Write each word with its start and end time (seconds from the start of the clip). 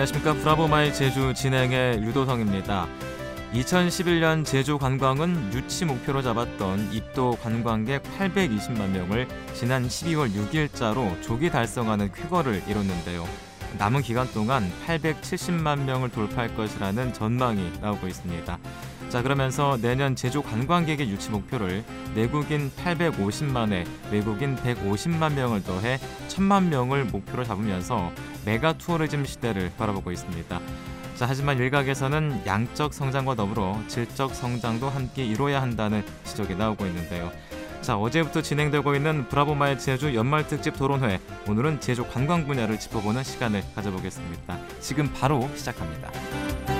안녕하십니까 0.00 0.32
브라보 0.32 0.66
my 0.66 0.94
제주 0.94 1.34
진행의 1.34 2.02
유도성입니다. 2.02 2.88
2011년 3.52 4.46
제주 4.46 4.78
관광은 4.78 5.52
유치 5.52 5.84
목표로 5.84 6.22
잡았던 6.22 6.90
입도 6.90 7.36
관광객 7.42 8.02
820만 8.18 8.92
명을 8.92 9.28
지난 9.52 9.86
12월 9.86 10.32
6일자로 10.32 11.20
조기 11.20 11.50
달성하는 11.50 12.12
쾌거를 12.12 12.62
이뤘는데요. 12.66 13.26
남은 13.76 14.00
기간 14.00 14.26
동안 14.32 14.72
870만 14.86 15.80
명을 15.80 16.08
돌파할 16.10 16.54
것이라는 16.54 17.12
전망이 17.12 17.70
나오고 17.82 18.06
있습니다. 18.06 18.58
자 19.10 19.22
그러면서 19.22 19.76
내년 19.82 20.14
제주 20.14 20.40
관광객의 20.40 21.10
유치 21.10 21.30
목표를 21.30 21.82
내국인 22.14 22.70
850만에 22.70 23.84
외국인 24.12 24.54
150만 24.54 25.34
명을 25.34 25.64
더해 25.64 25.98
1000만 26.28 26.68
명을 26.68 27.06
목표로 27.06 27.42
잡으면서 27.42 28.12
메가 28.44 28.72
투어리즘 28.74 29.24
시대를 29.24 29.72
바라보고 29.76 30.12
있습니다. 30.12 30.60
자, 31.16 31.26
하지만 31.28 31.58
일각에서는 31.58 32.46
양적 32.46 32.94
성장과 32.94 33.34
더불어 33.34 33.80
질적 33.88 34.32
성장도 34.32 34.88
함께 34.88 35.24
이뤄야 35.24 35.60
한다는 35.60 36.04
지적이 36.22 36.54
나오고 36.54 36.86
있는데요. 36.86 37.32
자, 37.82 37.98
어제부터 37.98 38.42
진행되고 38.42 38.94
있는 38.94 39.28
브라보마의 39.28 39.80
제주 39.80 40.14
연말 40.14 40.46
특집 40.46 40.76
토론회. 40.76 41.18
오늘은 41.48 41.80
제주 41.80 42.06
관광 42.06 42.46
분야를 42.46 42.78
짚어보는 42.78 43.24
시간을 43.24 43.62
가져보겠습니다. 43.74 44.56
지금 44.80 45.12
바로 45.12 45.50
시작합니다. 45.56 46.79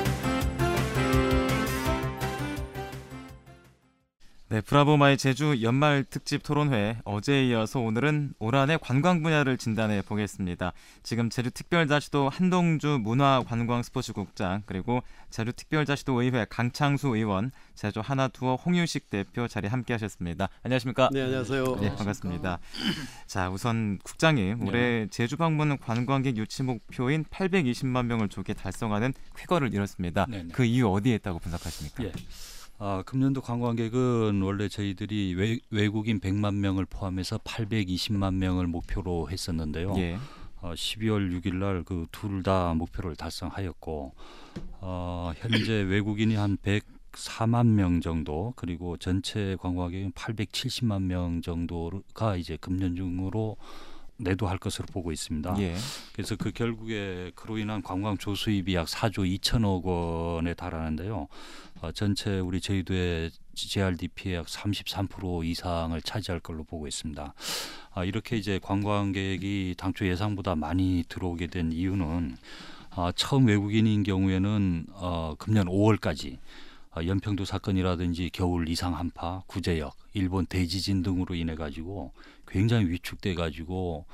네, 4.51 4.61
브라보마의 4.61 5.17
제주 5.17 5.63
연말 5.63 6.03
특집 6.03 6.43
토론회 6.43 6.97
어제에 7.05 7.47
이어서 7.47 7.79
오늘은 7.79 8.35
올 8.41 8.57
한해 8.57 8.79
관광 8.81 9.23
분야를 9.23 9.57
진단해 9.57 10.03
보겠습니다. 10.03 10.73
지금 11.05 11.31
제주 11.31 11.53
특별자치도 11.53 12.29
한동주 12.29 12.99
문화관광스포츠국장 13.01 14.65
그리고 14.67 15.05
제주 15.31 15.53
특별자치도 15.53 16.21
의회 16.21 16.47
강창수 16.51 17.15
의원, 17.15 17.53
제주 17.77 18.01
하나투어 18.01 18.57
홍유식 18.57 19.09
대표 19.09 19.47
자리 19.47 19.69
함께 19.69 19.95
하셨습니다. 19.95 20.49
안녕하십니까? 20.65 21.11
네, 21.13 21.23
안녕하세요. 21.23 21.77
네, 21.81 21.95
반갑습니다. 21.95 22.59
자, 23.29 23.51
우선 23.51 24.01
국장님, 24.03 24.67
올해 24.67 25.07
제주 25.13 25.37
방문 25.37 25.79
관광객 25.79 26.37
유치 26.37 26.65
목표인 26.65 27.23
820만 27.23 28.07
명을 28.07 28.29
조기 28.29 28.55
달성하는 28.55 29.15
쾌거를 29.37 29.73
이뤘습니다. 29.73 30.27
네네. 30.29 30.49
그 30.55 30.65
이유 30.65 30.89
어디에 30.89 31.15
있다고 31.15 31.39
분석하십니까? 31.39 32.03
예. 32.03 32.13
아, 32.83 33.03
금년도 33.05 33.43
관광객은 33.43 34.41
원래 34.41 34.67
저희들이 34.69 35.35
외, 35.35 35.59
외국인 35.71 36.19
100만 36.19 36.55
명을 36.55 36.87
포함해서 36.87 37.37
820만 37.39 38.35
명을 38.37 38.67
목표로 38.69 39.29
했었는데요. 39.31 39.95
예. 39.99 40.17
어, 40.63 40.73
12월 40.75 41.31
6일 41.43 41.57
날 41.57 41.85
그 41.85 42.07
둘 42.11 42.43
다 42.43 42.73
목표를 42.75 43.17
달성하였고 43.17 44.15
어, 44.81 45.33
현재 45.37 45.73
외국인이 45.83 46.35
한 46.37 46.57
104만 46.57 47.67
명 47.67 48.01
정도 48.01 48.55
그리고 48.57 48.97
전체 48.97 49.57
관광객은 49.61 50.13
870만 50.13 51.03
명 51.03 51.43
정도가 51.43 52.37
이제 52.37 52.57
금년 52.59 52.97
중으로 52.97 53.57
내도할 54.21 54.59
것으로 54.59 54.87
보고 54.93 55.13
있습니다. 55.13 55.57
예. 55.61 55.75
그래서 56.13 56.37
그 56.37 56.53
결국에 56.53 57.33
그로 57.35 57.59
인한 57.59 57.83
관광 57.83 58.19
조수입이 58.19 58.75
약 58.75 58.87
4조 58.87 59.41
2천억 59.41 59.85
원에 59.85 60.55
달하는데요. 60.55 61.29
어, 61.83 61.93
전체 61.93 62.39
우리 62.39 62.61
제주도의 62.61 63.31
GRDP의 63.55 64.37
약 64.37 64.47
33% 64.47 65.45
이상을 65.45 66.01
차지할 66.03 66.41
걸로 66.41 66.65
보고 66.65 66.87
있습니다. 66.87 67.35
아, 67.93 68.05
이렇게 68.05 68.37
이제 68.37 68.59
관광객이 68.63 69.75
당초 69.77 70.07
예상보다 70.07 70.55
많이 70.55 71.05
들어오게 71.09 71.49
된 71.49 71.73
이유는 71.73 72.37
아, 72.91 73.13
처음 73.15 73.47
외국인인 73.47 74.03
경우에는 74.03 74.87
어, 74.93 75.35
금년 75.39 75.67
5월까지 75.67 76.39
어, 76.97 77.07
연평도 77.07 77.45
사건이라든지 77.45 78.31
겨울 78.33 78.69
이상 78.69 78.97
한파, 78.97 79.43
구제역, 79.47 79.95
일본 80.13 80.45
대지진 80.47 81.03
등으로 81.03 81.35
인해 81.37 81.55
가지고 81.55 82.13
굉장히 82.51 82.91
위축돼 82.91 83.35
가지고 83.35 84.05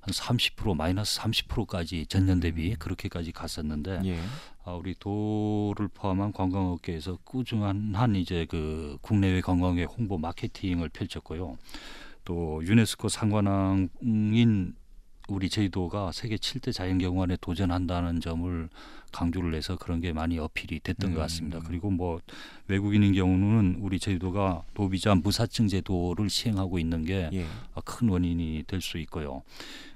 한 0.00 0.12
30% 0.12 0.76
마이너스 0.76 1.18
30%까지 1.20 2.06
전년 2.06 2.38
대비 2.38 2.74
그렇게까지 2.76 3.32
갔었는데 3.32 4.02
예. 4.04 4.20
아, 4.64 4.72
우리 4.72 4.94
도를 4.94 5.88
포함한 5.88 6.32
관광업계에서 6.32 7.18
꾸준한 7.24 7.94
한 7.94 8.14
이제 8.14 8.46
그 8.48 8.98
국내외 9.00 9.40
관광의 9.40 9.86
홍보 9.86 10.18
마케팅을 10.18 10.90
펼쳤고요. 10.90 11.58
또 12.24 12.60
유네스코 12.64 13.08
상관왕인 13.08 14.74
우리 15.28 15.48
제주도가 15.48 16.12
세계 16.12 16.36
7대 16.36 16.72
자연경관에 16.72 17.36
도전한다는 17.40 18.20
점을 18.20 18.68
강조를 19.12 19.54
해서 19.54 19.76
그런 19.76 20.00
게 20.00 20.12
많이 20.12 20.38
어필이 20.38 20.80
됐던 20.80 21.14
것 21.14 21.20
같습니다. 21.20 21.58
음. 21.58 21.64
그리고 21.66 21.90
뭐 21.90 22.20
외국인인 22.68 23.12
경우는 23.14 23.78
우리 23.80 23.98
제주도가 23.98 24.62
노비자 24.74 25.14
무사증 25.14 25.68
제도를 25.68 26.28
시행하고 26.30 26.78
있는 26.78 27.04
게 27.04 27.30
예. 27.32 27.46
아, 27.74 27.80
큰 27.84 28.08
원인이 28.08 28.64
될 28.66 28.80
수 28.80 28.98
있고요. 28.98 29.42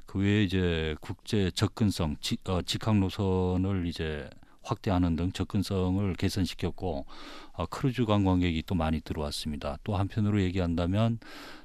그 0.07 0.19
외에 0.19 0.43
이제 0.43 0.97
국제 1.01 1.51
접근성, 1.53 2.17
지, 2.21 2.37
어, 2.49 2.61
직항 2.63 2.99
노선을 2.99 3.87
이제 3.87 4.29
확대하는 4.63 5.17
등 5.17 5.31
접근성을 5.33 6.13
개선시켰고 6.15 7.07
어, 7.53 7.67
크루즈 7.67 8.05
관광객이 8.07 8.65
또 8.67 8.75
많이 8.75 9.01
들어왔습니다. 9.01 9.79
또 9.85 9.97
한편으로 9.97 10.43
얘기한다면 10.43 11.19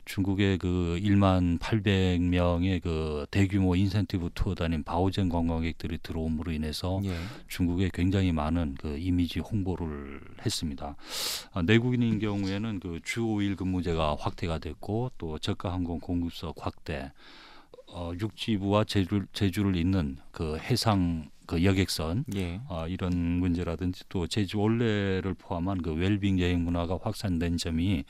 중국의 0.06 0.58
그 0.60 1.00
1만 1.02 1.60
800명의 1.60 2.82
그 2.82 3.26
대규모 3.32 3.76
인센티브 3.76 4.30
투어 4.36 4.54
다닌 4.56 4.84
바오젠 4.84 5.30
관광객들이 5.30 5.98
들어옴으로 6.02 6.52
인해서 6.52 7.02
예. 7.04 7.16
중국에 7.48 7.90
굉장히 7.94 8.32
많은 8.32 8.76
그 8.80 8.98
이미지 8.98 9.40
홍보를 9.40 10.22
했습니다. 10.46 10.96
아, 11.54 11.62
내국인인 11.62 12.20
경우에는 12.20 12.80
그 12.80 13.00
주 13.04 13.22
5일 13.22 13.56
근무제가 13.56 14.16
확대가 14.20 14.58
됐고 14.58 15.12
또 15.18 15.38
저가 15.38 15.72
항공 15.72 16.00
공급석 16.00 16.56
확대, 16.60 17.12
어, 17.88 18.12
육지부와 18.20 18.84
제주, 18.86 19.26
제주를 19.34 19.76
잇는 19.76 20.18
그 20.32 20.58
해상 20.58 21.30
그 21.46 21.64
여객선 21.64 22.26
예. 22.36 22.60
아, 22.68 22.88
이런 22.88 23.16
문제라든지 23.16 24.04
또 24.10 24.26
제주 24.26 24.58
올레를 24.58 25.36
포함한 25.36 25.82
그 25.84 25.94
웰빙 25.94 26.40
여행 26.40 26.64
문화가 26.64 26.98
확산된 27.02 27.58
점이 27.58 28.04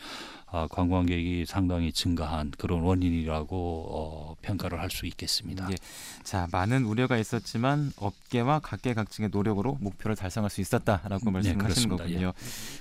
아, 0.55 0.67
관광객이 0.71 1.45
상당히 1.45 1.91
증가한 1.91 2.51
그런 2.57 2.79
원인이라고 2.81 3.85
어, 3.89 4.35
평가를 4.41 4.79
할 4.79 4.89
수 4.95 5.05
있겠습니다. 5.07 5.67
예. 5.71 5.75
자, 6.23 6.47
많은 6.53 6.85
우려가 6.85 7.17
있었지만 7.17 7.91
업계와 7.97 8.59
각계각층의 8.59 9.29
노력으로 9.33 9.77
목표를 9.81 10.15
달성할 10.15 10.49
수 10.49 10.61
있었다라고 10.61 11.25
네, 11.25 11.31
말씀하시는 11.31 11.57
그렇습니다. 11.57 12.03
거군요. 12.05 12.33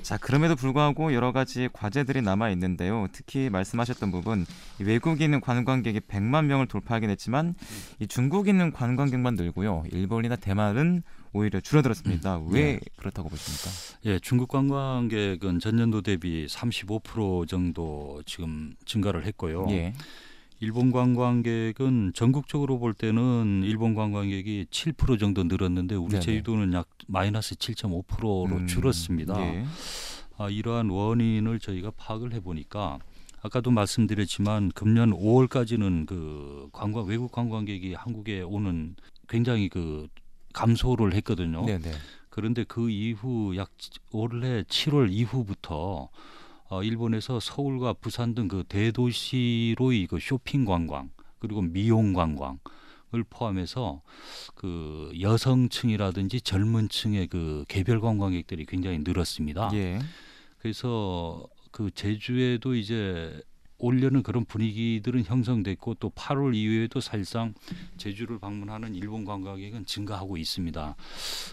자, 0.03 0.17
그럼에도 0.19 0.55
불구하고 0.55 1.12
여러 1.12 1.33
가지 1.33 1.69
과제들이 1.73 2.23
남아 2.23 2.51
있는데요. 2.51 3.09
특히 3.11 3.51
말씀하셨던 3.51 4.12
부분 4.12 4.47
이 4.81 4.85
외국인 4.85 5.41
관광객이 5.41 6.01
100만 6.01 6.45
명을 6.45 6.69
돌파하긴 6.69 7.11
했지만 7.11 7.56
이 7.99 8.06
중국인 8.06 8.71
관광객만 8.71 9.35
늘고요. 9.35 9.85
일본이나 9.91 10.37
대만은 10.37 11.03
오히려 11.34 11.61
줄어들었습니다. 11.61 12.43
왜 12.49 12.75
네. 12.75 12.81
그렇다고 12.97 13.28
보십니까? 13.28 13.71
예, 14.06 14.19
중국 14.21 14.49
관광객은 14.49 15.59
전년도 15.59 16.03
대비 16.03 16.47
35% 16.47 17.49
정도 17.49 18.22
지금 18.25 18.75
증가를 18.87 19.27
했고요. 19.27 19.67
예. 19.71 19.93
일본 20.61 20.93
관광객은 20.93 22.12
전국적으로 22.15 22.78
볼 22.78 22.94
때는 22.94 23.62
일본 23.65 23.94
관광객이 23.94 24.67
7% 24.71 25.19
정도 25.19 25.43
늘었는데 25.43 25.97
우리 25.97 26.12
네네. 26.12 26.21
제주도는 26.21 26.73
약 26.73 26.89
마이너스 27.09 27.56
7.5%로 27.56 28.44
음, 28.44 28.67
줄었습니다. 28.69 29.39
예. 29.41 29.65
아, 30.39 30.49
이러한 30.49 30.89
원인을 30.89 31.59
저희가 31.59 31.91
파악을 31.97 32.33
해보니까 32.34 32.99
아까도 33.43 33.71
말씀드렸지만 33.73 34.70
금년 34.73 35.11
5월까지는 35.11 36.06
그 36.06 36.69
관광 36.73 37.06
외국 37.06 37.31
관광객이 37.31 37.93
한국에 37.94 38.41
오는 38.41 38.94
굉장히 39.29 39.69
그 39.69 40.09
감소를 40.55 41.12
했거든요. 41.15 41.67
네, 41.67 41.79
네. 41.79 41.93
그런데 42.31 42.65
그 42.65 42.89
이후 42.91 43.55
약 43.56 43.71
올해 44.11 44.62
7월 44.62 45.12
이후부터 45.12 46.09
어, 46.71 46.83
일본에서 46.83 47.39
서울과 47.41 47.95
부산 47.95 48.35
등 48.35 48.49
그 48.49 48.65
대도시로의 48.67 50.06
그 50.06 50.19
쇼핑 50.19 50.65
관광 50.65 51.11
그리고 51.39 51.61
미용 51.61 52.15
관광 52.15 52.59
을 53.15 53.23
포함해서 53.23 54.03
그 54.56 55.12
여성층이라든지 55.21 56.41
젊은층의 56.41 57.29
그 57.29 57.65
개별 57.69 58.00
관광객들이 58.00 58.67
굉장히 58.67 58.99
늘었습니다. 59.05 59.71
예. 59.75 60.00
그래서 60.59 61.47
그 61.71 61.93
제주에도 61.93 62.75
이제 62.75 63.41
올려는 63.85 64.23
그런 64.23 64.45
분위기들은 64.45 65.25
형성됐고 65.25 65.95
또 65.95 66.11
8월 66.11 66.55
이후에도 66.55 67.01
사실상 67.01 67.55
제주를 67.99 68.39
방문하는 68.39 68.95
일본 68.95 69.25
관광객은 69.25 69.85
증가하고 69.85 70.37
있습니다. 70.39 70.97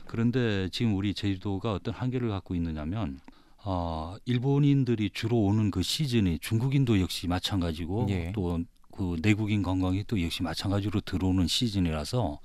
그런데 0.06 0.69
지금 0.72 0.95
우리 0.95 1.13
제주도가 1.13 1.74
어떤 1.74 1.94
한계를 1.94 2.30
갖고 2.30 2.56
있느냐면 2.56 3.19
어, 3.63 4.16
일본인들이 4.25 5.12
주로 5.13 5.38
오는 5.44 5.69
그 5.72 5.83
시즌이 5.83 6.39
중국인도 6.39 7.00
역시 7.01 7.28
마찬가지고 7.28 8.07
예. 8.10 8.31
또그 8.31 9.18
내국인 9.22 9.62
관광이 9.62 10.06
또 10.07 10.22
역시 10.24 10.42
마찬가지로 10.42 11.01
들어오는 11.01 11.45
시즌이라서 11.48 12.39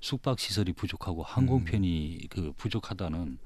숙박 0.00 0.38
시설이 0.38 0.72
부족하고 0.72 1.22
항공편이 1.22 2.26
그 2.28 2.52
부족하다는 2.56 3.38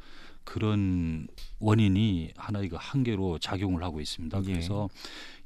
그런 0.44 1.26
원인이 1.60 2.32
하나의 2.36 2.68
그 2.68 2.76
한계로 2.78 3.38
작용을 3.38 3.82
하고 3.82 4.00
있습니다. 4.00 4.38
예. 4.38 4.42
그래서 4.42 4.88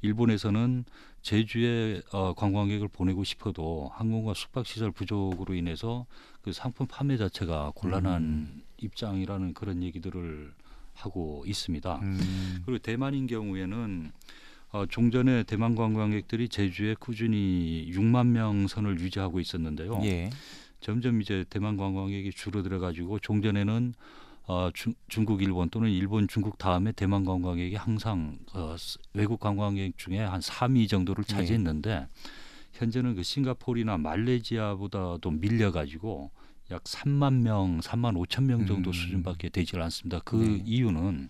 일본에서는 0.01 0.85
제주에 1.21 2.01
어, 2.11 2.33
관광객을 2.33 2.87
보내고 2.87 3.23
싶어도 3.23 3.91
항공과 3.93 4.33
숙박 4.33 4.65
시설 4.65 4.91
부족으로 4.91 5.55
인해서 5.55 6.05
그 6.41 6.53
상품 6.53 6.87
판매 6.87 7.17
자체가 7.17 7.73
곤란한 7.75 8.21
음. 8.21 8.61
입장이라는 8.77 9.53
그런 9.53 9.83
얘기들을 9.83 10.53
하고 10.93 11.43
있습니다. 11.45 11.99
음. 12.01 12.61
그리고 12.65 12.79
대만인 12.79 13.27
경우에는 13.27 14.11
어, 14.71 14.85
종전에 14.85 15.43
대만 15.43 15.75
관광객들이 15.75 16.49
제주에 16.49 16.95
꾸준히 16.99 17.89
6만 17.93 18.27
명 18.27 18.67
선을 18.67 18.99
유지하고 18.99 19.39
있었는데요. 19.39 20.01
예. 20.03 20.29
점점 20.79 21.21
이제 21.21 21.45
대만 21.49 21.77
관광객이 21.77 22.31
줄어들어 22.31 22.79
가지고 22.79 23.19
종전에는 23.19 23.93
어, 24.47 24.69
중, 24.73 24.93
중국, 25.09 25.41
일본 25.41 25.69
또는 25.69 25.89
일본, 25.91 26.27
중국 26.27 26.57
다음에 26.57 26.93
대만 26.93 27.25
관광객이 27.25 27.75
항상 27.75 28.39
어, 28.53 28.75
스- 28.77 28.97
외국 29.13 29.41
관광객 29.41 29.97
중에 29.97 30.19
한 30.19 30.39
3위 30.39 30.87
정도를 30.87 31.25
네. 31.25 31.33
차지했는데 31.35 32.07
현재는 32.71 33.15
그 33.15 33.23
싱가포르나 33.23 33.97
말레이시아보다도 33.97 35.31
밀려 35.31 35.71
가지고 35.71 36.31
약 36.71 36.83
3만 36.85 37.41
명, 37.43 37.79
3만 37.81 38.15
5천 38.15 38.45
명 38.45 38.65
정도 38.65 38.91
음. 38.91 38.93
수준밖에 38.93 39.49
되질 39.49 39.81
않습니다. 39.81 40.19
그 40.23 40.37
네. 40.37 40.63
이유는 40.65 41.29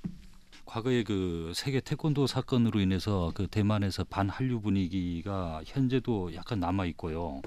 과거에 0.65 1.03
그 1.03 1.53
세계 1.55 1.79
태권도 1.79 2.27
사건으로 2.27 2.79
인해서 2.81 3.31
그 3.33 3.47
대만에서 3.47 4.03
반한류 4.03 4.61
분위기가 4.61 5.61
현재도 5.65 6.35
약간 6.35 6.59
남아 6.59 6.85
있고요. 6.87 7.41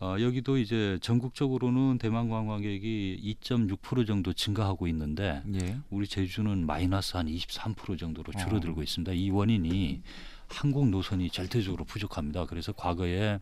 어, 0.00 0.16
여기도 0.20 0.58
이제 0.58 0.98
전국적으로는 1.00 1.98
대만 1.98 2.28
관광객이 2.28 3.36
2.6% 3.40 4.06
정도 4.06 4.32
증가하고 4.32 4.86
있는데 4.88 5.42
예. 5.54 5.78
우리 5.90 6.06
제주는 6.06 6.66
마이너스 6.66 7.16
한 7.16 7.26
23% 7.26 7.98
정도로 7.98 8.32
어. 8.34 8.38
줄어들고 8.38 8.82
있습니다. 8.82 9.12
이 9.12 9.30
원인이 9.30 10.02
항공 10.48 10.90
노선이 10.90 11.30
절대적으로 11.30 11.84
부족합니다. 11.84 12.46
그래서 12.46 12.72
과거에 12.72 13.38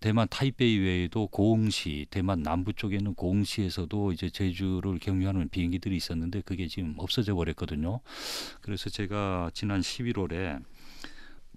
대만 0.00 0.28
타이베이 0.28 0.76
외에도 0.80 1.26
고흥시, 1.28 2.08
대만 2.10 2.42
남부 2.42 2.74
쪽에 2.74 2.96
있는 2.96 3.14
고흥시에서도 3.14 4.12
이제 4.12 4.28
제주를 4.28 4.98
경유하는 4.98 5.48
비행기들이 5.48 5.96
있었는데 5.96 6.42
그게 6.42 6.66
지금 6.68 6.94
없어져 6.98 7.34
버렸거든요. 7.34 8.00
그래서 8.60 8.90
제가 8.90 9.50
지난 9.54 9.80
11월에 9.80 10.62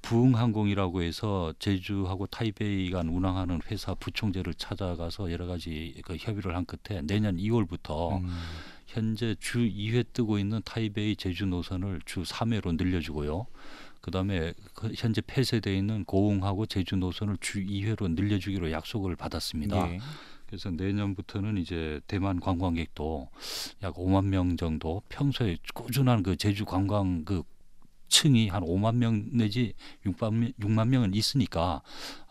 부흥항공이라고 0.01 1.01
해서 1.01 1.53
제주하고 1.59 2.27
타이베이 2.27 2.89
간 2.91 3.09
운항하는 3.09 3.61
회사 3.69 3.93
부총재를 3.93 4.53
찾아가서 4.53 5.31
여러 5.31 5.47
가지 5.47 5.99
그 6.05 6.15
협의를 6.17 6.55
한 6.55 6.65
끝에 6.65 7.01
내년 7.01 7.37
2월부터 7.37 8.21
음. 8.21 8.29
현재 8.85 9.35
주 9.39 9.59
2회 9.59 10.05
뜨고 10.13 10.39
있는 10.39 10.61
타이베이 10.63 11.15
제주 11.17 11.45
노선을 11.45 12.01
주 12.05 12.23
3회로 12.23 12.77
늘려주고요. 12.77 13.47
그다음에 14.01 14.53
그 14.73 14.93
현재 14.95 15.21
폐쇄되어 15.25 15.73
있는 15.73 16.05
고흥하고 16.05 16.65
제주 16.67 16.95
노선을 16.95 17.37
주 17.41 17.59
2회로 17.59 18.13
늘려주기로 18.13 18.71
약속을 18.71 19.15
받았습니다. 19.15 19.91
예. 19.91 19.99
그래서 20.47 20.71
내년부터는 20.71 21.57
이제 21.57 21.99
대만 22.07 22.39
관광객도 22.39 23.29
약 23.83 23.95
5만 23.95 24.25
명 24.25 24.55
정도 24.55 25.01
평소에 25.09 25.57
꾸준한 25.73 26.23
그 26.23 26.37
제주 26.37 26.63
관광 26.63 27.25
그 27.25 27.43
층이 28.09 28.49
한 28.49 28.63
5만 28.63 28.95
명 28.95 29.25
내지 29.31 29.73
6만, 30.05 30.33
명- 30.33 30.51
6만 30.59 30.87
명은 30.87 31.13
있으니까 31.13 31.81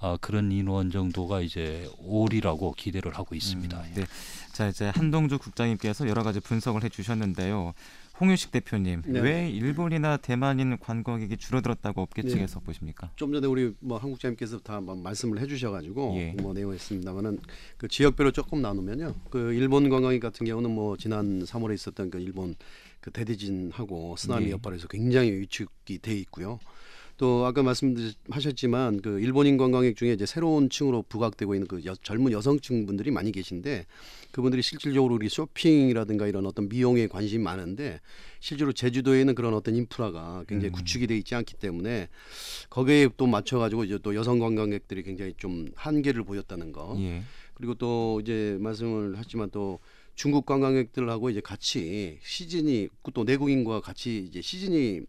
아, 0.00 0.16
그런 0.20 0.50
인원 0.52 0.90
정도가 0.90 1.40
이제 1.40 1.88
오리라고 1.98 2.72
기대를 2.72 3.14
하고 3.16 3.34
있습니다. 3.34 3.78
음, 3.78 3.92
네. 3.94 4.04
자 4.52 4.68
이제 4.68 4.90
한동주 4.94 5.38
국장님께서 5.38 6.08
여러 6.08 6.22
가지 6.22 6.40
분석을 6.40 6.82
해주셨는데요. 6.84 7.74
홍유식 8.18 8.50
대표님, 8.50 9.02
네. 9.04 9.20
왜 9.20 9.50
일본이나 9.50 10.16
대만인 10.16 10.78
관광객이 10.78 11.36
줄어들었다고 11.36 12.00
업계 12.00 12.22
네. 12.22 12.30
측에서 12.30 12.60
보십니까? 12.60 13.10
좀 13.14 13.30
전에 13.30 13.46
우리 13.46 13.74
뭐 13.80 13.98
한국장님께서 13.98 14.60
다뭐 14.60 14.94
말씀을 14.94 15.38
해주셔가지고 15.40 16.14
예. 16.16 16.32
뭐 16.40 16.54
내용했습니다만은 16.54 17.40
그 17.76 17.88
지역별로 17.88 18.30
조금 18.30 18.62
나누면요. 18.62 19.14
그 19.28 19.52
일본 19.52 19.90
관광객 19.90 20.20
같은 20.20 20.46
경우는 20.46 20.70
뭐 20.70 20.96
지난 20.96 21.44
3월에 21.44 21.74
있었던 21.74 22.08
그 22.10 22.18
일본 22.18 22.54
그 23.06 23.12
대대진하고 23.12 24.16
쓰나미 24.18 24.46
예. 24.46 24.50
여파로 24.50 24.74
해서 24.74 24.88
굉장히 24.88 25.30
위축이 25.30 25.98
돼 26.00 26.12
있고요. 26.18 26.58
또 27.18 27.46
아까 27.46 27.62
말씀하셨지만 27.62 29.00
그 29.00 29.20
일본인 29.20 29.56
관광객 29.56 29.96
중에 29.96 30.12
이제 30.12 30.26
새로운 30.26 30.68
층으로 30.68 31.02
부각되고 31.08 31.54
있는 31.54 31.68
그 31.68 31.82
여- 31.86 31.94
젊은 31.94 32.32
여성층 32.32 32.84
분들이 32.84 33.12
많이 33.12 33.30
계신데 33.30 33.86
그분들이 34.32 34.60
실질적으로 34.60 35.14
우리 35.14 35.28
쇼핑이라든가 35.28 36.26
이런 36.26 36.46
어떤 36.46 36.68
미용에 36.68 37.06
관심이 37.06 37.42
많은데 37.44 38.00
실제로 38.40 38.72
제주도에는 38.72 39.36
그런 39.36 39.54
어떤 39.54 39.76
인프라가 39.76 40.44
굉장히 40.48 40.72
음. 40.72 40.74
구축이 40.74 41.06
돼 41.06 41.16
있지 41.16 41.36
않기 41.36 41.54
때문에 41.54 42.08
거기에 42.70 43.08
또 43.16 43.26
맞춰 43.28 43.58
가지고 43.60 43.84
이제 43.84 43.98
또 44.02 44.16
여성 44.16 44.40
관광객들이 44.40 45.04
굉장히 45.04 45.32
좀 45.38 45.68
한계를 45.76 46.24
보였다는 46.24 46.72
거 46.72 46.96
예. 46.98 47.22
그리고 47.54 47.74
또 47.74 48.20
이제 48.20 48.58
말씀을 48.60 49.14
하지만 49.16 49.48
또 49.50 49.78
중국 50.16 50.46
관광객들하고 50.46 51.30
이제 51.30 51.40
같이 51.40 52.18
시즌이 52.22 52.88
또 53.14 53.24
내국인과 53.24 53.80
같이 53.80 54.18
이제 54.28 54.40
시즌이 54.40 55.02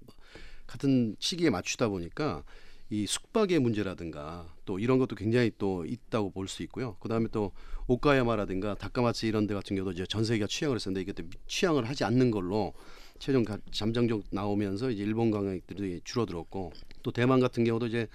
같은 0.68 1.16
시기에 1.20 1.50
맞추다 1.50 1.88
보니까 1.90 2.44
이 2.90 3.06
숙박의 3.08 3.60
문제라든가 3.60 4.48
또 4.66 4.80
이런 4.80 4.98
것도 5.00 5.16
굉장히 5.16 5.52
또 5.58 5.86
있다고 5.86 6.32
볼 6.32 6.48
수 6.48 6.64
있고요. 6.64 6.96
그다음에 7.00 7.28
또 7.32 7.52
오카야마라든가 7.88 8.76
다카마츠 8.76 9.26
이런 9.26 9.48
데 9.48 9.54
같은 9.54 9.76
경우도 9.76 9.94
이제 9.94 10.06
전 10.06 10.24
세계가 10.26 10.48
취향을 10.48 10.76
했었는데 10.76 11.02
이게 11.02 11.14
또 11.14 11.24
취향을 11.48 11.88
하지 11.90 12.04
않는 12.06 12.32
걸로 12.32 12.74
최종 13.20 13.44
가- 13.44 13.58
잠정적 13.72 14.24
나오면서 14.32 14.92
이제 14.92 15.04
일본 15.04 15.32
관광객들이 15.32 16.02
줄어들었고 16.04 16.72
또 17.04 17.12
대만 17.12 17.40
같은 17.40 17.64
경우도 17.64 17.88
이제 17.88 18.08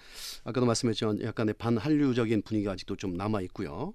아까도 0.45 0.67
말씀했지만 0.67 1.23
약간의 1.23 1.55
반한류적인 1.55 2.43
분위기가 2.43 2.73
아직도 2.73 2.97
좀 2.97 3.15
남아 3.17 3.41
있고요. 3.43 3.95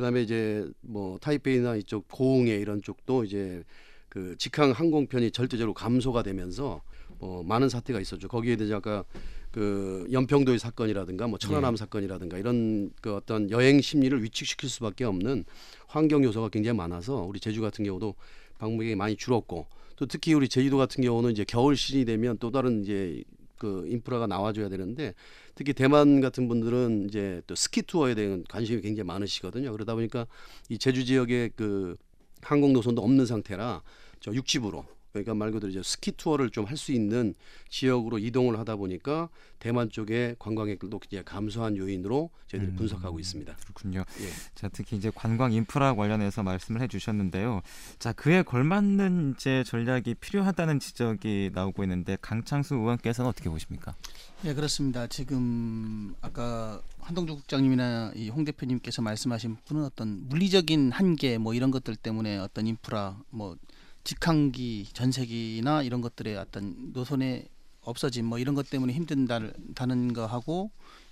그다음에 0.00 0.22
이제 0.22 0.66
뭐 0.80 1.18
타이페이나 1.18 1.76
이쪽 1.76 2.08
고흥에 2.08 2.56
이런 2.56 2.82
쪽도 2.82 3.24
이제 3.24 3.62
그 4.08 4.34
직항 4.38 4.72
항공편이 4.72 5.30
절대적으로 5.30 5.74
감소가 5.74 6.22
되면서 6.22 6.82
뭐 7.18 7.42
많은 7.42 7.68
사태가 7.68 8.00
있었죠. 8.00 8.28
거기에 8.28 8.56
대해서 8.56 8.76
아까 8.76 9.04
그 9.52 10.06
연평도의 10.10 10.58
사건이라든가 10.58 11.26
뭐 11.26 11.38
천안함 11.38 11.76
사건이라든가 11.76 12.38
이런 12.38 12.90
그 13.00 13.14
어떤 13.14 13.50
여행 13.50 13.80
심리를 13.80 14.22
위축시킬 14.22 14.68
수밖에 14.68 15.04
없는 15.04 15.44
환경 15.86 16.24
요소가 16.24 16.48
굉장히 16.48 16.78
많아서 16.78 17.16
우리 17.16 17.40
제주 17.40 17.60
같은 17.60 17.84
경우도 17.84 18.14
방문객이 18.58 18.96
많이 18.96 19.16
줄었고 19.16 19.66
또 19.96 20.06
특히 20.06 20.32
우리 20.32 20.48
제주도 20.48 20.78
같은 20.78 21.04
경우는 21.04 21.32
이제 21.32 21.44
겨울 21.44 21.76
시즌이 21.76 22.06
되면 22.06 22.38
또 22.38 22.50
다른 22.50 22.82
이제 22.82 23.22
그 23.58 23.86
인프라가 23.88 24.26
나와줘야 24.26 24.70
되는데 24.70 25.14
특히 25.60 25.74
대만 25.74 26.22
같은 26.22 26.48
분들은 26.48 27.08
이제 27.10 27.42
또 27.46 27.54
스키 27.54 27.82
투어에 27.82 28.14
대한 28.14 28.44
관심이 28.48 28.80
굉장히 28.80 29.06
많으시거든요. 29.06 29.70
그러다 29.72 29.94
보니까 29.94 30.26
이 30.70 30.78
제주 30.78 31.04
지역에 31.04 31.50
그 31.54 31.98
항공 32.40 32.72
노선도 32.72 33.02
없는 33.02 33.26
상태라 33.26 33.82
저 34.20 34.32
육지부로 34.32 34.86
그러니까 35.12 35.34
말 35.34 35.50
그대로 35.50 35.70
이제 35.70 35.82
스키 35.82 36.12
투어를 36.12 36.50
좀 36.50 36.66
할 36.66 36.76
수 36.76 36.92
있는 36.92 37.34
지역으로 37.68 38.18
이동을 38.18 38.58
하다 38.58 38.76
보니까 38.76 39.28
대만 39.58 39.90
쪽의 39.90 40.36
관광객들도 40.38 41.00
이제 41.06 41.22
감소한 41.24 41.76
요인으로 41.76 42.30
저희들이 42.46 42.72
음. 42.72 42.76
분석하고 42.76 43.18
있습니다. 43.20 43.54
그렇군요. 43.56 44.04
예. 44.20 44.28
자 44.54 44.68
특히 44.68 44.96
이제 44.96 45.10
관광 45.14 45.52
인프라 45.52 45.94
관련해서 45.94 46.42
말씀을 46.42 46.80
해주셨는데요. 46.82 47.60
자 47.98 48.12
그에 48.12 48.42
걸맞는 48.42 49.34
이제 49.36 49.62
전략이 49.64 50.14
필요하다는 50.14 50.78
지적이 50.80 51.50
나오고 51.52 51.82
있는데 51.84 52.16
강창수 52.22 52.76
의원께서는 52.76 53.28
어떻게 53.28 53.50
보십니까? 53.50 53.94
네 54.42 54.54
그렇습니다. 54.54 55.06
지금 55.08 56.14
아까 56.22 56.80
한동주 57.00 57.34
국장님이나 57.36 58.12
이 58.14 58.30
홍 58.30 58.44
대표님께서 58.44 59.02
말씀하신 59.02 59.56
부분은 59.56 59.84
어떤 59.84 60.28
물리적인 60.28 60.92
한계 60.92 61.36
뭐 61.38 61.52
이런 61.52 61.70
것들 61.70 61.96
때문에 61.96 62.38
어떤 62.38 62.66
인프라 62.66 63.18
뭐 63.30 63.56
직항기 64.04 64.88
전세기나 64.92 65.82
이런 65.82 66.00
것들의 66.00 66.36
어떤 66.36 66.92
노선의 66.92 67.48
없어짐 67.82 68.26
뭐 68.26 68.38
이런 68.38 68.54
것 68.54 68.68
때문에 68.68 68.92
힘든다는 68.92 70.12
거 70.12 70.26
하고 70.26 70.70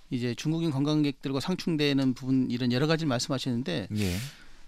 이제 0.09 0.33
중국인 0.35 0.71
관광객들과 0.71 1.39
상충되는 1.39 2.13
부분 2.13 2.49
이런 2.49 2.71
여러 2.71 2.87
가지를 2.87 3.07
말씀하시는데 3.09 3.87
예. 3.95 4.15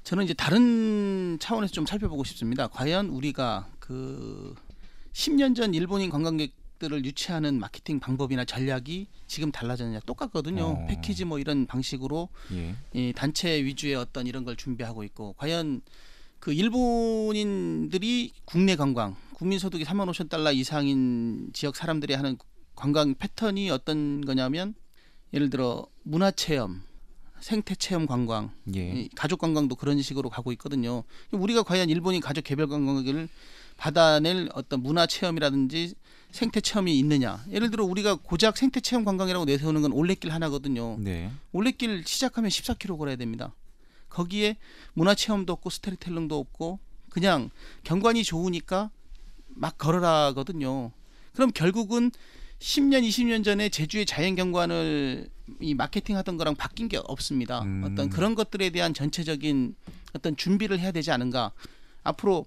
저는 0.03 0.23
이제 0.25 0.33
다른 0.33 1.37
차원에서 1.39 1.73
좀 1.73 1.85
살펴보고 1.85 2.23
싶습니다. 2.23 2.67
과연 2.67 3.07
우리가 3.09 3.69
그 3.79 4.55
10년 5.13 5.55
전 5.55 5.73
일본인 5.73 6.09
관광객들을 6.09 7.05
유치하는 7.05 7.59
마케팅 7.59 7.99
방법이나 7.99 8.45
전략이 8.45 9.07
지금 9.27 9.51
달라졌느냐 9.51 9.99
똑같거든요. 10.05 10.63
어. 10.63 10.85
패키지 10.87 11.25
뭐 11.25 11.39
이런 11.39 11.67
방식으로 11.67 12.29
예. 12.53 12.75
이 12.93 13.13
단체 13.15 13.63
위주의 13.63 13.95
어떤 13.95 14.27
이런 14.27 14.43
걸 14.43 14.55
준비하고 14.55 15.03
있고 15.03 15.33
과연 15.37 15.81
그 16.41 16.51
일본인들이 16.51 18.33
국내 18.45 18.75
관광 18.75 19.15
국민 19.35 19.59
소득이 19.59 19.85
3만 19.85 20.09
5천 20.09 20.27
달러 20.27 20.51
이상인 20.51 21.51
지역 21.53 21.75
사람들이 21.75 22.15
하는 22.15 22.37
관광 22.75 23.13
패턴이 23.13 23.69
어떤 23.69 24.25
거냐면 24.25 24.73
예를 25.33 25.51
들어 25.51 25.87
문화 26.03 26.31
체험 26.31 26.81
생태 27.39 27.73
체험 27.75 28.05
관광, 28.05 28.51
예. 28.75 28.91
이 28.91 29.09
가족 29.15 29.39
관광도 29.39 29.75
그런 29.75 29.99
식으로 30.01 30.29
가고 30.29 30.51
있거든요. 30.53 31.03
우리가 31.31 31.63
과연 31.63 31.89
일본이 31.89 32.19
가족 32.19 32.43
개별 32.43 32.67
관광을 32.67 33.27
받아낼 33.77 34.47
어떤 34.53 34.83
문화 34.83 35.07
체험이라든지 35.07 35.95
생태 36.29 36.61
체험이 36.61 36.99
있느냐? 36.99 37.43
예를 37.49 37.71
들어 37.71 37.83
우리가 37.83 38.15
고작 38.15 38.57
생태 38.57 38.79
체험 38.79 39.03
관광이라고 39.03 39.45
내세우는 39.45 39.81
건 39.81 39.91
올레길 39.91 40.31
하나거든요. 40.31 40.97
네. 40.99 41.31
올레길 41.51 42.03
시작하면 42.05 42.49
14km 42.51 42.97
걸어야 42.97 43.15
됩니다. 43.15 43.55
거기에 44.11 44.57
문화 44.93 45.15
체험도 45.15 45.51
없고 45.53 45.69
스토리텔링도 45.69 46.37
없고 46.37 46.79
그냥 47.09 47.49
경관이 47.83 48.23
좋으니까 48.23 48.91
막 49.49 49.77
걸어라거든요. 49.77 50.91
그럼 51.33 51.51
결국은 51.51 52.11
10년, 52.59 53.07
20년 53.07 53.43
전에 53.43 53.69
제주의 53.69 54.05
자연 54.05 54.35
경관을 54.35 55.29
이 55.59 55.73
마케팅하던 55.73 56.37
거랑 56.37 56.55
바뀐 56.55 56.87
게 56.87 56.97
없습니다. 57.03 57.61
음. 57.63 57.83
어떤 57.83 58.09
그런 58.09 58.35
것들에 58.35 58.69
대한 58.69 58.93
전체적인 58.93 59.75
어떤 60.13 60.35
준비를 60.35 60.79
해야 60.79 60.91
되지 60.91 61.11
않은가. 61.11 61.51
앞으로 62.03 62.45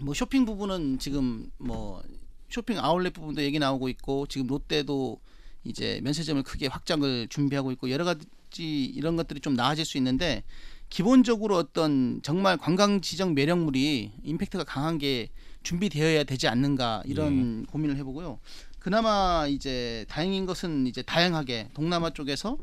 뭐 0.00 0.14
쇼핑 0.14 0.44
부분은 0.44 0.98
지금 0.98 1.50
뭐 1.58 2.02
쇼핑 2.48 2.78
아울렛 2.78 3.12
부분도 3.12 3.42
얘기 3.42 3.58
나오고 3.58 3.88
있고 3.88 4.26
지금 4.26 4.46
롯데도 4.46 5.20
이제 5.64 6.00
면세점을 6.02 6.42
크게 6.42 6.68
확장을 6.68 7.28
준비하고 7.28 7.72
있고 7.72 7.90
여러 7.90 8.04
가지 8.04 8.84
이런 8.84 9.16
것들이 9.16 9.40
좀 9.40 9.54
나아질 9.54 9.84
수 9.84 9.98
있는데 9.98 10.42
기본적으로 10.90 11.56
어떤 11.56 12.20
정말 12.22 12.56
관광 12.58 13.00
지정 13.00 13.34
매력물이 13.34 14.12
임팩트가 14.24 14.64
강한 14.64 14.98
게 14.98 15.30
준비되어야 15.62 16.24
되지 16.24 16.48
않는가 16.48 17.02
이런 17.06 17.64
고민을 17.66 17.96
해보고요. 17.96 18.40
그나마 18.80 19.46
이제 19.48 20.04
다행인 20.08 20.46
것은 20.46 20.86
이제 20.86 21.02
다양하게 21.02 21.68
동남아 21.74 22.10
쪽에서 22.10 22.58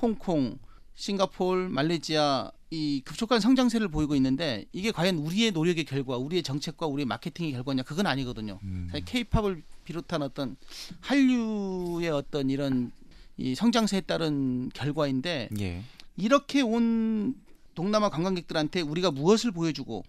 홍콩, 0.00 0.58
싱가포르, 0.94 1.68
말레이시아 1.68 2.50
이 2.70 3.00
급속한 3.04 3.40
성장세를 3.40 3.88
보이고 3.88 4.14
있는데 4.16 4.64
이게 4.72 4.90
과연 4.90 5.16
우리의 5.16 5.52
노력의 5.52 5.84
결과, 5.84 6.16
우리의 6.16 6.42
정책과 6.42 6.86
우리의 6.86 7.06
마케팅의 7.06 7.52
결과냐 7.52 7.82
그건 7.84 8.06
아니거든요. 8.06 8.58
음. 8.62 8.88
사실 8.90 9.04
케이팝을 9.04 9.62
비롯한 9.84 10.22
어떤 10.22 10.56
한류의 11.00 12.10
어떤 12.10 12.50
이런 12.50 12.90
이 13.36 13.54
성장세에 13.54 14.02
따른 14.02 14.68
결과인데 14.74 15.48
예. 15.60 15.82
이렇게 16.16 16.60
온 16.60 17.36
동남아 17.78 18.10
관광객들한테 18.10 18.80
우리가 18.80 19.12
무엇을 19.12 19.52
보여주고 19.52 20.04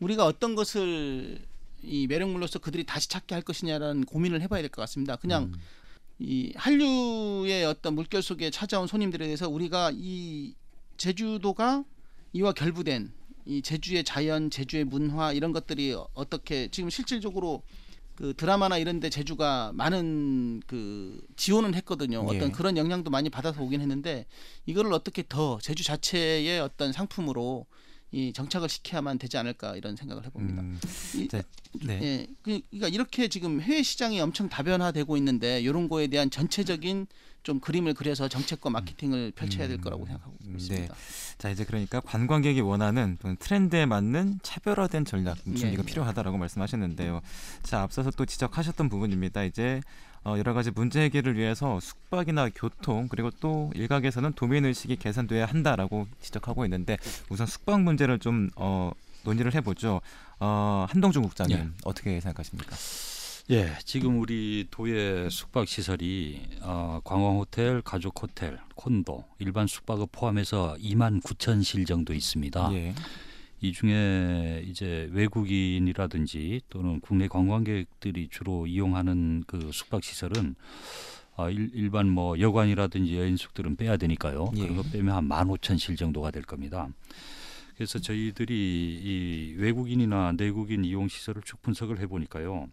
우리가 0.00 0.26
어떤 0.26 0.54
것을 0.54 1.40
이 1.82 2.06
매력물로서 2.08 2.58
그들이 2.58 2.84
다시 2.84 3.08
찾게 3.08 3.34
할 3.34 3.40
것이냐라는 3.40 4.04
고민을 4.04 4.42
해봐야 4.42 4.60
될 4.60 4.68
것 4.68 4.82
같습니다. 4.82 5.16
그냥 5.16 5.44
음. 5.44 5.54
이 6.18 6.52
한류의 6.56 7.64
어떤 7.64 7.94
물결 7.94 8.22
속에 8.22 8.50
찾아온 8.50 8.86
손님들에 8.86 9.24
대해서 9.24 9.48
우리가 9.48 9.92
이 9.94 10.52
제주도가 10.98 11.84
이와 12.34 12.52
결부된 12.52 13.10
이 13.46 13.62
제주의 13.62 14.04
자연, 14.04 14.50
제주의 14.50 14.84
문화 14.84 15.32
이런 15.32 15.52
것들이 15.52 15.96
어떻게 16.12 16.68
지금 16.68 16.90
실질적으로 16.90 17.62
그 18.16 18.34
드라마나 18.34 18.78
이런데 18.78 19.10
제주가 19.10 19.72
많은 19.74 20.62
그 20.66 21.20
지원은 21.36 21.74
했거든요. 21.74 22.26
예. 22.32 22.36
어떤 22.36 22.50
그런 22.50 22.76
영향도 22.76 23.10
많이 23.10 23.28
받아서 23.28 23.62
오긴 23.62 23.80
했는데 23.80 24.26
이거를 24.64 24.92
어떻게 24.92 25.22
더 25.28 25.58
제주 25.60 25.84
자체의 25.84 26.60
어떤 26.60 26.92
상품으로 26.92 27.66
이 28.12 28.32
정착을 28.32 28.68
시켜야만 28.68 29.18
되지 29.18 29.36
않을까 29.36 29.76
이런 29.76 29.96
생각을 29.96 30.24
해봅니다. 30.26 30.62
음. 30.62 30.80
이- 31.14 31.28
자, 31.28 31.42
네. 31.84 32.00
예, 32.02 32.26
그- 32.42 32.60
그러니까 32.70 32.88
이렇게 32.88 33.28
지금 33.28 33.60
해외 33.60 33.82
시장이 33.82 34.20
엄청 34.20 34.48
다변화되고 34.48 35.16
있는데 35.16 35.60
이런 35.60 35.88
거에 35.88 36.06
대한 36.06 36.30
전체적인 36.30 37.08
좀 37.42 37.60
그림을 37.60 37.94
그려서 37.94 38.28
정책과 38.28 38.70
마케팅을 38.70 39.32
펼쳐야 39.32 39.68
될 39.68 39.80
거라고 39.80 40.04
생각하고 40.06 40.36
음, 40.46 40.56
있습니다. 40.56 40.94
자 41.38 41.50
이제 41.50 41.64
그러니까 41.64 42.00
관광객이 42.00 42.60
원하는 42.60 43.18
트렌드에 43.38 43.86
맞는 43.86 44.40
차별화된 44.42 45.04
전략 45.04 45.36
준비가 45.44 45.82
예. 45.82 45.86
필요하다라고 45.86 46.38
말씀하셨는데요. 46.38 47.20
자 47.62 47.82
앞서서 47.82 48.10
또 48.12 48.24
지적하셨던 48.24 48.88
부분입니다. 48.88 49.44
이제 49.44 49.80
어, 50.15 50.15
여러 50.24 50.54
가지 50.54 50.70
문제 50.70 51.00
해결을 51.02 51.36
위해서 51.36 51.78
숙박이나 51.80 52.48
교통 52.54 53.08
그리고 53.08 53.30
또 53.40 53.70
일각에서는 53.74 54.32
도민 54.32 54.64
의식이 54.64 54.96
개선돼야 54.96 55.46
한다라고 55.46 56.06
지적하고 56.20 56.64
있는데 56.64 56.96
우선 57.28 57.46
숙박 57.46 57.82
문제를 57.82 58.18
좀 58.18 58.50
어, 58.56 58.92
논의를 59.24 59.54
해보죠. 59.54 60.00
어, 60.40 60.86
한동준 60.88 61.22
국장님 61.22 61.56
예. 61.56 61.68
어떻게 61.84 62.20
생각하십니까? 62.20 62.76
예, 63.48 63.76
지금 63.84 64.18
우리 64.20 64.66
도의 64.72 65.30
숙박 65.30 65.68
시설이 65.68 66.42
어, 66.62 67.00
관광 67.04 67.38
호텔, 67.38 67.80
가족 67.80 68.20
호텔, 68.20 68.58
콘도, 68.74 69.24
일반 69.38 69.68
숙박을 69.68 70.08
포함해서 70.10 70.76
2만 70.80 71.22
9천 71.22 71.62
실 71.62 71.84
정도 71.84 72.12
있습니다. 72.12 72.72
예. 72.72 72.94
이 73.60 73.72
중에 73.72 74.62
이제 74.66 75.08
외국인이라든지 75.12 76.60
또는 76.68 77.00
국내 77.00 77.26
관광객들이 77.28 78.28
주로 78.30 78.66
이용하는 78.66 79.44
그 79.46 79.70
숙박 79.72 80.04
시설은 80.04 80.54
아, 81.36 81.50
일, 81.50 81.70
일반 81.74 82.08
뭐 82.08 82.38
여관이라든지 82.38 83.16
여인숙들은 83.16 83.76
빼야 83.76 83.96
되니까요. 83.96 84.52
예. 84.56 84.60
그런 84.60 84.76
거 84.76 84.82
빼면 84.82 85.14
한 85.14 85.28
15,000실 85.28 85.96
정도가 85.98 86.30
될 86.30 86.42
겁니다. 86.42 86.88
그래서 87.76 87.98
저희들이 87.98 88.54
이 88.54 89.54
외국인이나 89.58 90.32
내국인 90.32 90.84
이용 90.84 91.08
시설을 91.08 91.42
쭉 91.42 91.60
분석을 91.60 92.00
해 92.00 92.06
보니까요. 92.06 92.68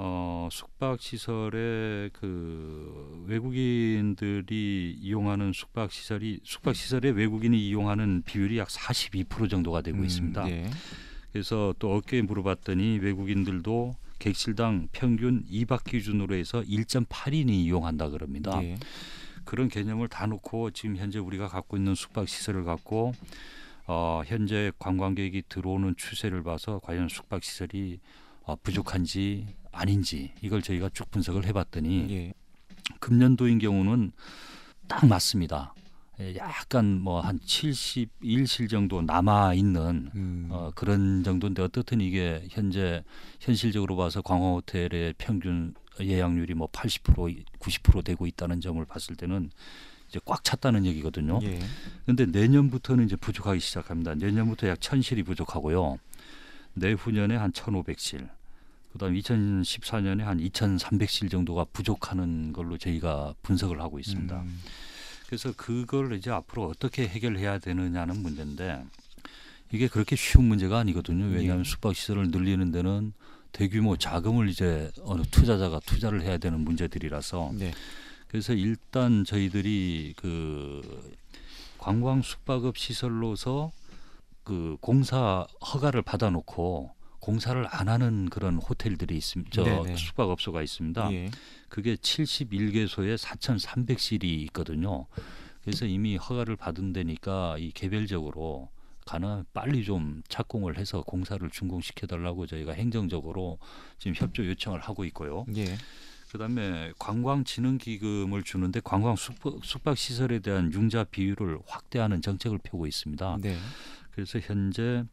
어, 0.00 0.48
숙박 0.52 1.00
시설에 1.00 2.08
그 2.12 3.24
외국인들이 3.26 4.96
이용하는 5.00 5.52
숙박 5.52 5.90
시설이 5.90 6.38
숙박 6.44 6.76
시설에 6.76 7.10
외국인이 7.10 7.68
이용하는 7.68 8.22
비율이 8.22 8.58
약 8.58 8.68
42% 8.68 9.50
정도가 9.50 9.82
되고 9.82 9.98
음, 9.98 10.04
있습니다. 10.04 10.48
예. 10.50 10.70
그래서 11.32 11.74
또 11.80 11.96
어깨에 11.96 12.22
물어봤더니 12.22 13.00
외국인들도 13.00 13.96
객실당 14.20 14.86
평균 14.92 15.44
2박 15.50 15.82
기준으로 15.82 16.36
해서 16.36 16.62
1.8인이 16.62 17.50
이용한다 17.50 18.10
그럽니다. 18.10 18.62
예. 18.62 18.76
그런 19.44 19.68
개념을 19.68 20.06
다 20.06 20.26
놓고 20.26 20.70
지금 20.70 20.96
현재 20.96 21.18
우리가 21.18 21.48
갖고 21.48 21.76
있는 21.76 21.96
숙박 21.96 22.28
시설을 22.28 22.62
갖고 22.62 23.14
어, 23.88 24.22
현재 24.26 24.70
관광객이 24.78 25.42
들어오는 25.48 25.96
추세를 25.96 26.44
봐서 26.44 26.78
과연 26.84 27.08
숙박 27.08 27.42
시설이 27.42 27.98
어, 28.48 28.56
부족한지 28.62 29.46
아닌지 29.72 30.32
이걸 30.40 30.62
저희가 30.62 30.88
쭉 30.94 31.10
분석을 31.10 31.44
해봤더니 31.44 32.06
예. 32.10 32.32
금년도인 32.98 33.58
경우는 33.58 34.12
딱 34.88 35.06
맞습니다. 35.06 35.74
예, 36.18 36.34
약간 36.36 36.98
뭐 37.02 37.20
한 37.20 37.38
71실 37.40 38.70
정도 38.70 39.02
남아 39.02 39.52
있는 39.52 40.10
음. 40.14 40.48
어, 40.50 40.70
그런 40.74 41.22
정도인데 41.22 41.62
어떻든 41.62 42.00
이게 42.00 42.42
현재 42.48 43.04
현실적으로 43.38 43.96
봐서 43.96 44.22
관광 44.22 44.54
호텔의 44.54 45.14
평균 45.18 45.74
예약률이 46.00 46.54
뭐 46.54 46.68
80% 46.68 47.44
90% 47.60 48.02
되고 48.02 48.26
있다는 48.26 48.62
점을 48.62 48.82
봤을 48.86 49.14
때는 49.14 49.50
이제 50.08 50.18
꽉 50.24 50.42
찼다는 50.42 50.86
얘기거든요. 50.86 51.38
예. 51.42 51.60
근데 52.06 52.24
내년부터는 52.24 53.04
이제 53.04 53.14
부족하기 53.14 53.60
시작합니다. 53.60 54.14
내년부터 54.14 54.68
약 54.68 54.80
1000실이 54.80 55.26
부족하고요. 55.26 55.98
내후년에 56.72 57.36
한 57.36 57.52
1500실. 57.52 58.37
그다음 58.98 59.14
2014년에 59.14 60.22
한 60.22 60.38
2300실 60.38 61.30
정도가 61.30 61.66
부족하는 61.72 62.52
걸로 62.52 62.76
저희가 62.76 63.34
분석을 63.42 63.80
하고 63.80 64.00
있습니다. 64.00 64.40
음. 64.40 64.60
그래서 65.26 65.52
그걸 65.56 66.14
이제 66.14 66.30
앞으로 66.30 66.66
어떻게 66.66 67.06
해결해야 67.06 67.58
되느냐는 67.58 68.20
문제인데 68.20 68.84
이게 69.70 69.86
그렇게 69.86 70.16
쉬운 70.16 70.46
문제가 70.46 70.78
아니거든요. 70.78 71.26
왜냐하면 71.26 71.64
예. 71.64 71.68
숙박 71.68 71.94
시설을 71.94 72.30
늘리는 72.30 72.72
데는 72.72 73.12
대규모 73.52 73.96
자금을 73.96 74.48
이제 74.48 74.90
어느 75.04 75.22
투자자가 75.22 75.80
투자를 75.86 76.22
해야 76.22 76.36
되는 76.38 76.60
문제들이라서 76.60 77.52
네. 77.54 77.72
그래서 78.26 78.52
일단 78.52 79.24
저희들이 79.24 80.14
그 80.16 81.12
관광 81.78 82.20
숙박업 82.22 82.76
시설로서 82.76 83.70
그 84.42 84.76
공사 84.80 85.46
허가를 85.60 86.02
받아놓고 86.02 86.97
공사를 87.28 87.62
안 87.70 87.90
하는 87.90 88.30
그런 88.30 88.56
호텔들이 88.56 89.14
있습니다. 89.18 89.50
저 89.52 89.62
네네. 89.62 89.96
숙박업소가 89.96 90.62
있습니다. 90.62 91.12
예. 91.12 91.30
그게 91.68 91.94
71개소에 91.94 93.18
4,300실이 93.18 94.24
있거든요. 94.46 95.04
그래서 95.60 95.84
이미 95.84 96.16
허가를 96.16 96.56
받은 96.56 96.94
데니까 96.94 97.58
이 97.58 97.70
개별적으로 97.72 98.70
가능하면 99.04 99.44
빨리 99.52 99.84
좀 99.84 100.22
착공을 100.30 100.78
해서 100.78 101.02
공사를 101.02 101.46
준공시켜 101.50 102.06
달라고 102.06 102.46
저희가 102.46 102.72
행정적으로 102.72 103.58
지금 103.98 104.14
협조 104.14 104.46
요청을 104.46 104.80
하고 104.80 105.04
있고요. 105.04 105.44
예. 105.54 105.76
그다음에 106.32 106.92
관광진흥기금을 106.98 108.42
주는데 108.42 108.80
관광 108.82 109.16
숙박, 109.16 109.62
숙박 109.62 109.98
시설에 109.98 110.38
대한 110.38 110.72
융자 110.72 111.04
비율을 111.04 111.58
확대하는 111.66 112.22
정책을 112.22 112.56
펴고 112.62 112.86
있습니다. 112.86 113.36
네. 113.42 113.54
그래서 114.12 114.38
현재 114.38 115.04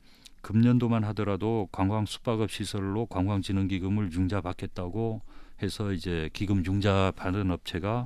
금년도만 0.45 1.03
하더라도 1.05 1.67
관광 1.71 2.05
숙박업 2.05 2.51
시설로 2.51 3.07
관광진흥기금을 3.07 4.11
융자 4.13 4.41
받겠다고 4.41 5.21
해서 5.63 5.91
이제 5.91 6.29
기금 6.33 6.63
융자 6.67 7.11
받은 7.15 7.49
업체가 7.49 8.05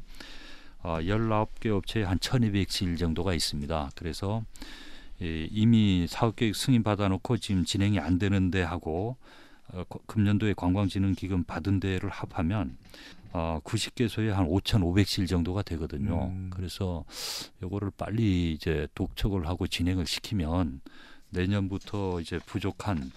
어, 0.82 1.00
19개 1.02 1.68
업체에 1.68 2.04
한 2.04 2.18
1200실 2.18 2.98
정도가 2.98 3.34
있습니다. 3.34 3.90
그래서 3.96 4.42
예, 5.22 5.50
이미 5.52 6.08
사업 6.08 6.38
계획 6.38 6.56
승인 6.56 6.82
받아놓고 6.82 7.36
지금 7.40 7.66
진행이 7.66 8.00
안 8.00 8.18
되는데 8.18 8.62
하고 8.62 9.18
어, 9.74 9.84
거- 9.90 10.00
금년도에 10.06 10.54
관광진흥기금 10.54 11.44
받은 11.44 11.82
데를 11.82 12.10
합하면 12.10 12.78
어, 13.34 13.60
90개소에 13.66 14.30
한 14.30 14.48
5,500실 14.48 15.28
정도가 15.28 15.62
되거든요. 15.64 16.28
음. 16.32 16.50
그래서 16.54 17.04
요거를 17.62 17.92
빨리 17.98 18.54
이제 18.54 18.88
독촉을 18.96 19.46
하고 19.46 19.68
진행을 19.68 20.06
시키면 20.06 20.80
내년부터 21.30 22.20
이제 22.22 22.40
부족한 22.46 23.12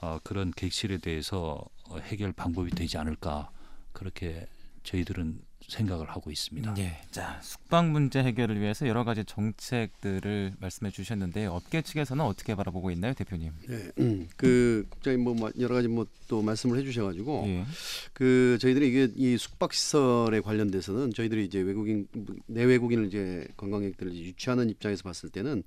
어, 0.00 0.18
그런 0.22 0.50
객실에 0.50 0.98
대해서 0.98 1.62
어, 1.88 1.98
해결 1.98 2.32
방법이 2.32 2.70
되지 2.70 2.96
않을까 2.98 3.50
그렇게 3.92 4.46
저희들은 4.84 5.40
생각을 5.68 6.08
하고 6.08 6.30
있습니다. 6.32 6.74
예. 6.78 7.00
자, 7.12 7.38
숙박 7.42 7.90
문제 7.90 8.20
해결을 8.24 8.60
위해서 8.60 8.88
여러 8.88 9.04
가지 9.04 9.24
정책들을 9.24 10.54
말씀해 10.58 10.90
주셨는데 10.90 11.46
업계 11.46 11.82
측에서는 11.82 12.24
어떻게 12.24 12.54
바라보고 12.56 12.90
있나요, 12.90 13.12
대표님? 13.14 13.52
네, 13.68 13.90
음, 14.00 14.26
그 14.36 14.84
국장님 14.90 15.22
뭐 15.22 15.34
마- 15.34 15.50
여러 15.60 15.74
가지 15.76 15.86
뭐 15.88 16.06
또 16.28 16.42
말씀을 16.42 16.78
해 16.78 16.84
주셔 16.84 17.02
가지고 17.04 17.42
예. 17.48 17.64
그 18.12 18.56
저희들이 18.60 18.88
이게 18.88 19.08
이 19.16 19.36
숙박 19.36 19.72
시설에 19.72 20.40
관련돼서는 20.40 21.12
저희들이 21.12 21.44
이제 21.44 21.58
외국인 21.58 22.06
내외국인을 22.46 23.06
이제 23.06 23.48
관광객들을 23.56 24.12
이제 24.12 24.22
유치하는 24.26 24.70
입장에서 24.70 25.02
봤을 25.02 25.28
때는 25.28 25.64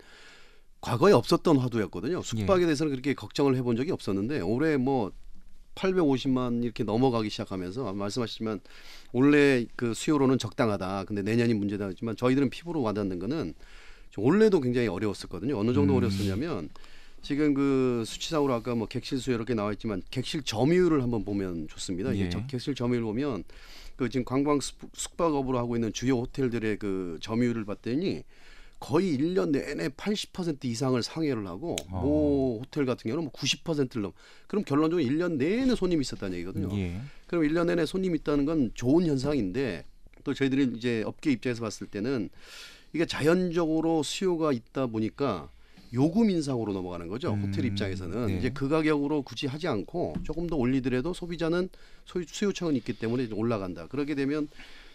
과거에 0.83 1.13
없었던 1.13 1.57
화두였거든요. 1.57 2.21
숙박에 2.21 2.65
대해서는 2.65 2.91
그렇게 2.91 3.13
걱정을 3.13 3.55
해본 3.55 3.77
적이 3.77 3.91
없었는데 3.91 4.41
올해 4.41 4.75
뭐 4.75 5.13
850만 5.75 6.61
이렇게 6.65 6.83
넘어가기 6.83 7.29
시작하면서 7.29 7.93
말씀하시지만 7.93 8.59
원래 9.13 9.65
그 9.77 9.93
수요로는 9.93 10.37
적당하다. 10.39 11.05
근데 11.05 11.21
내년이 11.21 11.53
문제다 11.53 11.85
하지만 11.85 12.17
저희들은 12.17 12.49
피부로 12.49 12.81
와닿는 12.81 13.17
거는 13.19 13.53
좀 14.11 14.25
원래도 14.25 14.59
굉장히 14.59 14.87
어려웠었거든요. 14.89 15.57
어느 15.57 15.73
정도 15.73 15.93
음. 15.93 15.97
어려웠었냐면 15.99 16.69
지금 17.21 17.53
그 17.53 18.03
수치상으로 18.05 18.53
아까 18.53 18.75
뭐 18.75 18.85
객실 18.85 19.19
수 19.19 19.31
이렇게 19.31 19.53
나와 19.53 19.71
있지만 19.71 20.01
객실 20.11 20.43
점유율을 20.43 21.01
한번 21.01 21.23
보면 21.23 21.69
좋습니다. 21.69 22.11
이게 22.11 22.25
예. 22.25 22.29
저- 22.29 22.45
객실 22.45 22.75
점유율 22.75 23.03
보면 23.03 23.45
그 23.95 24.09
지금 24.09 24.25
관광 24.25 24.59
숙- 24.59 24.77
숙박업으로 24.93 25.57
하고 25.57 25.77
있는 25.77 25.93
주요 25.93 26.17
호텔들의 26.17 26.77
그 26.77 27.17
점유율을 27.21 27.63
봤더니 27.63 28.23
거의 28.83 29.17
1년 29.17 29.51
내내 29.51 29.87
80% 29.87 30.65
이상을 30.65 31.01
상회를 31.01 31.47
하고 31.47 31.77
어. 31.89 32.01
모 32.01 32.59
호텔 32.59 32.85
같은 32.85 33.09
경우는 33.09 33.23
뭐 33.23 33.31
90%를 33.31 34.01
넘. 34.01 34.11
그럼 34.45 34.65
결론적으로 34.65 35.01
1년 35.07 35.37
내내 35.37 35.73
손님이 35.73 36.01
있었다는 36.01 36.35
얘기거든요. 36.39 36.67
예. 36.77 36.99
그럼 37.27 37.45
1년 37.45 37.67
내내 37.67 37.85
손님이 37.85 38.17
있다는 38.19 38.43
건 38.43 38.71
좋은 38.73 39.07
현상인데 39.07 39.85
또 40.25 40.33
저희들이 40.33 40.73
이제 40.75 41.01
업계 41.05 41.31
입장에서 41.31 41.61
봤을 41.61 41.87
때는 41.87 42.29
이게 42.91 43.05
자연적으로 43.05 44.03
수요가 44.03 44.51
있다 44.51 44.87
보니까 44.87 45.49
요금 45.93 46.29
인상으로 46.29 46.73
넘어가는 46.73 47.07
거죠. 47.07 47.31
음, 47.31 47.43
호텔 47.43 47.63
입장에서는 47.63 48.27
네. 48.27 48.37
이제 48.37 48.49
그 48.49 48.67
가격으로 48.67 49.21
굳이 49.21 49.47
하지 49.47 49.69
않고 49.69 50.15
조금 50.23 50.47
더 50.47 50.57
올리더라도 50.57 51.13
소비자는 51.13 51.69
소유, 52.03 52.25
수요청은 52.27 52.75
있기 52.75 52.93
때문에 52.93 53.29
올라간다. 53.31 53.87
그렇게 53.87 54.13
되면 54.13 54.49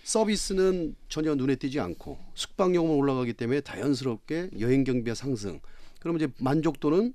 서비스는 0.09 0.97
전혀 1.11 1.35
눈에 1.35 1.57
띄지 1.57 1.81
않고 1.81 2.19
숙박요금은 2.33 2.95
올라가기 2.95 3.35
때문에 3.35 3.61
자연스럽게 3.61 4.53
여행 4.59 4.83
경비가 4.83 5.15
상승. 5.15 5.61
그러면 6.01 6.23
이제 6.23 6.33
만족도는 6.39 7.13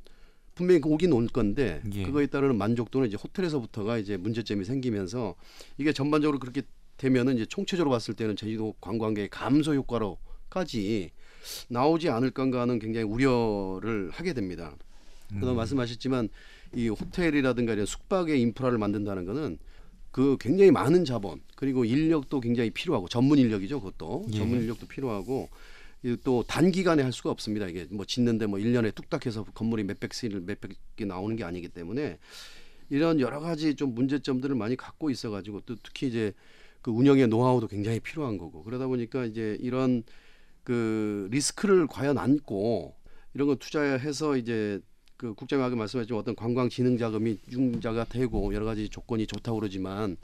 분명히 0.54 0.80
오긴 0.86 1.12
올 1.12 1.28
건데 1.28 1.82
예. 1.92 2.04
그거에 2.04 2.28
따르는 2.28 2.56
만족도는 2.56 3.08
이제 3.08 3.18
호텔에서부터가 3.18 3.98
이제 3.98 4.16
문제점이 4.16 4.64
생기면서 4.64 5.34
이게 5.80 5.92
전반적으로 5.92 6.38
그렇게 6.38 6.62
되면은 6.98 7.38
이제 7.38 7.48
총체적으로 7.48 7.90
봤을 7.90 8.14
때는 8.14 8.36
제주도 8.36 8.76
관광객 8.80 9.32
감소 9.32 9.74
효과로까지 9.74 11.10
나오지 11.70 12.10
않을 12.10 12.30
건가 12.30 12.62
하는 12.62 12.78
굉장히 12.78 13.08
우려를 13.08 14.12
하게 14.12 14.34
됩니다. 14.34 14.78
그다음 15.40 15.56
말씀하셨지만 15.56 16.30
이 16.76 16.90
호텔이라든가 16.90 17.74
이런 17.74 17.88
숙박의 17.88 18.40
인프라를 18.40 18.78
만든다는 18.78 19.26
거는 19.26 19.58
그 20.14 20.38
굉장히 20.40 20.70
많은 20.70 21.06
자본 21.06 21.42
그리고 21.56 21.84
인력도 21.86 22.40
굉장히 22.40 22.70
필요하고 22.70 23.10
전문 23.10 23.40
인력이죠 23.40 23.82
그것도 23.82 24.28
예. 24.32 24.38
전문 24.38 24.62
인력도 24.62 24.86
필요하고 24.86 25.50
이또 26.04 26.44
단기간에 26.44 27.02
할 27.02 27.12
수가 27.12 27.32
없습니다 27.32 27.68
이게 27.68 27.88
뭐 27.90 28.06
짓는데 28.06 28.46
뭐 28.46 28.60
1년에 28.60 28.94
뚝딱 28.94 29.26
해서 29.26 29.44
건물이 29.44 29.84
몇백 29.86 30.14
실 30.14 30.40
몇백 30.40 30.74
개 30.96 31.06
나오는 31.06 31.36
게 31.36 31.44
아니기 31.44 31.68
때문에 31.68 32.20
이런 32.92 33.20
여러 33.20 33.40
가지 33.40 33.74
좀 33.74 33.96
문제점들을 33.96 34.56
많이 34.56 34.76
갖고 34.76 35.10
있어 35.10 35.32
가지고 35.32 35.62
또 35.62 35.76
특히 35.82 36.10
이제 36.10 36.32
그 36.84 36.92
운영의 36.92 37.28
노하우도 37.28 37.68
굉장히 37.68 38.00
필요한 38.00 38.38
거고 38.38 38.64
그러다 38.64 38.86
보니까 38.86 39.26
이제 39.26 39.58
이런 39.62 40.04
그 40.64 41.28
리스크를 41.32 41.88
과연 41.88 42.20
안고 42.20 42.94
이런 43.34 43.48
거 43.48 43.56
투자해서 43.56 44.38
이제 44.38 44.80
그 45.18 45.34
국장님 45.34 45.66
아까 45.66 45.76
말씀하셨지만 45.76 46.20
어떤 46.20 46.36
관광 46.36 46.70
진흥 46.70 46.98
자금이 46.98 47.40
융자가 47.52 48.04
되고 48.06 48.54
여러 48.54 48.66
가지 48.66 48.90
조건이 48.90 49.28
좋다고 49.28 49.60
그러지만 49.60 50.18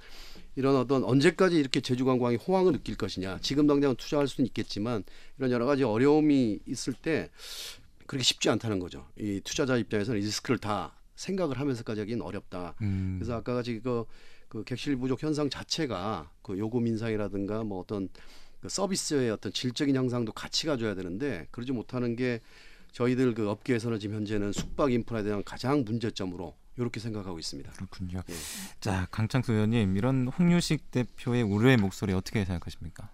이런 0.55 0.75
어떤 0.75 1.03
언제까지 1.03 1.57
이렇게 1.57 1.79
제주 1.79 2.05
관광이 2.05 2.35
호황을 2.35 2.73
느낄 2.73 2.95
것이냐. 2.97 3.39
지금 3.41 3.67
당장 3.67 3.95
투자할 3.95 4.27
수는 4.27 4.47
있겠지만 4.47 5.03
이런 5.37 5.51
여러 5.51 5.65
가지 5.65 5.83
어려움이 5.83 6.59
있을 6.65 6.93
때 6.93 7.29
그렇게 8.07 8.23
쉽지 8.23 8.49
않다는 8.49 8.79
거죠. 8.79 9.07
이 9.17 9.39
투자자 9.43 9.77
입장에서는 9.77 10.19
이 10.19 10.23
리스크를 10.25 10.57
다 10.57 10.95
생각을 11.15 11.59
하면서까지 11.59 12.01
하기는 12.01 12.21
어렵다. 12.21 12.75
음. 12.81 13.17
그래서 13.19 13.35
아까 13.35 13.53
같이 13.53 13.79
그, 13.81 14.05
그 14.47 14.63
객실 14.63 14.95
부족 14.97 15.21
현상 15.21 15.49
자체가 15.49 16.31
그 16.41 16.57
요금 16.57 16.87
인상이라든가 16.87 17.63
뭐 17.63 17.79
어떤 17.79 18.09
그 18.61 18.67
서비스의 18.67 19.31
어떤 19.31 19.53
질적인 19.53 19.95
향상도 19.95 20.31
같이 20.33 20.65
가져야 20.65 20.95
되는데 20.95 21.47
그러지 21.51 21.71
못하는 21.71 22.15
게 22.15 22.41
저희들 22.91 23.33
그 23.33 23.49
업계에서는 23.49 23.99
지금 23.99 24.15
현재는 24.17 24.51
숙박 24.51 24.91
인프라에 24.91 25.23
대한 25.23 25.43
가장 25.43 25.83
문제점으로 25.83 26.55
이렇게 26.77 26.99
생각하고 26.99 27.37
있습니다. 27.39 27.71
그렇군요. 27.73 28.21
예. 28.29 28.33
자, 28.79 29.07
강창수 29.11 29.51
의원님 29.53 29.97
이런 29.97 30.27
홍유식 30.27 30.91
대표의 30.91 31.43
우려의 31.43 31.77
목소리 31.77 32.13
어떻게 32.13 32.45
생각하십니까? 32.45 33.09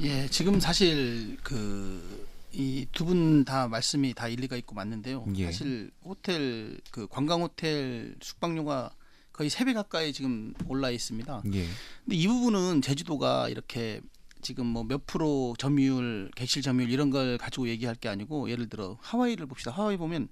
예, 0.00 0.26
지금 0.28 0.58
사실 0.60 1.36
그 1.42 2.28
이 2.52 2.84
두 2.90 3.04
분 3.04 3.44
다 3.44 3.68
말씀이 3.68 4.12
다 4.12 4.26
일리가 4.26 4.56
있고 4.56 4.74
맞는데요. 4.74 5.24
예. 5.36 5.44
사실 5.44 5.92
호텔 6.04 6.80
그 6.90 7.06
관광 7.06 7.42
호텔 7.42 8.16
숙박료가 8.20 8.92
거의 9.32 9.48
세 9.48 9.64
배 9.64 9.72
가까이 9.72 10.12
지금 10.12 10.52
올라 10.66 10.90
있습니다. 10.90 11.42
예. 11.54 11.64
근데 12.04 12.16
이 12.16 12.26
부분은 12.26 12.82
제주도가 12.82 13.48
이렇게 13.48 14.00
지금 14.42 14.66
뭐 14.66 14.84
몇 14.84 15.06
프로 15.06 15.54
점유율, 15.58 16.30
객실 16.36 16.62
점유율 16.62 16.90
이런 16.90 17.10
걸 17.10 17.38
가지고 17.38 17.68
얘기할 17.68 17.94
게 17.94 18.08
아니고 18.08 18.50
예를 18.50 18.68
들어 18.68 18.96
하와이를 19.00 19.46
봅시다. 19.46 19.70
하와이 19.70 19.96
보면 19.96 20.28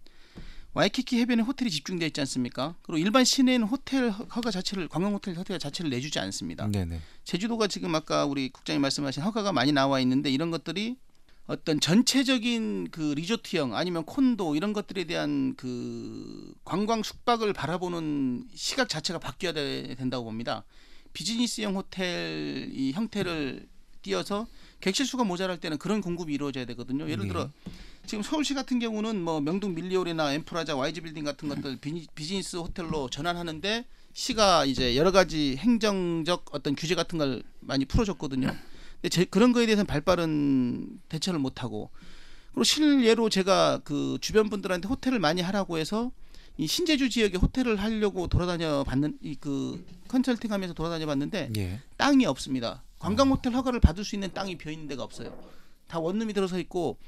와이키키 0.74 1.18
해변에 1.20 1.42
호텔이 1.42 1.70
집중되어 1.70 2.06
있지 2.08 2.20
않습니까? 2.20 2.76
그리고 2.82 2.98
일반 2.98 3.24
시내는 3.24 3.66
호텔 3.66 4.10
허가 4.10 4.50
자체를 4.50 4.86
관광 4.88 5.14
호텔 5.14 5.34
허가 5.36 5.58
자체를 5.58 5.90
내주지 5.90 6.18
않습니다. 6.20 6.68
네네. 6.68 7.00
제주도가 7.24 7.66
지금 7.66 7.94
아까 7.94 8.24
우리 8.26 8.48
국장님 8.50 8.80
말씀하신 8.82 9.22
허가가 9.22 9.52
많이 9.52 9.72
나와 9.72 9.98
있는데 10.00 10.30
이런 10.30 10.50
것들이 10.50 10.96
어떤 11.46 11.80
전체적인 11.80 12.88
그 12.90 13.14
리조트형 13.16 13.74
아니면 13.74 14.04
콘도 14.04 14.54
이런 14.54 14.74
것들에 14.74 15.04
대한 15.04 15.54
그 15.56 16.52
관광 16.64 17.02
숙박을 17.02 17.54
바라보는 17.54 18.48
시각 18.54 18.88
자체가 18.90 19.18
바뀌어야 19.18 19.54
되- 19.54 19.94
된다고 19.94 20.24
봅니다. 20.26 20.64
비즈니스형 21.14 21.74
호텔 21.76 22.68
이 22.74 22.92
형태를 22.92 23.66
띄어서 24.02 24.46
객실 24.80 25.06
수가 25.06 25.24
모자랄 25.24 25.58
때는 25.58 25.78
그런 25.78 26.00
공급이 26.00 26.32
이루어져야 26.34 26.64
되거든요. 26.66 27.08
예를 27.11 27.26
들어 27.28 27.50
지금 28.06 28.22
서울시 28.22 28.54
같은 28.54 28.78
경우는 28.78 29.20
뭐 29.22 29.40
명동 29.40 29.74
밀리오레나 29.74 30.32
엠프라자 30.34 30.76
YG 30.76 31.00
빌딩 31.02 31.24
같은 31.24 31.48
것들 31.48 31.78
비즈니스 32.14 32.56
호텔로 32.56 33.11
전환하는데 33.11 33.84
시가 34.14 34.64
이제 34.64 34.96
여러 34.96 35.12
가지 35.12 35.56
행정적 35.56 36.46
어떤 36.52 36.74
규제 36.74 36.94
같은 36.94 37.18
걸 37.18 37.42
많이 37.61 37.84
풀어줬거든요. 37.84 38.48
근데 38.48 39.08
제, 39.11 39.24
그런 39.24 39.52
거에 39.52 39.66
대해서는 39.66 39.87
발빠른 39.87 40.98
대처를 41.08 41.38
못 41.38 41.62
하고 41.62 41.90
그리고 42.52 42.64
실례로 42.64 43.28
제가 43.28 43.80
그 43.84 44.18
주변 44.20 44.48
분들한테 44.48 44.88
호텔을 44.88 45.18
많이 45.18 45.42
하라고 45.42 45.78
해서 45.78 46.11
이 46.56 46.66
신제주 46.66 47.08
지역에 47.11 47.37
호텔을 47.37 47.76
하려고 47.76 48.26
돌아다녀 48.26 48.82
봤는 48.84 49.18
이 49.22 49.37
그 49.37 49.84
컨설팅하면서 50.08 50.74
돌아다녀 50.74 51.06
봤는데 51.06 51.50
예. 51.56 51.80
땅이 51.98 52.26
없습니다. 52.26 52.82
관광 52.98 53.30
호텔 53.30 53.54
허가를 53.54 53.80
받을 53.80 54.04
수 54.04 54.16
있는 54.16 54.32
땅이 54.32 54.58
비어 54.58 54.72
있는 54.72 54.88
데가 54.88 55.02
없어요. 55.02 55.37
다 55.87 55.98
원룸이 55.98 56.32
들어서 56.32 56.58
있고 56.58 56.98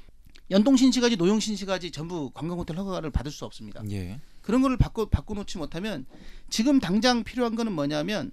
연동 0.49 0.75
신시가지, 0.75 1.17
노용 1.17 1.39
신시가지 1.39 1.91
전부 1.91 2.29
관광 2.33 2.57
호텔 2.57 2.77
허가를 2.77 3.09
받을 3.09 3.31
수 3.31 3.45
없습니다. 3.45 3.81
예. 3.91 4.19
그런 4.41 4.61
거를 4.61 4.77
바꿔 4.77 5.05
바꿔 5.05 5.33
놓지 5.33 5.57
못하면 5.57 6.05
지금 6.49 6.79
당장 6.79 7.23
필요한 7.23 7.55
거는 7.55 7.71
뭐냐면 7.73 8.31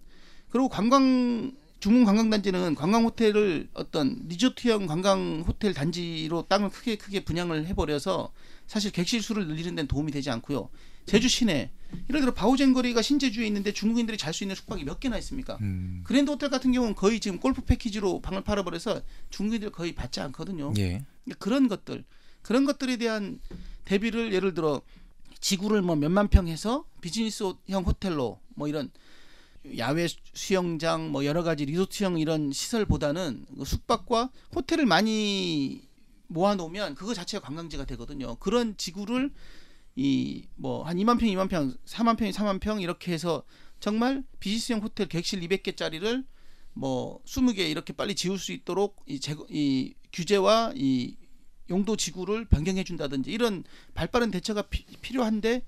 그리고 0.49 0.69
관광 0.69 1.53
중문 1.81 2.05
관광단지는 2.05 2.75
관광 2.75 3.05
호텔을 3.05 3.69
어떤 3.73 4.25
리조트형 4.27 4.87
관광 4.87 5.45
호텔 5.47 5.73
단지로 5.73 6.47
땅을 6.49 6.71
크게 6.71 6.97
크게 6.97 7.25
분양을 7.25 7.67
해버려서 7.67 8.33
사실 8.67 8.91
객실 8.91 9.23
수를 9.23 9.47
늘리는 9.47 9.77
데는 9.77 9.87
도움이 9.87 10.11
되지 10.11 10.31
않고요. 10.31 10.71
제주 11.09 11.29
시내 11.29 11.71
예를 12.11 12.21
들어 12.21 12.35
바오젠 12.35 12.75
거리가 12.75 13.01
신제주에 13.03 13.47
있는데 13.47 13.73
중국인들이 13.73 14.19
잘 14.19 14.35
수 14.35 14.45
있는 14.45 14.55
숙박이 14.55 14.85
몇 14.85 15.01
개나 15.01 15.17
있습니까? 15.19 15.57
음. 15.63 16.03
그랜드 16.05 16.31
호텔 16.31 16.51
같은 16.51 16.71
경우는 16.73 16.95
거의 16.95 17.19
지금 17.19 17.39
골프 17.39 17.63
패키지로 17.63 18.21
방을 18.21 18.43
팔아버려서 18.45 19.03
중국인들 19.31 19.71
거의 19.71 19.95
받지 19.95 20.21
않거든요. 20.21 20.73
예. 20.79 21.03
그런 21.39 21.69
것들 21.69 22.05
그런 22.43 22.65
것들에 22.67 22.99
대한 22.99 23.41
대비를 23.85 24.33
예를 24.33 24.55
들어 24.55 24.83
지구를 25.41 25.83
뭐 25.83 25.97
몇만 25.97 26.29
평 26.29 26.47
해서 26.49 26.85
비즈니스형 27.01 27.85
호텔로 27.87 28.41
뭐 28.55 28.69
이런 28.69 28.91
야외 29.79 30.07
수영장 30.35 31.11
뭐 31.11 31.25
여러 31.25 31.43
가지 31.43 31.65
리조트형 31.65 32.19
이런 32.19 32.53
시설보다는 32.53 33.47
그 33.59 33.65
숙박과 33.65 34.31
호텔을 34.55 34.87
많이 34.87 35.83
모아놓으면 36.29 36.95
그거 36.95 37.15
자체가 37.15 37.45
관광지가 37.45 37.85
되거든요. 37.87 38.37
그런 38.37 38.77
지구를 38.77 39.33
이 39.99 40.45
뭐 40.57 40.85
한 40.85 40.97
2만 40.97 41.19
평, 41.19 41.29
2만 41.29 41.49
평, 41.49 41.75
4만 41.85 42.17
평, 42.17 42.31
4만 42.31 42.61
평 42.61 42.81
이렇게 42.81 43.13
해서 43.13 43.43
정말 43.81 44.23
비즈니스형 44.41 44.81
호텔 44.81 45.09
객실 45.09 45.41
200개짜리를 45.41 46.25
뭐 46.75 47.21
20개 47.25 47.59
이렇게 47.69 47.93
빨리 47.93 48.15
지을 48.15 48.39
수 48.39 48.53
있도록 48.53 49.03
이, 49.07 49.19
제거, 49.19 49.45
이 49.51 49.95
규제와 50.13 50.73
이 50.77 51.17
용도 51.71 51.97
지구를 51.97 52.45
변경해 52.45 52.85
준다든지 52.85 53.31
이런 53.33 53.65
발빠른 53.95 54.31
대처가 54.31 54.63
피, 54.63 54.85
필요한데 55.03 55.63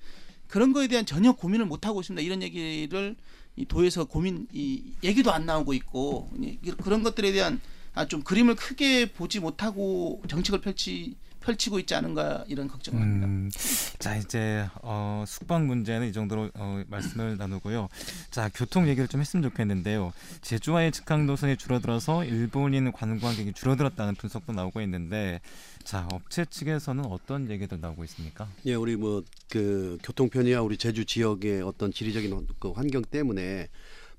그런 0.47 0.73
거에 0.73 0.87
대한 0.87 1.05
전혀 1.07 1.33
고민을 1.33 1.66
못 1.66 1.87
하고 1.87 2.01
있습니다. 2.01 2.23
이런 2.25 2.43
얘기를 2.43 3.16
이 3.57 3.64
도에서 3.66 4.05
고민 4.05 4.47
이 4.53 4.83
얘기도 5.03 5.33
안 5.33 5.45
나오고 5.47 5.75
있고 5.75 6.31
이- 6.40 6.57
그런 6.83 7.03
것들에 7.03 7.33
대한 7.33 7.61
아, 7.95 8.07
좀 8.07 8.23
그림을 8.23 8.55
크게 8.55 9.12
보지 9.12 9.40
못하고 9.40 10.23
정책을 10.29 10.61
펼치 10.61 11.16
펼치고 11.40 11.79
있지 11.81 11.94
않은가 11.94 12.44
이런 12.48 12.68
걱정을 12.68 13.00
합니다. 13.00 13.26
음, 13.26 13.50
자 13.98 14.16
이제 14.16 14.66
어, 14.83 15.24
숙박 15.26 15.64
문제는 15.64 16.09
이 16.09 16.12
정도로 16.12 16.50
어, 16.55 16.83
말씀을 16.88 17.37
나누고요. 17.38 17.88
자 18.31 18.50
교통 18.55 18.88
얘기를 18.88 19.09
좀 19.09 19.20
했으면 19.20 19.42
좋겠는데요. 19.42 20.12
제주와의 20.42 20.92
직항 20.92 21.26
노선이 21.26 21.57
줄어들어서 21.57 22.24
일본인 22.24 22.92
관광객이 22.92 23.53
줄어들었다는 23.55 24.14
분석도 24.16 24.53
나오고 24.53 24.81
있는데, 24.83 25.40
자 25.85 26.07
업체 26.12 26.44
측에서는 26.44 27.05
어떤 27.07 27.50
얘기들 27.50 27.81
나오고 27.81 28.05
있습니까? 28.05 28.46
예, 28.66 28.74
우리 28.74 28.96
뭐 28.96 29.22
그 29.50 29.98
교통편이야 30.05 30.61
우리 30.61 30.76
제주 30.76 31.05
지역의 31.05 31.62
어떤 31.62 31.92
지리적인 31.92 32.33
환- 32.33 32.46
그 32.61 32.70
환경 32.70 33.03
때문에 33.03 33.66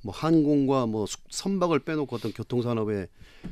뭐 0.04 0.14
항공과 0.14 0.86
뭐 0.88 1.06
숙- 1.06 1.22
선박을 1.30 1.80
빼놓고 1.80 2.16
어떤 2.16 2.32
교통 2.34 2.62
산업의 2.62 3.08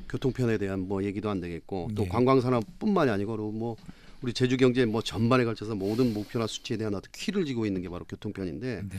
교통 0.07 0.31
편에 0.31 0.57
대한 0.57 0.79
뭐 0.87 1.03
얘기도 1.03 1.29
안 1.29 1.39
되겠고 1.41 1.89
또 1.95 2.03
예. 2.03 2.07
관광 2.07 2.41
산업뿐만이 2.41 3.11
아니고 3.11 3.31
그리고 3.33 3.51
뭐 3.51 3.75
우리 4.21 4.33
제주 4.33 4.57
경제 4.57 4.85
뭐 4.85 5.01
전반에 5.01 5.45
걸쳐서 5.45 5.75
모든 5.75 6.13
목표나 6.13 6.47
수치에 6.47 6.77
대한 6.77 6.93
어떤 6.95 7.11
키를 7.11 7.45
쥐고 7.45 7.65
있는 7.65 7.81
게 7.81 7.89
바로 7.89 8.03
교통 8.05 8.33
편인데 8.33 8.83
네. 8.89 8.97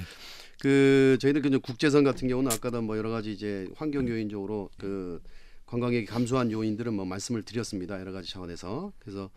그 0.61 1.19
저희들 1.21 1.43
그 1.43 1.59
국제선 1.59 2.05
같은 2.05 2.29
경우는 2.29 2.51
아까도 2.53 2.81
뭐 2.83 2.97
여러 2.97 3.11
가지 3.11 3.33
이제 3.33 3.69
환경 3.77 4.09
요인적으로 4.09 4.71
그 4.79 5.21
관광객이 5.67 6.07
감소한 6.07 6.51
요인들은 6.51 6.95
뭐 6.95 7.05
말씀을 7.05 7.43
드렸습니다 7.43 8.01
여러 8.01 8.13
가지 8.13 8.31
차원에서 8.31 8.93
그래서 8.99 9.31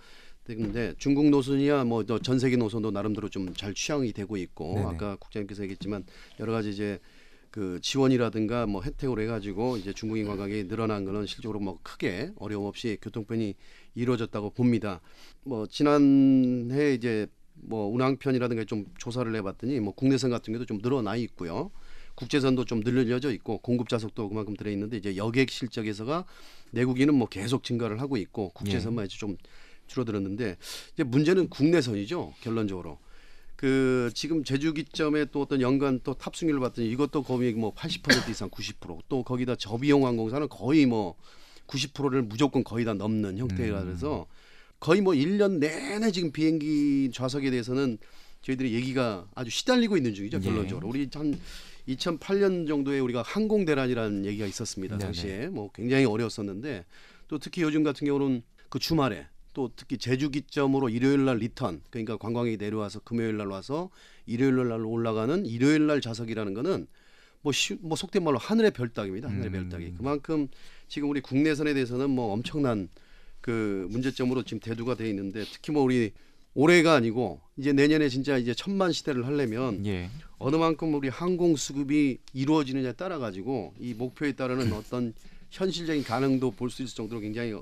근데 0.45 0.93
중국 0.97 1.29
노선이야 1.29 1.83
뭐 1.85 2.03
전 2.21 2.37
세계 2.39 2.57
노선도 2.57 2.91
나름대로 2.91 3.29
좀 3.29 3.53
잘 3.55 3.73
취향이 3.73 4.11
되고 4.13 4.35
있고 4.37 4.73
네네. 4.75 4.85
아까 4.87 5.15
국장님께서 5.17 5.63
얘기했지만 5.63 6.03
여러 6.39 6.51
가지 6.51 6.69
이제 6.69 6.99
그 7.53 7.77
지원이라든가 7.83 8.65
뭐 8.65 8.81
혜택으로 8.81 9.21
해가지고 9.21 9.77
이제 9.77 9.93
중국인 9.93 10.25
관광객이 10.25 10.67
늘어난 10.67 11.05
거는 11.05 11.27
실적으로 11.27 11.59
뭐 11.59 11.77
크게 11.83 12.31
어려움 12.37 12.65
없이 12.65 12.97
교통편이 12.99 13.53
이루어졌다고 13.93 14.49
봅니다. 14.49 15.01
뭐 15.43 15.67
지난해 15.67 16.95
이제 16.95 17.27
뭐 17.53 17.93
운항편이라든가 17.93 18.65
좀 18.65 18.85
조사를 18.97 19.33
해봤더니 19.35 19.79
뭐 19.81 19.93
국내선 19.93 20.31
같은 20.31 20.51
경우도 20.51 20.65
좀 20.65 20.79
늘어나 20.81 21.15
있고요. 21.15 21.69
국제선도 22.15 22.65
좀 22.65 22.79
늘려져 22.79 23.31
있고 23.31 23.59
공급 23.59 23.87
좌석도 23.87 24.29
그만큼 24.29 24.55
들어 24.55 24.71
있는데 24.71 24.97
이제 24.97 25.15
여객 25.15 25.51
실적에서가 25.51 26.25
내국인은 26.71 27.13
뭐 27.13 27.27
계속 27.27 27.63
증가를 27.63 28.01
하고 28.01 28.17
있고 28.17 28.49
국제선만 28.49 29.05
이제 29.05 29.15
좀 29.15 29.37
줄어들었는데 29.85 30.57
이제 30.93 31.03
문제는 31.03 31.49
국내선이죠 31.49 32.33
결론적으로 32.41 32.97
그 33.63 34.11
지금 34.13 34.43
제주 34.43 34.73
기점에 34.73 35.23
또 35.31 35.43
어떤 35.43 35.61
연간 35.61 36.01
또 36.03 36.13
탑승률을 36.13 36.59
봤더니 36.59 36.89
이것도 36.89 37.23
거의 37.23 37.53
뭐 37.53 37.73
80% 37.73 38.29
이상 38.29 38.49
90%또 38.49 39.23
거기다 39.23 39.55
저비용 39.55 40.05
항공사는 40.05 40.49
거의 40.49 40.85
뭐 40.85 41.15
90%를 41.67 42.23
무조건 42.23 42.65
거의 42.65 42.83
다 42.83 42.93
넘는 42.93 43.37
형태라 43.37 43.85
그래서 43.85 44.27
거의 44.81 44.99
뭐 44.99 45.13
1년 45.13 45.59
내내 45.59 46.11
지금 46.11 46.33
비행기 46.33 47.11
좌석에 47.13 47.51
대해서는 47.51 47.99
저희들이 48.41 48.73
얘기가 48.73 49.29
아주 49.33 49.49
시달리고 49.49 49.95
있는 49.95 50.13
중이죠 50.13 50.39
예. 50.39 50.41
결론적으로 50.41 50.89
우리 50.89 51.07
한 51.13 51.39
2008년 51.87 52.67
정도에 52.67 52.99
우리가 52.99 53.21
항공 53.21 53.63
대란이라는 53.63 54.25
얘기가 54.25 54.45
있었습니다. 54.45 54.97
당시에 54.97 55.47
뭐 55.47 55.71
굉장히 55.73 56.03
어려웠었는데 56.03 56.83
또 57.29 57.39
특히 57.39 57.61
요즘 57.61 57.83
같은 57.83 58.07
경우는 58.07 58.43
그 58.67 58.79
주말에 58.79 59.25
또 59.53 59.71
특히 59.75 59.97
제주 59.97 60.29
기점으로 60.29 60.89
일요일 60.89 61.25
날 61.25 61.37
return 61.37 61.81
그러니까 61.89 62.17
관광객이 62.17 62.57
내려와서 62.57 62.99
금요일 62.99 63.37
날 63.37 63.47
와서 63.47 63.89
일요일 64.25 64.55
날 64.67 64.83
올라가는 64.85 65.45
일요일 65.45 65.87
날 65.87 66.01
좌석이라는 66.01 66.53
거는 66.53 66.87
뭐, 67.41 67.51
쉬, 67.51 67.75
뭐 67.81 67.95
속된 67.95 68.23
말로 68.23 68.37
하늘의 68.37 68.71
별따기입니다. 68.71 69.27
하늘의 69.29 69.47
음. 69.47 69.51
별따기. 69.51 69.93
그만큼 69.97 70.47
지금 70.87 71.09
우리 71.09 71.19
국내선에 71.21 71.73
대해서는 71.73 72.09
뭐 72.09 72.31
엄청난 72.33 72.87
그 73.41 73.87
문제점으로 73.91 74.43
지금 74.43 74.59
대두가 74.59 74.95
돼 74.95 75.09
있는데 75.09 75.43
특히 75.51 75.73
뭐 75.73 75.83
우리 75.83 76.11
올해가 76.55 76.93
아니고 76.93 77.41
이제 77.57 77.73
내년에 77.73 78.07
진짜 78.09 78.37
이제 78.37 78.53
천만 78.53 78.91
시대를 78.91 79.25
하려면 79.25 79.85
예. 79.85 80.09
어느 80.37 80.55
만큼 80.55 80.93
우리 80.93 81.09
항공 81.09 81.55
수급이 81.55 82.19
이루어지느냐에 82.33 82.93
따라 82.93 83.17
가지고 83.17 83.73
이 83.79 83.93
목표에 83.93 84.33
따르는 84.33 84.71
어떤 84.71 85.13
현실적인 85.49 86.03
가능도 86.03 86.51
볼 86.51 86.69
수 86.69 86.83
있을 86.83 86.95
정도로 86.95 87.19
굉장히 87.21 87.53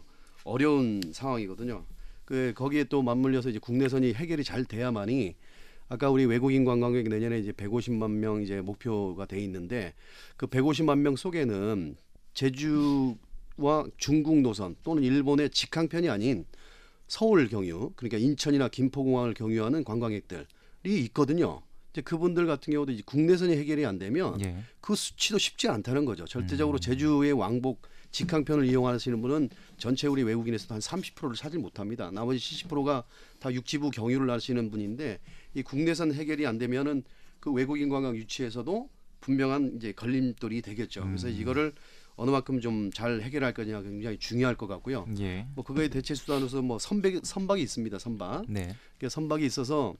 어려운 0.43 1.01
상황이거든요. 1.13 1.85
그 2.25 2.53
거기에 2.55 2.85
또 2.85 3.01
맞물려서 3.01 3.49
이제 3.49 3.59
국내선이 3.59 4.13
해결이 4.13 4.43
잘 4.43 4.65
돼야만이 4.65 5.35
아까 5.89 6.09
우리 6.09 6.25
외국인 6.25 6.63
관광객 6.63 7.09
내년에 7.09 7.39
이제 7.39 7.51
150만 7.51 8.11
명 8.11 8.41
이제 8.41 8.61
목표가 8.61 9.25
돼 9.25 9.41
있는데 9.43 9.93
그 10.37 10.47
150만 10.47 10.99
명 10.99 11.17
속에는 11.17 11.97
제주와 12.33 13.85
중국 13.97 14.39
노선 14.39 14.75
또는 14.83 15.03
일본의 15.03 15.49
직항편이 15.49 16.09
아닌 16.09 16.45
서울 17.07 17.49
경유 17.49 17.91
그러니까 17.97 18.17
인천이나 18.17 18.69
김포공항을 18.69 19.33
경유하는 19.33 19.83
관광객들이 19.83 20.45
있거든요. 20.85 21.61
이제 21.91 21.99
그분들 21.99 22.47
같은 22.47 22.71
경우도 22.71 22.93
이제 22.93 23.03
국내선이 23.05 23.57
해결이 23.57 23.85
안 23.85 23.99
되면 23.99 24.39
예. 24.45 24.55
그 24.79 24.95
수치도 24.95 25.37
쉽지 25.37 25.67
않다는 25.67 26.05
거죠. 26.05 26.23
음. 26.23 26.25
절대적으로 26.25 26.79
제주의 26.79 27.33
왕복 27.33 27.81
직항편을 28.11 28.65
이용하시는 28.65 29.21
분은 29.21 29.49
전체 29.77 30.07
우리 30.07 30.23
외국인에서도 30.23 30.73
한 30.73 30.81
30%를 30.81 31.35
차지 31.35 31.57
못합니다. 31.57 32.11
나머지 32.11 32.39
70%가 32.39 33.03
다 33.39 33.53
육지부 33.53 33.89
경유를 33.91 34.29
하시는 34.29 34.69
분인데 34.69 35.19
이 35.53 35.61
국내선 35.63 36.13
해결이 36.13 36.45
안 36.45 36.57
되면은 36.57 37.03
그 37.39 37.51
외국인 37.51 37.89
관광 37.89 38.15
유치에서도 38.15 38.89
분명한 39.21 39.73
이제 39.77 39.91
걸림돌이 39.93 40.61
되겠죠. 40.61 41.03
그래서 41.05 41.27
음. 41.27 41.33
이거를 41.33 41.73
어느 42.15 42.29
만큼 42.29 42.59
좀 42.59 42.91
잘 42.93 43.21
해결할 43.21 43.53
거냐 43.53 43.81
굉장히 43.81 44.17
중요할 44.17 44.55
것 44.55 44.67
같고요. 44.67 45.05
예. 45.19 45.47
뭐 45.55 45.63
그거의 45.63 45.89
대체 45.89 46.13
수단으로서 46.13 46.61
뭐 46.61 46.77
선박 46.77 47.13
선박이 47.23 47.61
있습니다. 47.61 47.97
선박. 47.97 48.45
네. 48.47 48.75
그 48.99 49.09
선박이 49.09 49.45
있어서 49.45 49.95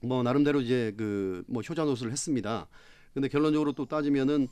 뭐 0.00 0.22
나름대로 0.22 0.60
이제 0.60 0.92
그 0.96 1.42
뭐 1.48 1.62
효자 1.62 1.84
노선을 1.84 2.12
했습니다. 2.12 2.68
근데 3.14 3.28
결론적으로 3.28 3.72
또 3.72 3.86
따지면은 3.86 4.46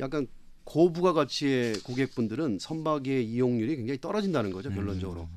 약간 0.00 0.26
고부가 0.64 1.12
가치의 1.12 1.74
고객분들은 1.80 2.58
선박의 2.60 3.24
이용률이 3.26 3.76
굉장히 3.76 4.00
떨어진다는 4.00 4.52
거죠. 4.52 4.70
결론적으로 4.70 5.28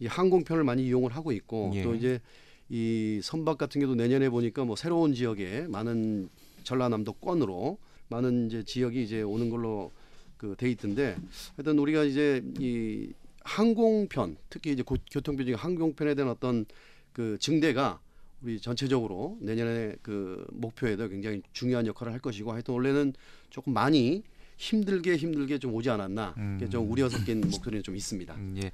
이 0.00 0.06
항공편을 0.06 0.64
많이 0.64 0.84
이용을 0.86 1.14
하고 1.14 1.32
있고 1.32 1.70
예. 1.74 1.82
또 1.82 1.94
이제 1.94 2.20
이 2.68 3.20
선박 3.22 3.58
같은 3.58 3.80
경우도 3.80 4.00
내년에 4.02 4.28
보니까 4.28 4.64
뭐 4.64 4.76
새로운 4.76 5.14
지역에 5.14 5.66
많은 5.68 6.28
전라남도권으로 6.64 7.78
많은 8.08 8.46
이제 8.48 8.62
지역이 8.62 9.02
이제 9.02 9.22
오는 9.22 9.50
걸로 9.50 9.92
그돼 10.36 10.70
있던데 10.70 11.16
하여튼 11.56 11.78
우리가 11.78 12.04
이제 12.04 12.42
이 12.58 13.12
항공편 13.44 14.36
특히 14.50 14.72
이제 14.72 14.82
고- 14.82 14.96
교통편 15.10 15.46
중에 15.46 15.54
항공편에 15.54 16.14
대한 16.14 16.30
어떤 16.30 16.64
그 17.12 17.36
증대가 17.38 18.00
우리 18.42 18.60
전체적으로 18.60 19.38
내년에 19.40 19.94
그 20.02 20.46
목표에도 20.52 21.08
굉장히 21.08 21.40
중요한 21.52 21.86
역할을 21.86 22.12
할 22.12 22.20
것이고 22.20 22.52
하여튼 22.52 22.74
원래는 22.74 23.14
조금 23.50 23.72
많이 23.72 24.22
힘들게 24.56 25.16
힘들게 25.16 25.58
좀 25.58 25.74
오지 25.74 25.90
않았나 25.90 26.34
이게 26.56 26.68
좀 26.68 26.90
우려 26.90 27.08
섞인 27.08 27.40
목소리는 27.50 27.82
좀 27.82 27.96
있습니다. 27.96 28.34
음, 28.34 28.60
예. 28.62 28.70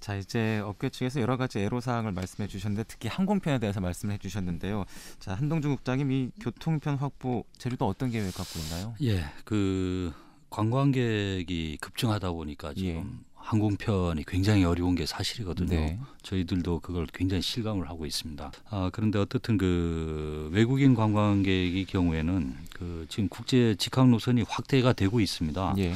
자 0.00 0.16
이제 0.16 0.58
업계 0.58 0.88
측에서 0.88 1.20
여러 1.20 1.36
가지 1.36 1.58
애로 1.60 1.80
사항을 1.80 2.12
말씀해 2.12 2.48
주셨는데 2.48 2.84
특히 2.88 3.08
항공편에 3.08 3.58
대해서 3.58 3.80
말씀해 3.80 4.18
주셨는데요. 4.18 4.84
자 5.18 5.34
한동준 5.34 5.74
국장님 5.74 6.10
이 6.12 6.30
교통편 6.40 6.96
확보 6.96 7.44
제주도 7.58 7.86
어떤 7.86 8.10
계획 8.10 8.34
갖고 8.34 8.58
있나요? 8.58 8.94
예, 9.02 9.24
그 9.44 10.12
관광객이 10.50 11.78
급증하다 11.80 12.32
보니까 12.32 12.74
지금 12.74 13.20
예. 13.24 13.31
항공편이 13.42 14.24
굉장히 14.26 14.64
어려운 14.64 14.94
게 14.94 15.04
사실이거든요. 15.04 15.68
네. 15.68 15.98
저희들도 16.22 16.80
그걸 16.80 17.06
굉장히 17.12 17.42
실감을 17.42 17.88
하고 17.88 18.06
있습니다. 18.06 18.52
아, 18.70 18.90
그런데 18.92 19.18
어떻든 19.18 19.58
그 19.58 20.48
외국인 20.52 20.94
관광객의 20.94 21.84
경우에는 21.86 22.54
그 22.72 23.06
지금 23.08 23.28
국제 23.28 23.74
직항 23.74 24.10
노선이 24.10 24.42
확대가 24.48 24.92
되고 24.92 25.20
있습니다. 25.20 25.74
예. 25.78 25.92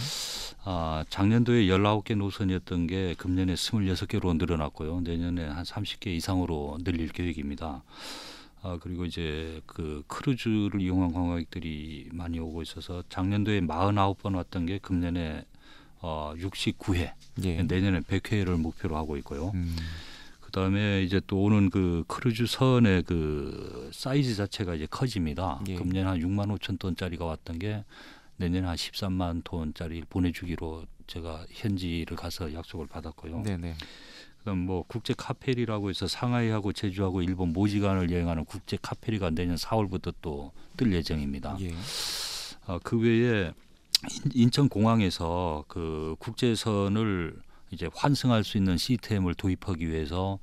아, 0.64 1.04
작년도에 1.09 1.66
19개 1.66 2.16
노선이었던 2.16 2.88
게 2.88 3.14
금년에 3.16 3.54
26개로 3.54 4.37
늘어났고요. 4.37 5.00
내년에 5.00 5.46
한 5.46 5.64
30개 5.64 6.09
이상으로 6.09 6.78
늘릴 6.82 7.09
계획입니다. 7.09 7.82
아, 8.62 8.78
그리고 8.82 9.04
이제 9.04 9.62
그 9.66 10.02
크루즈를 10.09 10.80
이용한 10.80 11.12
관광객들이 11.12 12.09
많이 12.11 12.40
오고 12.40 12.62
있어서 12.62 13.04
작년도에 13.09 13.61
49번 13.61 14.35
왔던 14.35 14.66
게 14.66 14.78
금년에 14.78 15.44
어, 16.09 16.35
69회, 16.38 17.12
예. 17.42 17.62
내년에 17.64 18.01
100회를 18.01 18.57
목표로 18.61 18.97
하고 18.97 19.16
있고요. 19.16 19.51
음. 19.55 19.77
그다음에 20.40 21.03
이제 21.03 21.21
또 21.27 21.42
오는 21.42 21.69
그 21.69 22.05
크루즈 22.07 22.47
선의 22.47 23.03
그 23.03 23.90
사이즈 23.92 24.37
자체가 24.37 24.77
이제 24.77 24.87
커집니다. 24.88 25.61
예. 25.66 25.75
금년 25.75 26.07
한 26.07 26.21
6만 26.21 26.57
5천 26.57 26.79
톤짜리가 26.79 27.25
왔던 27.25 27.59
게 27.59 27.85
내년에 28.37 28.69
한 28.69 28.77
13만 28.77 29.42
톤짜리 29.42 30.03
보내주기로 30.09 30.85
제가 31.09 31.45
현지를 31.51 32.16
가서 32.16 32.55
약속을 32.55 32.87
받았고요. 32.87 33.42
네네. 33.42 33.75
그다음 34.38 34.59
뭐 34.59 34.85
국제 34.87 35.12
카페리라고 35.12 35.90
해서 35.90 36.07
상하이하고 36.07 36.73
제주하고 36.73 37.23
일본 37.23 37.53
모지간을 37.53 38.12
여행하는 38.12 38.45
국제 38.45 38.79
카페리가 38.81 39.31
내년 39.31 39.57
4월부터 39.57 40.14
또 40.23 40.53
뜰 40.77 40.92
예정입니다. 40.92 41.57
예. 41.61 41.73
어, 42.66 42.79
그 42.83 42.99
외에 42.99 43.53
인- 44.11 44.33
인천 44.35 44.69
공항에서 44.69 45.64
그 45.69 46.16
국제선을 46.19 47.37
이제 47.71 47.88
환승할 47.95 48.45
수 48.45 48.57
있는 48.57 48.77
시스템을 48.77 49.35
도입하기 49.35 49.88
위해서 49.88 50.38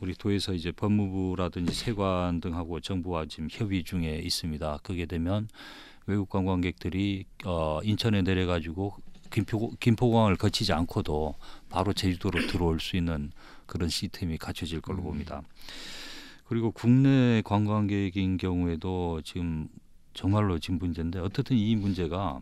우리 0.00 0.14
도에서 0.14 0.52
이제 0.54 0.72
법무부라든지 0.72 1.72
세관 1.74 2.40
등하고 2.40 2.80
정부와 2.80 3.26
지금 3.26 3.48
협의 3.50 3.84
중에 3.84 4.20
있습니다. 4.24 4.78
그게 4.82 5.06
되면 5.06 5.48
외국 6.06 6.28
관광객들이 6.28 7.24
어, 7.44 7.80
인천에 7.84 8.22
내려 8.22 8.46
가지고 8.46 8.96
김포, 9.30 9.70
김포공항을 9.78 10.36
거치지 10.36 10.72
않고도 10.72 11.36
바로 11.68 11.92
제주도로 11.92 12.46
들어올 12.48 12.80
수 12.80 12.96
있는 12.96 13.30
그런 13.66 13.88
시스템이 13.88 14.38
갖춰질 14.38 14.80
걸로 14.80 14.98
음. 14.98 15.04
봅니다. 15.04 15.42
그리고 16.46 16.70
국내 16.70 17.40
관광객인 17.44 18.36
경우에도 18.36 19.20
지금 19.24 19.68
정말로 20.12 20.58
지금 20.58 20.78
문제인데 20.78 21.18
어떻든 21.20 21.56
이 21.56 21.76
문제가 21.76 22.40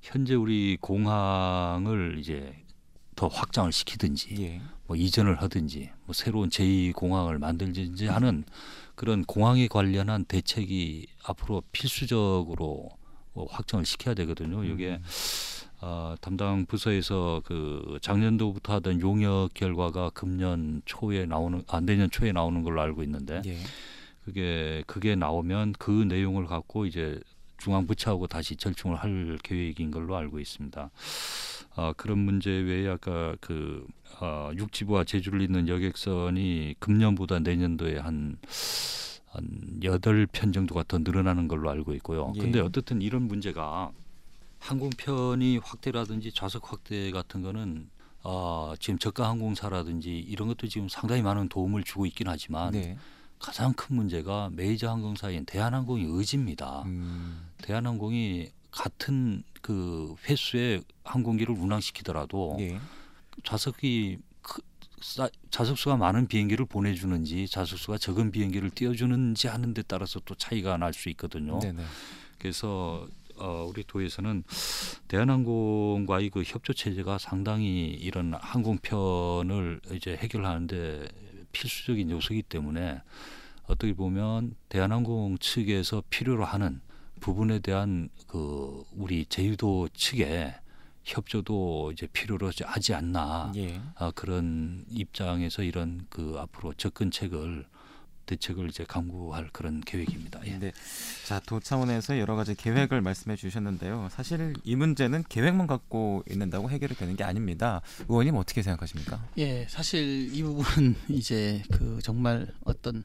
현재 0.00 0.34
우리 0.34 0.76
공항을 0.80 2.16
이제 2.18 2.54
더 3.14 3.28
확장을 3.28 3.70
시키든지 3.70 4.36
예. 4.40 4.60
뭐 4.86 4.96
이전을 4.96 5.42
하든지 5.42 5.90
뭐 6.06 6.14
새로운 6.14 6.48
제2 6.48 6.94
공항을 6.94 7.38
만들든지 7.38 8.06
하는 8.06 8.44
그런 8.94 9.24
공항에 9.24 9.68
관련한 9.68 10.24
대책이 10.24 11.06
앞으로 11.24 11.62
필수적으로 11.72 12.90
뭐 13.32 13.46
확정을 13.50 13.84
시켜야 13.84 14.14
되거든요. 14.14 14.64
이게 14.64 14.92
음. 14.92 15.02
어, 15.82 16.14
담당 16.20 16.66
부서에서 16.66 17.42
그 17.44 17.98
작년도부터 18.02 18.74
하던 18.74 19.00
용역 19.00 19.54
결과가 19.54 20.10
금년 20.10 20.82
초에 20.84 21.24
나오는 21.26 21.62
아 21.68 21.80
내년 21.80 22.10
초에 22.10 22.32
나오는 22.32 22.62
걸로 22.62 22.80
알고 22.80 23.02
있는데 23.02 23.40
예. 23.46 23.58
그게 24.24 24.82
그게 24.86 25.14
나오면 25.14 25.74
그 25.78 25.90
내용을 25.90 26.46
갖고 26.46 26.84
이제 26.84 27.18
중앙 27.60 27.86
부처하고 27.86 28.26
다시 28.26 28.56
절충을 28.56 28.96
할 28.96 29.38
계획인 29.42 29.90
걸로 29.90 30.16
알고 30.16 30.40
있습니다. 30.40 30.90
어, 31.76 31.92
그런 31.96 32.18
문제 32.18 32.50
외에 32.50 32.88
아까 32.88 33.36
그 33.40 33.86
어, 34.20 34.50
육지부와 34.56 35.04
제주를 35.04 35.42
잇는 35.42 35.68
여객선이 35.68 36.76
금년보다 36.80 37.38
내년도에 37.40 37.98
한한 37.98 38.38
여덟 39.84 40.26
편 40.26 40.52
정도가 40.52 40.84
더 40.88 40.98
늘어나는 40.98 41.46
걸로 41.46 41.70
알고 41.70 41.94
있고요. 41.94 42.32
예. 42.36 42.40
근데 42.40 42.60
어떻든 42.60 43.02
이런 43.02 43.22
문제가 43.22 43.92
항공편이 44.58 45.58
확대라든지 45.58 46.32
좌석 46.32 46.72
확대 46.72 47.10
같은 47.10 47.42
거는 47.42 47.88
어, 48.22 48.74
지금 48.78 48.98
저가 48.98 49.28
항공사라든지 49.28 50.18
이런 50.18 50.48
것도 50.48 50.66
지금 50.68 50.88
상당히 50.88 51.22
많은 51.22 51.48
도움을 51.48 51.84
주고 51.84 52.06
있긴 52.06 52.28
하지만 52.28 52.72
네. 52.72 52.98
가장 53.40 53.72
큰 53.72 53.96
문제가 53.96 54.50
메이저 54.52 54.88
항공사인 54.90 55.44
대한항공이 55.46 56.04
의지입니다. 56.06 56.82
음. 56.86 57.48
대한항공이 57.62 58.50
같은 58.70 59.42
그 59.62 60.14
횟수의 60.28 60.82
항공기를 61.04 61.54
운항시키더라도 61.54 62.56
예. 62.60 62.78
좌석이 63.42 64.18
크, 64.42 64.60
싸, 65.00 65.28
좌석수가 65.50 65.96
많은 65.96 66.28
비행기를 66.28 66.66
보내주는지 66.66 67.48
좌석수가 67.48 67.98
적은 67.98 68.30
비행기를 68.30 68.70
띄워주는지 68.70 69.48
하는 69.48 69.74
데 69.74 69.82
따라서 69.82 70.20
또 70.24 70.34
차이가 70.34 70.76
날 70.76 70.92
수 70.92 71.08
있거든요. 71.10 71.58
네네. 71.58 71.82
그래서 72.38 73.08
어, 73.36 73.66
우리 73.68 73.82
도에서는 73.84 74.44
대한항공과의 75.08 76.28
그 76.28 76.42
협조 76.42 76.74
체제가 76.74 77.16
상당히 77.16 77.86
이런 77.86 78.34
항공편을 78.34 79.80
이제 79.92 80.14
해결하는데 80.16 81.08
필수적인 81.52 82.10
요소이기 82.10 82.44
때문에 82.44 83.02
어떻게 83.64 83.92
보면 83.92 84.56
대한항공 84.68 85.38
측에서 85.38 86.02
필요로 86.10 86.44
하는 86.44 86.80
부분에 87.20 87.60
대한 87.60 88.08
그 88.26 88.84
우리 88.96 89.26
제주도 89.26 89.88
측의 89.92 90.54
협조도 91.04 91.92
이제 91.92 92.06
필요로 92.12 92.50
하지 92.64 92.94
않나 92.94 93.52
예. 93.56 93.80
아, 93.96 94.10
그런 94.12 94.84
입장에서 94.90 95.62
이런 95.62 96.06
그 96.08 96.36
앞으로 96.38 96.74
접근책을 96.74 97.66
대책을 98.30 98.68
이제 98.68 98.84
강구할 98.84 99.50
그런 99.52 99.80
계획입니다. 99.80 100.40
예. 100.46 100.58
네. 100.58 100.72
자, 101.26 101.40
도 101.40 101.58
차원에서 101.58 102.18
여러 102.18 102.36
가지 102.36 102.54
계획을 102.54 103.00
말씀해 103.00 103.36
주셨는데요. 103.36 104.08
사실 104.12 104.54
이 104.62 104.76
문제는 104.76 105.24
계획만 105.28 105.66
갖고 105.66 106.22
있는다고 106.30 106.70
해결이 106.70 106.94
되는 106.94 107.16
게 107.16 107.24
아닙니다. 107.24 107.80
의원님 108.08 108.36
어떻게 108.36 108.62
생각하십니까? 108.62 109.26
예, 109.38 109.66
사실 109.68 110.32
이 110.34 110.42
부분은 110.42 110.94
이제 111.10 111.62
그 111.72 111.98
정말 112.02 112.46
어떤 112.64 113.02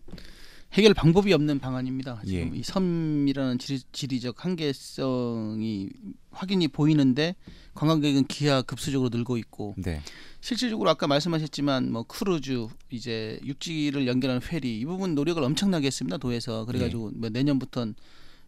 해결 0.75 0.93
방법이 0.93 1.31
없는 1.31 1.59
방안입니다. 1.59 2.21
지금 2.25 2.53
예. 2.53 2.59
이 2.59 2.61
섬이라는 2.61 3.59
지리, 3.59 3.79
지리 3.93 4.19
적 4.19 4.43
한계성이 4.43 5.89
확인이 6.31 6.67
보이는데 6.67 7.35
관광객은 7.75 8.25
기하 8.25 8.61
급수적으로 8.61 9.09
늘고 9.09 9.37
있고 9.37 9.73
네. 9.77 10.01
실질적으로 10.41 10.89
아까 10.89 11.07
말씀하셨지만 11.07 11.93
뭐 11.93 12.03
크루즈 12.03 12.67
이제 12.89 13.39
육지를 13.45 14.05
연결하는 14.05 14.41
페리 14.41 14.77
이 14.77 14.85
부분 14.85 15.15
노력을 15.15 15.41
엄청나게 15.41 15.87
했습니다 15.87 16.17
도에서 16.17 16.65
그래가지고 16.65 17.11
뭐 17.15 17.29
내년부터는 17.29 17.95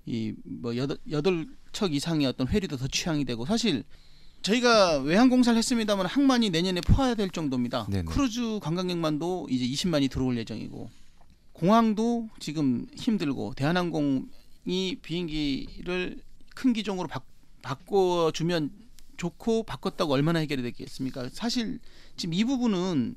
이뭐 0.05 0.75
여덟 0.75 0.97
여덟 1.09 1.47
척 1.71 1.93
이상의 1.93 2.27
어떤 2.27 2.49
페리도 2.49 2.75
더 2.75 2.87
취항이 2.88 3.23
되고 3.23 3.45
사실 3.45 3.85
저희가 4.41 4.99
외항공사를 4.99 5.57
했습니다만 5.57 6.05
항만이 6.07 6.49
내년에 6.49 6.81
포화될 6.81 7.29
정도입니다. 7.29 7.87
네네. 7.89 8.03
크루즈 8.03 8.59
관광객만도 8.61 9.47
이제 9.49 9.65
20만이 9.65 10.09
들어올 10.09 10.37
예정이고 10.37 10.89
공항도 11.58 12.30
지금 12.39 12.86
힘들고 12.96 13.54
대한항공이 13.56 15.00
비행기를 15.02 16.22
큰 16.54 16.74
기종으로 16.74 17.08
바, 17.08 17.22
바꿔주면 17.63 18.72
좋고 19.17 19.63
바꿨다고 19.63 20.13
얼마나 20.13 20.39
해결이 20.39 20.62
되겠습니까? 20.62 21.30
사실 21.32 21.80
지금 22.15 22.34
이 22.34 22.43
부분은 22.43 23.15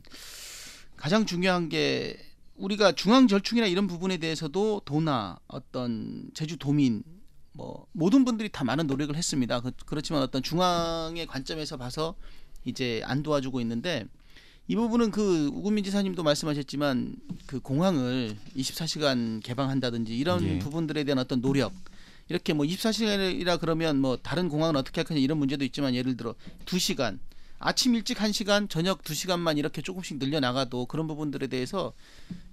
가장 0.97 1.27
중요한 1.27 1.69
게 1.69 2.19
우리가 2.57 2.93
중앙 2.93 3.29
절충이나 3.29 3.67
이런 3.67 3.87
부분에 3.87 4.17
대해서도 4.17 4.83
도나 4.87 5.39
어떤 5.47 6.31
제주 6.33 6.57
도민 6.57 7.03
뭐 7.53 7.87
모든 7.93 8.25
분들이 8.25 8.49
다 8.49 8.65
많은 8.65 8.87
노력을 8.87 9.15
했습니다. 9.15 9.61
그, 9.61 9.73
그렇지만 9.85 10.23
어떤 10.23 10.43
중앙의 10.43 11.27
관점에서 11.27 11.77
봐서 11.77 12.15
이제 12.65 13.03
안 13.05 13.23
도와주고 13.23 13.61
있는데 13.61 14.07
이 14.71 14.77
부분은 14.77 15.11
그 15.11 15.51
우금민 15.53 15.83
지사님도 15.83 16.23
말씀하셨지만 16.23 17.17
그 17.47 17.59
공항을 17.59 18.37
24시간 18.57 19.43
개방한다든지 19.43 20.17
이런 20.17 20.45
예. 20.45 20.59
부분들에 20.61 21.03
대한 21.03 21.19
어떤 21.19 21.41
노력 21.41 21.73
이렇게 22.29 22.53
뭐 22.53 22.65
24시간이라 22.65 23.59
그러면 23.59 23.99
뭐 23.99 24.17
다른 24.17 24.49
공항은 24.49 24.77
어떻게 24.77 25.01
할 25.01 25.07
거냐 25.07 25.19
이런 25.19 25.39
문제도 25.39 25.65
있지만 25.65 25.97
예를 25.97 26.17
들어 26.17 26.37
2시간 26.67 27.19
아침 27.59 27.97
일찍 27.97 28.19
1시간 28.19 28.71
저녁 28.71 29.03
2시간만 29.03 29.59
이렇게 29.59 29.83
조금씩 29.83 30.21
늘려 30.21 30.39
나가도 30.39 30.87
그런 30.87 31.09
부분들에 31.09 31.49
대해서 31.49 31.93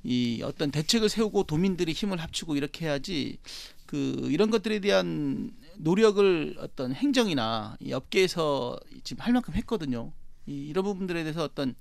이 0.04 0.42
어떤 0.44 0.72
대책을 0.72 1.10
세우고 1.10 1.44
도민들이 1.44 1.92
힘을 1.92 2.18
합치고 2.18 2.56
이렇게 2.56 2.88
해야지 2.88 3.38
그 3.86 4.28
이런 4.32 4.50
것들에 4.50 4.80
대한 4.80 5.52
노력을 5.76 6.56
어떤 6.62 6.94
행정이나 6.94 7.78
이 7.80 7.94
업계에서 7.94 8.80
지금 9.04 9.24
할 9.24 9.34
만큼 9.34 9.54
했거든요. 9.54 10.12
이, 10.48 10.54
이런 10.54 10.84
부분들에 10.84 11.22
대해서 11.22 11.44
어떤 11.44 11.76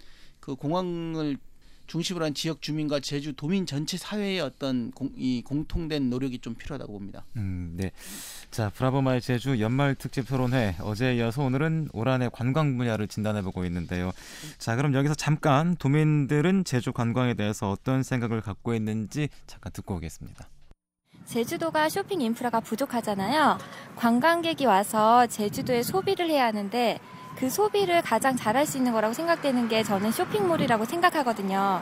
그 0.47 0.55
공항을 0.55 1.39
중심으로 1.89 2.25
한 2.25 2.33
지역 2.33 2.63
주민과 2.63 3.01
제주 3.01 3.33
도민 3.33 3.67
전체 3.67 3.97
사회의 3.97 4.39
어떤 4.39 4.93
공, 4.93 5.11
이 5.17 5.43
공통된 5.45 6.09
노력이 6.09 6.39
좀 6.39 6.55
필요하다고 6.55 6.93
봅니다. 6.93 7.25
음, 7.37 7.75
네. 7.77 7.91
자, 8.53 8.71
브라보마의 8.71 9.21
제주 9.23 9.61
연말 9.61 9.97
특집 9.97 10.29
토론회 10.29 10.77
어제에 10.81 11.17
이어서 11.17 11.43
오늘은 11.43 11.89
올 11.93 12.09
한해 12.09 12.29
관광 12.33 12.79
분야를 12.79 13.09
진단해 13.09 13.43
보고 13.43 13.65
있는데요. 13.65 14.13
자, 14.59 14.77
그럼 14.77 14.95
여기서 14.95 15.15
잠깐 15.17 15.75
도민들은 15.75 16.63
제주 16.63 16.93
관광에 16.93 17.35
대해서 17.35 17.73
어떤 17.73 18.05
생각을 18.05 18.41
갖고 18.41 18.73
있는지 18.73 19.29
잠깐 19.49 19.73
듣고 19.73 19.97
오겠습니다. 19.97 20.49
제주도가 21.25 21.89
쇼핑 21.89 22.21
인프라가 22.21 22.61
부족하잖아요. 22.61 23.59
관광객이 23.97 24.65
와서 24.65 25.27
제주도에 25.27 25.83
소비를 25.83 26.31
해야 26.31 26.47
하는데 26.47 27.01
그 27.39 27.51
소비를 27.51 28.01
가장 28.03 28.35
잘할 28.37 28.65
수 28.67 28.79
있는 28.79 28.93
거라고 28.93 29.13
생각되는 29.15 29.69
게 29.69 29.83
저는 29.83 30.11
쇼핑몰이라고 30.13 30.85
생각하거든요. 30.85 31.81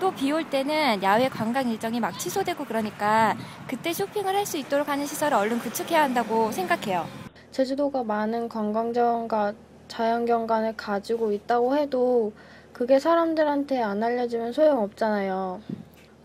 또 0.00 0.10
비 0.10 0.32
올 0.32 0.48
때는 0.50 1.02
야외 1.02 1.28
관광 1.28 1.68
일정이 1.68 2.00
막 2.00 2.18
취소되고 2.18 2.64
그러니까 2.64 3.36
그때 3.68 3.92
쇼핑을 3.92 4.34
할 4.34 4.44
수 4.46 4.58
있도록 4.58 4.88
하는 4.88 5.06
시설을 5.06 5.36
얼른 5.36 5.58
구축해야 5.60 6.02
한다고 6.02 6.50
생각해요. 6.52 7.06
제주도가 7.52 8.02
많은 8.02 8.48
관광 8.48 8.92
자원과 8.92 9.54
자연 9.88 10.26
경관을 10.26 10.76
가지고 10.76 11.32
있다고 11.32 11.76
해도 11.76 12.32
그게 12.72 12.98
사람들한테 12.98 13.80
안 13.80 14.02
알려지면 14.02 14.52
소용없잖아요. 14.52 15.60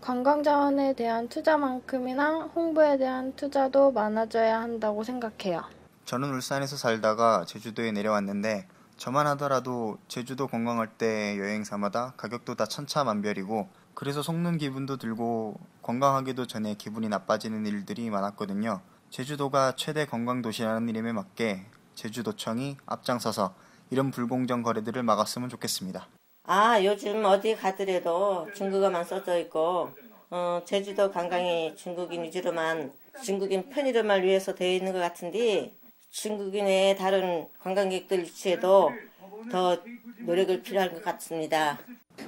관광 0.00 0.42
자원에 0.42 0.94
대한 0.94 1.28
투자만큼이나 1.28 2.50
홍보에 2.56 2.96
대한 2.98 3.32
투자도 3.36 3.92
많아져야 3.92 4.60
한다고 4.60 5.04
생각해요. 5.04 5.62
저는 6.10 6.32
울산에서 6.34 6.76
살다가 6.76 7.44
제주도에 7.46 7.92
내려왔는데 7.92 8.66
저만 8.96 9.28
하더라도 9.28 9.96
제주도 10.08 10.48
관광할 10.48 10.88
때 10.88 11.38
여행사마다 11.38 12.14
가격도 12.16 12.56
다 12.56 12.66
천차만별이고 12.66 13.68
그래서 13.94 14.20
속는 14.20 14.58
기분도 14.58 14.96
들고 14.96 15.60
관광하기도 15.82 16.48
전에 16.48 16.74
기분이 16.74 17.08
나빠지는 17.08 17.64
일들이 17.64 18.10
많았거든요. 18.10 18.80
제주도가 19.10 19.76
최대 19.76 20.04
관광 20.04 20.42
도시라는 20.42 20.88
이름에 20.88 21.12
맞게 21.12 21.66
제주도청이 21.94 22.78
앞장서서 22.86 23.54
이런 23.90 24.10
불공정 24.10 24.64
거래들을 24.64 25.00
막았으면 25.04 25.48
좋겠습니다. 25.48 26.08
아, 26.42 26.82
요즘 26.82 27.24
어디 27.24 27.54
가더라도 27.54 28.48
중국어만 28.56 29.04
써져 29.04 29.38
있고, 29.38 29.90
어, 30.30 30.60
제주도 30.64 31.12
관광이 31.12 31.76
중국인 31.76 32.24
위주로만, 32.24 32.92
중국인 33.22 33.68
편의점을 33.68 34.24
위해서 34.24 34.56
되어 34.56 34.72
있는 34.72 34.92
것 34.92 34.98
같은데, 34.98 35.78
중국인의 36.10 36.96
다른 36.96 37.46
관광객들 37.62 38.20
유치에도 38.20 38.90
더 39.50 39.78
노력을 40.20 40.62
필요할 40.62 40.92
것 40.92 41.02
같습니다. 41.04 41.78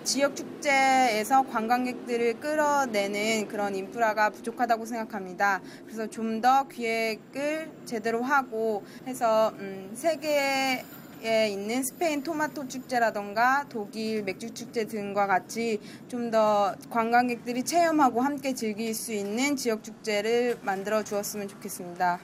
지역 0.04 0.34
축제에서 0.34 1.42
관광객들을 1.42 2.40
끌어내는 2.40 3.48
그런 3.48 3.74
인프라가 3.74 4.30
부족하다고 4.30 4.86
생각합니다. 4.86 5.60
그래서 5.84 6.06
좀 6.08 6.40
더 6.40 6.66
기획을 6.66 7.70
제대로 7.84 8.22
하고 8.22 8.84
해서 9.06 9.52
음, 9.58 9.90
세계 9.94 10.84
에 11.24 11.48
있는 11.50 11.84
스페인 11.84 12.24
토마토 12.24 12.66
축제라던가 12.66 13.66
독일 13.68 14.24
맥주 14.24 14.52
축제 14.52 14.86
등과 14.86 15.28
같이 15.28 15.78
좀 16.08 16.32
더 16.32 16.74
관광객들이 16.90 17.62
체험하고 17.62 18.22
함께 18.22 18.54
즐길 18.54 18.92
수 18.92 19.12
있는 19.12 19.54
지역 19.54 19.84
축제를 19.84 20.58
만들어 20.62 21.04
주었으면 21.04 21.46
좋겠습니다. 21.46 22.18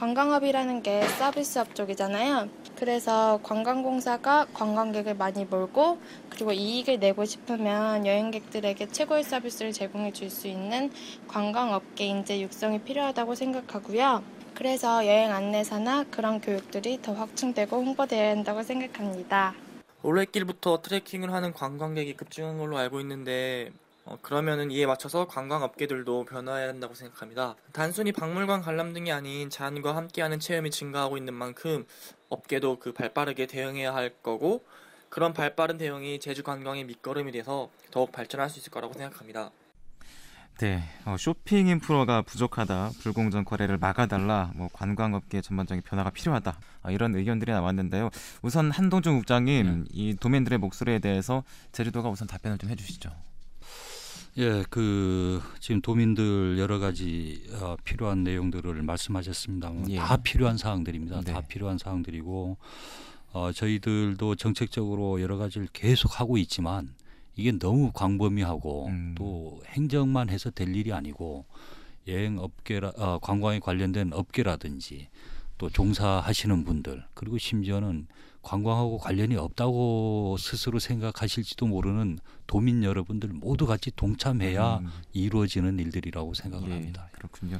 관광업이라는 0.00 0.82
게 0.82 1.06
서비스업 1.06 1.74
쪽이잖아요. 1.74 2.48
그래서 2.76 3.38
관광공사가 3.42 4.46
관광객을 4.54 5.14
많이 5.14 5.44
몰고 5.44 5.98
그리고 6.30 6.52
이익을 6.52 6.98
내고 6.98 7.26
싶으면 7.26 8.06
여행객들에게 8.06 8.88
최고의 8.88 9.24
서비스를 9.24 9.72
제공해 9.72 10.10
줄 10.10 10.30
수 10.30 10.48
있는 10.48 10.90
관광업계 11.28 12.06
인재 12.06 12.40
육성이 12.40 12.78
필요하다고 12.80 13.34
생각하고요. 13.34 14.22
그래서 14.54 15.06
여행 15.06 15.32
안내사나 15.32 16.04
그런 16.10 16.40
교육들이 16.40 17.02
더 17.02 17.12
확충되고 17.12 17.76
홍보되어야 17.76 18.30
한다고 18.30 18.62
생각합니다. 18.62 19.54
올레길부터 20.02 20.80
트레킹을 20.80 21.30
하는 21.30 21.52
관광객이 21.52 22.14
급증한 22.14 22.56
걸로 22.56 22.78
알고 22.78 23.00
있는데 23.00 23.70
어, 24.10 24.18
그러면은 24.20 24.72
이에 24.72 24.86
맞춰서 24.86 25.26
관광업계들도 25.28 26.24
변화해야 26.24 26.68
한다고 26.68 26.94
생각합니다. 26.94 27.54
단순히 27.72 28.10
박물관 28.10 28.60
관람 28.60 28.92
등이 28.92 29.12
아닌 29.12 29.48
자연과 29.48 29.94
함께하는 29.94 30.40
체험이 30.40 30.72
증가하고 30.72 31.16
있는 31.16 31.32
만큼 31.32 31.86
업계도 32.28 32.80
그 32.80 32.92
발빠르게 32.92 33.46
대응해야 33.46 33.94
할 33.94 34.10
거고 34.10 34.64
그런 35.08 35.32
발빠른 35.32 35.78
대응이 35.78 36.18
제주 36.18 36.42
관광의 36.42 36.84
밑거름이 36.84 37.30
돼서 37.30 37.70
더욱 37.92 38.10
발전할 38.10 38.50
수 38.50 38.58
있을 38.58 38.72
거라고 38.72 38.94
생각합니다. 38.94 39.52
네, 40.58 40.82
어, 41.06 41.16
쇼핑 41.16 41.68
인프라가 41.68 42.20
부족하다, 42.22 42.90
불공정 43.00 43.44
거래를 43.44 43.78
막아달라, 43.78 44.50
뭐 44.56 44.68
관광업계 44.72 45.40
전반적인 45.40 45.82
변화가 45.82 46.10
필요하다 46.10 46.58
아, 46.82 46.90
이런 46.90 47.14
의견들이 47.14 47.50
나왔는데요. 47.52 48.10
우선 48.42 48.70
한동준 48.70 49.16
국장님, 49.16 49.86
이 49.90 50.16
도민들의 50.16 50.58
목소리에 50.58 50.98
대해서 50.98 51.44
제주도가 51.72 52.10
우선 52.10 52.28
답변을 52.28 52.58
좀 52.58 52.68
해주시죠. 52.70 53.10
예, 54.40 54.64
그 54.70 55.42
지금 55.58 55.82
도민들 55.82 56.56
여러 56.58 56.78
가지 56.78 57.44
어, 57.60 57.76
필요한 57.84 58.24
내용들을 58.24 58.72
말씀하셨습니다. 58.82 59.70
예. 59.90 59.96
다 59.96 60.16
필요한 60.16 60.56
사항들입니다. 60.56 61.20
네. 61.20 61.32
다 61.34 61.42
필요한 61.42 61.76
사항들이고 61.76 62.56
어, 63.34 63.52
저희들도 63.52 64.36
정책적으로 64.36 65.20
여러 65.20 65.36
가지를 65.36 65.68
계속 65.74 66.18
하고 66.18 66.38
있지만 66.38 66.94
이게 67.36 67.52
너무 67.52 67.92
광범위하고 67.92 68.86
음. 68.86 69.14
또 69.14 69.60
행정만 69.66 70.30
해서 70.30 70.48
될 70.48 70.74
일이 70.74 70.90
아니고 70.94 71.44
여행 72.08 72.38
업계라 72.38 72.92
어, 72.96 73.18
관광에 73.20 73.58
관련된 73.58 74.14
업계라든지 74.14 75.08
또 75.58 75.68
종사하시는 75.68 76.64
분들 76.64 77.04
그리고 77.12 77.36
심지어는 77.36 78.06
관광하고 78.42 78.98
관련이 78.98 79.36
없다고 79.36 80.36
스스로 80.38 80.78
생각하실지도 80.78 81.66
모르는 81.66 82.18
도민 82.46 82.82
여러분들 82.82 83.28
모두 83.30 83.66
같이 83.66 83.90
동참해야 83.94 84.78
음, 84.78 84.90
이루어지는 85.12 85.78
일들이라고 85.78 86.34
생각을 86.34 86.70
예, 86.70 86.72
합니다. 86.74 87.08
그렇군요. 87.12 87.58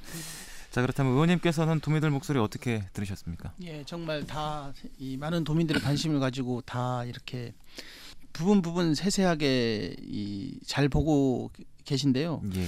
자 0.70 0.80
그렇다면 0.82 1.12
의원님께서는 1.12 1.80
도민들 1.80 2.10
목소리 2.10 2.38
어떻게 2.38 2.84
들으셨습니까? 2.92 3.52
예, 3.64 3.82
정말 3.84 4.26
다 4.26 4.72
이 4.98 5.16
많은 5.16 5.44
도민들의 5.44 5.82
관심을 5.82 6.20
가지고 6.20 6.60
다 6.62 7.04
이렇게 7.04 7.52
부분 8.32 8.62
부분 8.62 8.94
세세하게 8.94 9.96
이 10.00 10.60
잘 10.66 10.88
보고 10.88 11.50
계신데요. 11.84 12.42
예. 12.54 12.66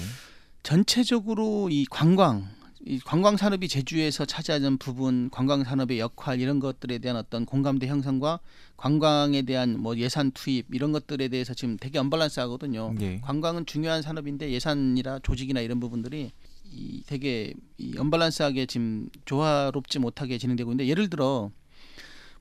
전체적으로 0.63 1.69
이 1.71 1.85
관광 1.91 2.49
이 2.85 2.99
관광 2.99 3.37
산업이 3.37 3.69
제주에서 3.69 4.25
차지하는 4.25 4.77
부분, 4.77 5.31
관광 5.31 5.63
산업의 5.63 6.01
역할 6.01 6.41
이런 6.41 6.59
것들에 6.59 6.99
대한 6.99 7.17
어떤 7.17 7.47
공감대 7.47 7.87
형성과 7.87 8.41
관광에 8.77 9.43
대한 9.43 9.79
뭐 9.79 9.97
예산 9.99 10.33
투입 10.33 10.67
이런 10.75 10.91
것들에 10.91 11.29
대해서 11.29 11.55
지금 11.55 11.77
되게 11.77 11.99
언밸런스하거든요. 12.01 12.95
예. 13.01 13.21
관광은 13.21 13.67
중요한 13.67 14.03
산업인데 14.03 14.51
예산이라 14.51 15.21
조직이나 15.21 15.61
이런 15.61 15.79
부분들이 15.79 16.33
이 16.65 17.05
되게 17.07 17.55
이 17.79 17.97
언밸런스하게 17.97 18.67
지금 18.67 19.09
조화롭지 19.27 20.01
못하게 20.01 20.39
진행되고 20.39 20.73
있는데 20.73 20.89
예를 20.89 21.09
들어 21.09 21.51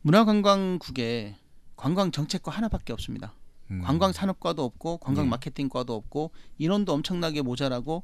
문화관광국에 0.02 1.36
관광 1.76 2.12
정책과 2.12 2.52
하나밖에 2.52 2.94
없습니다. 2.94 3.36
음. 3.70 3.82
관광 3.82 4.12
산업과도 4.12 4.64
없고 4.64 4.98
관광 4.98 5.26
예. 5.26 5.30
마케팅과도 5.30 5.94
없고 5.94 6.32
인원도 6.58 6.94
엄청나게 6.94 7.44
모자라고 7.44 8.04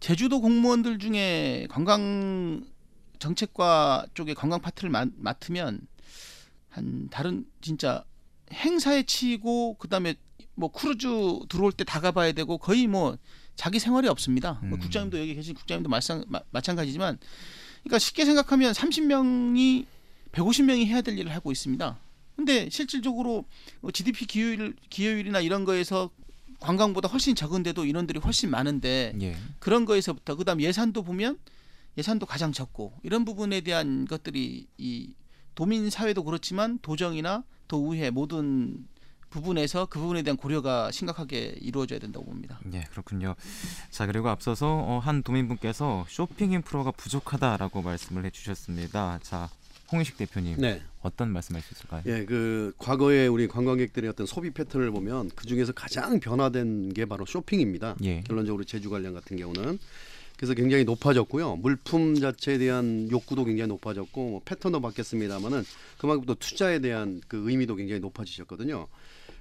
제주도 0.00 0.40
공무원들 0.40 0.98
중에 0.98 1.66
관광 1.70 2.62
정책과 3.18 4.06
쪽에 4.14 4.34
관광 4.34 4.60
파트를 4.60 4.90
맡, 4.90 5.08
맡으면 5.16 5.80
한 6.68 7.08
다른 7.10 7.46
진짜 7.60 8.04
행사에 8.52 9.04
치이고 9.04 9.74
그다음에 9.78 10.14
뭐 10.54 10.70
크루즈 10.70 11.08
들어올 11.48 11.72
때 11.72 11.84
다 11.84 12.00
가봐야 12.00 12.32
되고 12.32 12.58
거의 12.58 12.86
뭐 12.86 13.16
자기 13.56 13.78
생활이 13.78 14.08
없습니다. 14.08 14.60
뭐 14.62 14.76
음. 14.76 14.80
국장님도 14.80 15.18
여기 15.18 15.34
계신 15.34 15.54
국장님도 15.54 15.88
마찬, 15.88 16.24
마, 16.28 16.40
마찬가지지만 16.50 17.18
그러니까 17.82 17.98
쉽게 17.98 18.24
생각하면 18.24 18.72
30명이 18.72 19.86
150명이 20.32 20.86
해야 20.86 21.00
될 21.00 21.18
일을 21.18 21.32
하고 21.34 21.50
있습니다. 21.52 21.98
근데 22.36 22.68
실질적으로 22.68 23.46
뭐 23.80 23.90
GDP 23.90 24.26
기여율 24.26 24.76
기여율이나 24.90 25.40
이런 25.40 25.64
거에서 25.64 26.10
관광보다 26.60 27.08
훨씬 27.08 27.34
적은데도 27.34 27.84
인원들이 27.84 28.20
훨씬 28.20 28.50
많은데 28.50 29.12
예. 29.20 29.36
그런 29.58 29.84
거에서부터 29.84 30.36
그다음 30.36 30.60
예산도 30.60 31.02
보면 31.02 31.38
예산도 31.98 32.26
가장 32.26 32.52
적고 32.52 32.92
이런 33.02 33.24
부분에 33.24 33.60
대한 33.62 34.04
것들이 34.06 34.66
이 34.78 35.14
도민 35.54 35.88
사회도 35.88 36.24
그렇지만 36.24 36.78
도정이나 36.80 37.44
또 37.68 37.92
의회 37.92 38.10
모든 38.10 38.86
부분에서 39.30 39.86
그 39.86 39.98
부분에 39.98 40.22
대한 40.22 40.36
고려가 40.36 40.90
심각하게 40.90 41.56
이루어져야 41.60 41.98
된다고 41.98 42.26
봅니다. 42.26 42.60
예, 42.72 42.82
그렇군요. 42.90 43.34
자, 43.90 44.06
그리고 44.06 44.28
앞서서 44.28 44.66
어, 44.66 44.98
한 44.98 45.22
도민분께서 45.22 46.06
쇼핑 46.08 46.52
인프라가 46.52 46.90
부족하다라고 46.92 47.82
말씀을 47.82 48.24
해주셨습니다. 48.26 49.18
자, 49.22 49.50
홍인식 49.92 50.16
대표님 50.16 50.56
네. 50.58 50.82
어떤 51.02 51.30
말씀할 51.30 51.62
수 51.62 51.74
있을까요? 51.74 52.02
예, 52.06 52.24
그 52.24 52.72
과거에 52.78 53.26
우리 53.26 53.46
관광객들의 53.46 54.10
어떤 54.10 54.26
소비 54.26 54.50
패턴을 54.50 54.90
보면 54.90 55.30
그 55.34 55.46
중에서 55.46 55.72
가장 55.72 56.18
변화된 56.18 56.92
게 56.92 57.04
바로 57.04 57.24
쇼핑입니다. 57.24 57.96
예. 58.02 58.22
결론적으로 58.22 58.64
제주 58.64 58.90
관련 58.90 59.14
같은 59.14 59.36
경우는 59.36 59.78
그래서 60.36 60.54
굉장히 60.54 60.84
높아졌고요. 60.84 61.56
물품 61.56 62.14
자체에 62.16 62.58
대한 62.58 63.08
욕구도 63.10 63.44
굉장히 63.44 63.68
높아졌고 63.68 64.30
뭐 64.30 64.40
패턴도 64.44 64.80
바뀌었습니다만은 64.80 65.64
그만큼 65.98 66.26
또 66.26 66.34
투자에 66.34 66.80
대한 66.80 67.22
그 67.26 67.48
의미도 67.48 67.76
굉장히 67.76 68.00
높아지셨거든요. 68.00 68.86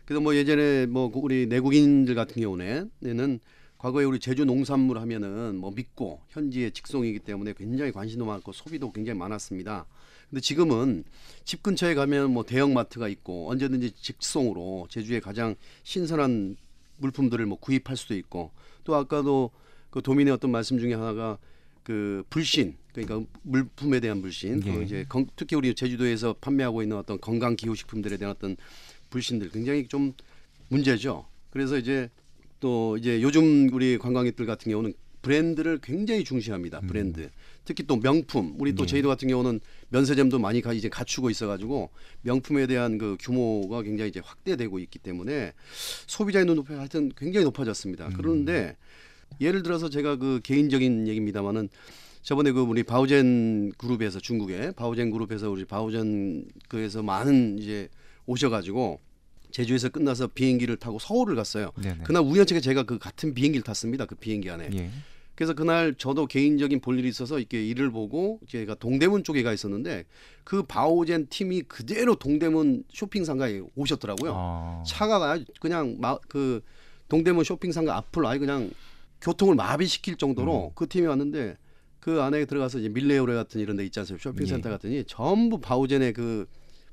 그래서 0.06 0.22
뭐 0.22 0.36
예전에 0.36 0.86
뭐 0.86 1.12
우리 1.16 1.48
내국인들 1.48 2.16
같은 2.16 2.42
경우에는 2.42 3.40
과거에 3.78 4.06
우리 4.06 4.20
제주 4.20 4.46
농산물 4.46 5.00
하면은 5.00 5.58
뭐 5.58 5.72
믿고 5.72 6.22
현지의 6.30 6.72
직송이기 6.72 7.20
때문에 7.20 7.54
굉장히 7.58 7.92
관심도 7.92 8.26
많고 8.26 8.52
소비도 8.52 8.92
굉장히 8.94 9.20
많았습니다. 9.20 9.86
근데 10.36 10.42
지금은 10.44 11.06
집 11.46 11.64
근처에 11.64 11.96
가면 11.96 12.34
뭐 12.34 12.44
대형 12.44 12.74
마트가 12.74 13.08
있고 13.08 13.50
언제든지 13.52 13.92
직송으로 13.92 14.86
제주의 14.90 15.22
가장 15.22 15.56
신선한 15.84 16.58
물품들을 16.98 17.46
뭐 17.46 17.58
구입할 17.58 17.96
수도 17.96 18.14
있고 18.18 18.52
또 18.84 18.96
아까도 18.96 19.50
그 19.92 20.02
도민의 20.02 20.34
어떤 20.34 20.52
말씀 20.52 20.78
중에 20.78 20.94
하나가 20.94 21.38
그 21.84 22.26
불신 22.30 22.76
그러니까 22.92 23.26
물품에 23.44 24.02
대한 24.02 24.22
불신 24.22 24.60
또 24.60 24.78
예. 24.78 24.84
이제 24.84 25.06
건- 25.08 25.30
특히 25.38 25.56
우리 25.56 25.74
제주도에서 25.74 26.34
판매하고 26.42 26.82
있는 26.82 26.98
어떤 26.98 27.18
건강 27.22 27.56
기후 27.56 27.74
식품들에 27.74 28.18
대한 28.18 28.36
어떤 28.36 28.58
불신들 29.12 29.52
굉장히 29.52 29.88
좀 29.88 30.12
문제죠. 30.68 31.26
그래서 31.50 31.78
이제 31.78 32.10
또 32.60 32.98
이제 32.98 33.22
요즘 33.22 33.70
우리 33.72 33.98
관광객들 33.98 34.46
같은 34.46 34.70
경우는 34.70 34.96
브랜드를 35.26 35.80
굉장히 35.82 36.24
중시합니다. 36.24 36.82
브랜드. 36.82 37.32
특히 37.66 37.84
또 37.88 38.00
명품. 38.00 38.56
우리 38.60 38.76
또 38.76 38.84
예. 38.84 38.88
제주도 38.88 39.10
같은 39.10 39.28
경우는 39.28 39.60
면세점도 39.90 40.38
많이 40.38 40.62
가 40.62 40.72
이제 40.72 40.88
갖추고 40.88 41.32
있어가지고 41.32 41.90
명품에 42.22 42.68
대한 42.68 43.00
그 43.00 43.18
규모가 43.20 43.82
굉장히 43.82 44.10
이제 44.10 44.22
확대되고 44.24 44.78
있기 44.78 45.00
때문에 45.00 45.54
소비자의 46.06 46.46
눈높이가 46.46 46.78
하여튼 46.78 47.12
굉장히 47.18 47.44
높아졌습니다. 47.46 48.12
그런데 48.16 48.78
예를 49.42 49.64
들어서 49.64 49.90
제가 49.90 50.18
그 50.18 50.42
개인적인 50.44 51.08
얘기입니다만은 51.08 51.70
저번에 52.22 52.52
그 52.52 52.62
우리 52.62 52.84
바우젠 52.84 53.72
그룹에서 53.80 54.20
중국의 54.20 54.74
바우젠 54.76 55.10
그룹에서 55.10 55.50
우리 55.50 55.66
바우젠 55.66 56.46
그에서 56.70 57.02
많은 57.02 57.58
이제 57.60 57.90
오셔가지고 58.28 59.00
제주에서 59.50 59.90
끝나서 59.90 60.28
비행기를 60.28 60.78
타고 60.78 61.00
서울을 61.00 61.36
갔어요. 61.36 61.72
네네. 61.82 62.04
그날 62.04 62.22
우연찮게 62.24 62.60
제가 62.60 62.84
그 62.84 63.00
같은 63.00 63.34
비행기를 63.34 63.64
탔습니다. 63.64 64.06
그 64.06 64.14
비행기 64.16 64.50
안에. 64.52 64.70
예. 64.74 64.92
그래서 65.36 65.54
그날 65.54 65.94
저도 65.96 66.28
개인적인 66.28 66.80
볼 66.80 66.98
일이 66.98 67.10
있어서 67.10 67.40
이렇게 67.40 67.64
일을 67.66 67.92
보고 67.92 68.40
제가 68.48 68.76
동대문 68.76 69.24
쪽에 69.24 69.44
가 69.44 69.54
있었는데 69.54 70.06
그 70.44 70.64
바오젠 70.64 71.28
팀이 71.30 71.64
그대로 71.64 72.16
동대문 72.16 72.86
쇼핑 72.92 73.26
상가에 73.26 73.62
오셨더라고요. 73.76 74.34
아. 74.34 74.84
차가 74.86 75.38
그냥 75.60 75.98
마, 76.00 76.18
그 76.30 76.62
동대문 77.10 77.44
쇼핑 77.44 77.72
상가 77.72 77.98
앞을 77.98 78.26
아예 78.26 78.40
그냥 78.40 78.72
교통을 79.22 79.56
마비시킬 79.56 80.16
정도로 80.16 80.72
그 80.76 80.88
팀이 80.88 81.08
왔는데 81.08 81.58
그 82.00 82.22
안에 82.22 82.46
들어가서 82.46 82.80
이제 82.80 82.90
밀레오레 82.90 83.34
같은 83.34 83.60
이런 83.60 83.76
데 83.76 83.84
있지 83.84 84.00
않습니까? 84.00 84.22
쇼핑센터 84.22 84.70
예. 84.70 84.74
같더니 84.74 85.04
전부 85.06 85.60
바오젠의 85.60 86.14
그 86.14 86.48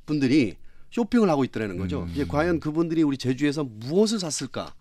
분들이 0.07 0.57
쇼핑을 0.91 1.29
하고 1.29 1.45
있더라는 1.45 1.77
거죠. 1.77 2.03
음. 2.03 2.09
이제 2.13 2.25
과연 2.25 2.61
그분들이 2.61 3.03
우리 3.03 3.19
제주에서 3.19 3.65
무엇을 3.65 4.19
샀을까? 4.19 4.75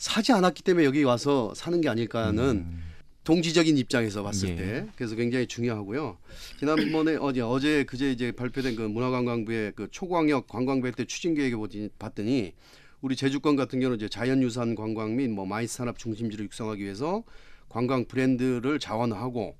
사지 0.00 0.32
않았기 0.32 0.62
때문에 0.62 0.86
여기 0.86 1.02
와서 1.04 1.52
사는 1.54 1.78
게 1.82 1.90
아닐까 1.90 2.26
하는 2.26 2.42
음. 2.42 2.82
동지적인 3.24 3.76
입장에서 3.76 4.22
봤을 4.22 4.48
예. 4.48 4.56
때 4.56 4.86
그래서 4.96 5.14
굉장히 5.14 5.46
중요하고요. 5.46 6.16
지난번에 6.58 7.16
어제 7.20 7.42
어제 7.42 7.84
그제 7.84 8.10
이제 8.10 8.32
발표된 8.32 8.76
그 8.76 8.82
문화관광부의 8.82 9.72
그 9.76 9.88
초광역 9.90 10.48
관광부회 10.48 10.92
때 10.92 11.04
추진 11.04 11.34
계획에 11.34 11.54
보지 11.54 11.90
봤더니 11.98 12.54
우리 13.02 13.14
제주권 13.14 13.56
같은 13.56 13.78
경우는 13.78 13.98
이제 13.98 14.08
자연유산 14.08 14.74
관광 14.74 15.16
및 15.16 15.28
뭐 15.28 15.44
MICE 15.44 15.76
산업 15.76 15.98
중심지를 15.98 16.46
육성하기 16.46 16.82
위해서 16.82 17.22
관광 17.68 18.06
브랜드를 18.06 18.78
지원하고 18.78 19.54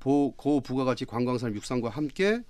보, 0.00 0.32
고부가가치 0.36 1.04
관광산업 1.04 1.54
육성과 1.54 1.90
함께 1.90 2.40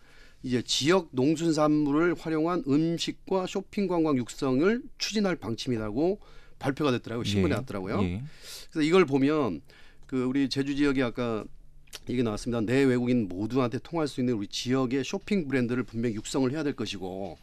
이제 0.45 0.63
지역 0.63 1.09
농수산물을 1.11 2.15
활용한 2.15 2.63
음식과 2.69 3.49
쇼핑 3.49 3.89
관광 3.89 4.17
육성을 4.17 4.81
추진할 4.99 5.35
방침이라고 5.35 6.21
발표가 6.63 6.93
됐더라고요. 6.93 7.25
신문에 7.25 7.55
예. 7.55 7.59
났더라고요. 7.59 8.03
예. 8.03 8.23
그래서 8.71 8.87
이걸 8.87 9.05
보면 9.05 9.61
그 10.07 10.25
우리 10.25 10.49
제주 10.49 10.75
지역이 10.77 11.03
아까 11.03 11.45
얘기 12.09 12.23
나왔습니다. 12.23 12.61
내 12.61 12.85
외국인 12.85 13.29
모두한테 13.29 13.79
통할 13.79 14.09
수 14.09 14.21
있는 14.21 14.35
우리 14.35 14.47
지역의 14.47 15.05
쇼핑 15.05 15.49
브랜드를 15.49 15.83
분명히 15.83 16.15
육성을 16.15 16.51
해야 16.53 16.63
될 16.63 16.75
것이고 16.75 17.39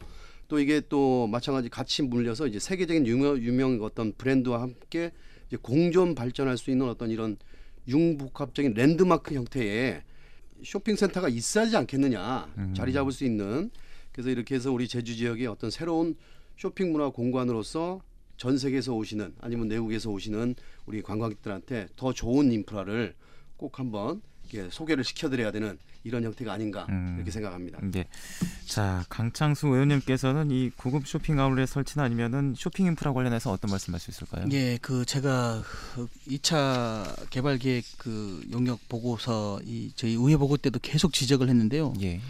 또 0.48 0.58
이게 0.58 0.80
또 0.88 1.28
마찬가지 1.28 1.68
같이 1.68 2.02
물려서 2.02 2.46
이제 2.46 2.58
세계적인 2.58 3.06
유명 3.06 3.38
유명 3.38 3.78
어떤 3.82 4.12
브랜드와 4.12 4.62
함께 4.62 5.12
이제 5.46 5.56
공존 5.60 6.14
발전할 6.14 6.58
수 6.58 6.70
있는 6.70 6.88
어떤 6.88 7.10
이런 7.10 7.36
융복합적인 7.86 8.74
랜드마크 8.74 9.34
형태의 9.34 10.02
쇼핑센터가 10.64 11.28
있어야지 11.28 11.76
않겠느냐 11.76 12.52
음. 12.58 12.74
자리 12.76 12.92
잡을 12.92 13.12
수 13.12 13.24
있는 13.24 13.70
그래서 14.12 14.30
이렇게 14.30 14.54
해서 14.54 14.72
우리 14.72 14.88
제주 14.88 15.16
지역의 15.16 15.46
어떤 15.46 15.70
새로운 15.70 16.16
쇼핑 16.56 16.92
문화 16.92 17.08
공간으로서 17.08 18.02
전 18.40 18.56
세계에서 18.56 18.94
오시는 18.94 19.34
아니면 19.42 19.68
내국에서 19.68 20.08
오시는 20.08 20.54
우리 20.86 21.02
관광객들한테 21.02 21.88
더 21.94 22.14
좋은 22.14 22.50
인프라를 22.50 23.14
꼭 23.58 23.78
한번 23.78 24.22
이렇게 24.48 24.70
소개를 24.70 25.04
시켜드려야 25.04 25.52
되는 25.52 25.78
이런 26.04 26.24
형태가 26.24 26.50
아닌가 26.50 26.86
음. 26.88 27.16
이렇게 27.16 27.30
생각합니다. 27.30 27.78
네. 27.82 28.06
자, 28.64 29.04
강창수 29.10 29.66
의원님께서는 29.66 30.50
이 30.50 30.70
고급 30.70 31.06
쇼핑 31.06 31.38
아울렛 31.38 31.68
설치나 31.68 32.04
아니면은 32.04 32.54
쇼핑 32.56 32.86
인프라 32.86 33.12
관련해서 33.12 33.52
어떤 33.52 33.70
말씀할 33.72 34.00
수 34.00 34.10
있을까요? 34.10 34.46
예, 34.52 34.78
그 34.80 35.04
제가 35.04 35.62
그 35.94 36.08
2차 36.26 37.28
개발 37.28 37.58
계획 37.58 37.84
그 37.98 38.42
용역 38.52 38.80
보고서 38.88 39.60
이 39.66 39.92
저희 39.96 40.12
의회 40.14 40.38
보고 40.38 40.56
때도 40.56 40.78
계속 40.80 41.12
지적을 41.12 41.50
했는데요. 41.50 41.92
예. 42.00 42.22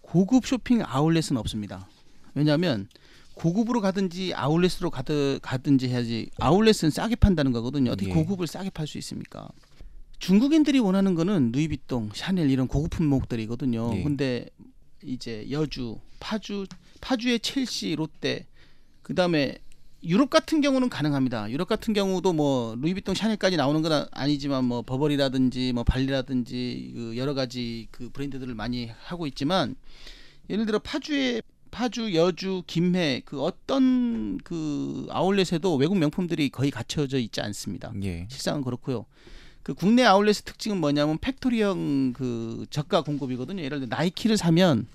고급 0.00 0.46
쇼핑 0.46 0.82
아울렛은 0.82 1.36
없습니다. 1.36 1.86
왜냐하면 2.34 2.88
고급으로 3.40 3.80
가든지 3.80 4.34
아울렛으로 4.34 4.90
가드, 4.90 5.38
가든지 5.40 5.88
해야지 5.88 6.28
아울렛은 6.38 6.90
싸게 6.90 7.16
판다는 7.16 7.52
거거든요. 7.52 7.92
어떻게 7.92 8.10
예. 8.10 8.14
고급을 8.14 8.46
싸게 8.46 8.68
팔 8.68 8.86
수 8.86 8.98
있습니까? 8.98 9.48
중국인들이 10.18 10.78
원하는 10.78 11.14
거는 11.14 11.50
누이비통, 11.50 12.10
샤넬 12.12 12.50
이런 12.50 12.68
고급 12.68 12.90
품목들이거든요. 12.90 13.92
예. 13.96 14.02
근데 14.02 14.50
이제 15.02 15.46
여주, 15.50 15.98
파주, 16.20 16.66
파주의 17.00 17.40
첼시, 17.40 17.96
롯데, 17.96 18.46
그 19.00 19.14
다음에 19.14 19.56
유럽 20.02 20.28
같은 20.28 20.60
경우는 20.60 20.90
가능합니다. 20.90 21.50
유럽 21.50 21.66
같은 21.66 21.94
경우도 21.94 22.34
뭐 22.34 22.76
루이비통, 22.78 23.14
샤넬까지 23.14 23.56
나오는 23.56 23.80
건 23.80 24.06
아니지만 24.10 24.64
뭐 24.64 24.82
버버리라든지 24.82 25.72
뭐 25.72 25.82
발리라든지 25.84 26.92
그 26.94 27.16
여러 27.16 27.32
가지 27.32 27.88
그 27.90 28.10
브랜드들을 28.10 28.54
많이 28.54 28.90
하고 29.04 29.26
있지만 29.26 29.76
예를 30.50 30.66
들어 30.66 30.78
파주의 30.78 31.42
파주, 31.70 32.14
여주, 32.14 32.62
김해 32.66 33.22
그 33.24 33.40
어떤 33.42 34.38
그 34.38 35.06
아울렛에도 35.10 35.76
외국 35.76 35.96
명품들이 35.98 36.48
거의 36.50 36.70
갖춰져 36.70 37.18
있지 37.18 37.40
않습니다. 37.40 37.92
예. 38.02 38.26
실상은 38.30 38.62
그렇고요. 38.62 39.06
그 39.62 39.74
국내 39.74 40.02
아울렛의 40.04 40.42
특징은 40.44 40.78
뭐냐면 40.80 41.18
factory형 41.18 42.12
그 42.14 42.66
저가 42.70 43.02
공급이거든요. 43.02 43.62
예를 43.62 43.80
들어 43.80 43.88
나이키를 43.96 44.36
사면 44.36 44.86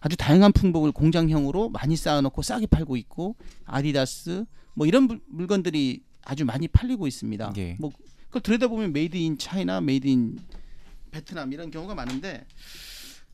아주 0.00 0.16
다양한 0.16 0.52
품목을 0.52 0.92
공장형으로 0.92 1.70
많이 1.70 1.96
쌓아놓고 1.96 2.42
싸게 2.42 2.66
팔고 2.66 2.96
있고 2.96 3.36
아디다스 3.64 4.44
뭐 4.74 4.86
이런 4.86 5.04
물- 5.04 5.20
물건들이 5.26 6.02
아주 6.22 6.44
많이 6.44 6.68
팔리고 6.68 7.06
있습니다. 7.06 7.52
예. 7.56 7.76
뭐 7.78 7.90
그걸 8.26 8.42
들여다보면 8.42 8.92
made 8.92 9.16
in 9.16 9.36
China 9.38 9.80
made 9.80 10.06
in 10.06 10.38
Vietnam 11.10 11.52
이런 11.52 11.70
경우가 11.70 11.94
많은데 11.94 12.46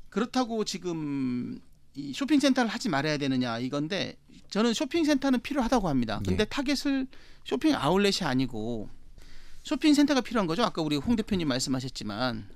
그렇다고 0.08 0.64
지금 0.64 1.60
이 1.94 2.12
쇼핑센터를 2.12 2.70
하지 2.70 2.88
말아야 2.88 3.16
되느냐 3.18 3.58
이건데 3.58 4.16
저는 4.50 4.74
쇼핑센터는 4.74 5.40
필요하다고 5.40 5.88
합니다. 5.88 6.20
근데 6.24 6.42
예. 6.42 6.44
타겟을 6.44 7.06
쇼핑 7.44 7.74
아울렛이 7.74 8.22
아니고 8.22 8.88
쇼핑센터가 9.62 10.20
필요한 10.20 10.46
거죠. 10.46 10.64
아까 10.64 10.82
우리 10.82 10.96
홍 10.96 11.16
대표님 11.16 11.48
말씀하셨지만 11.48 12.48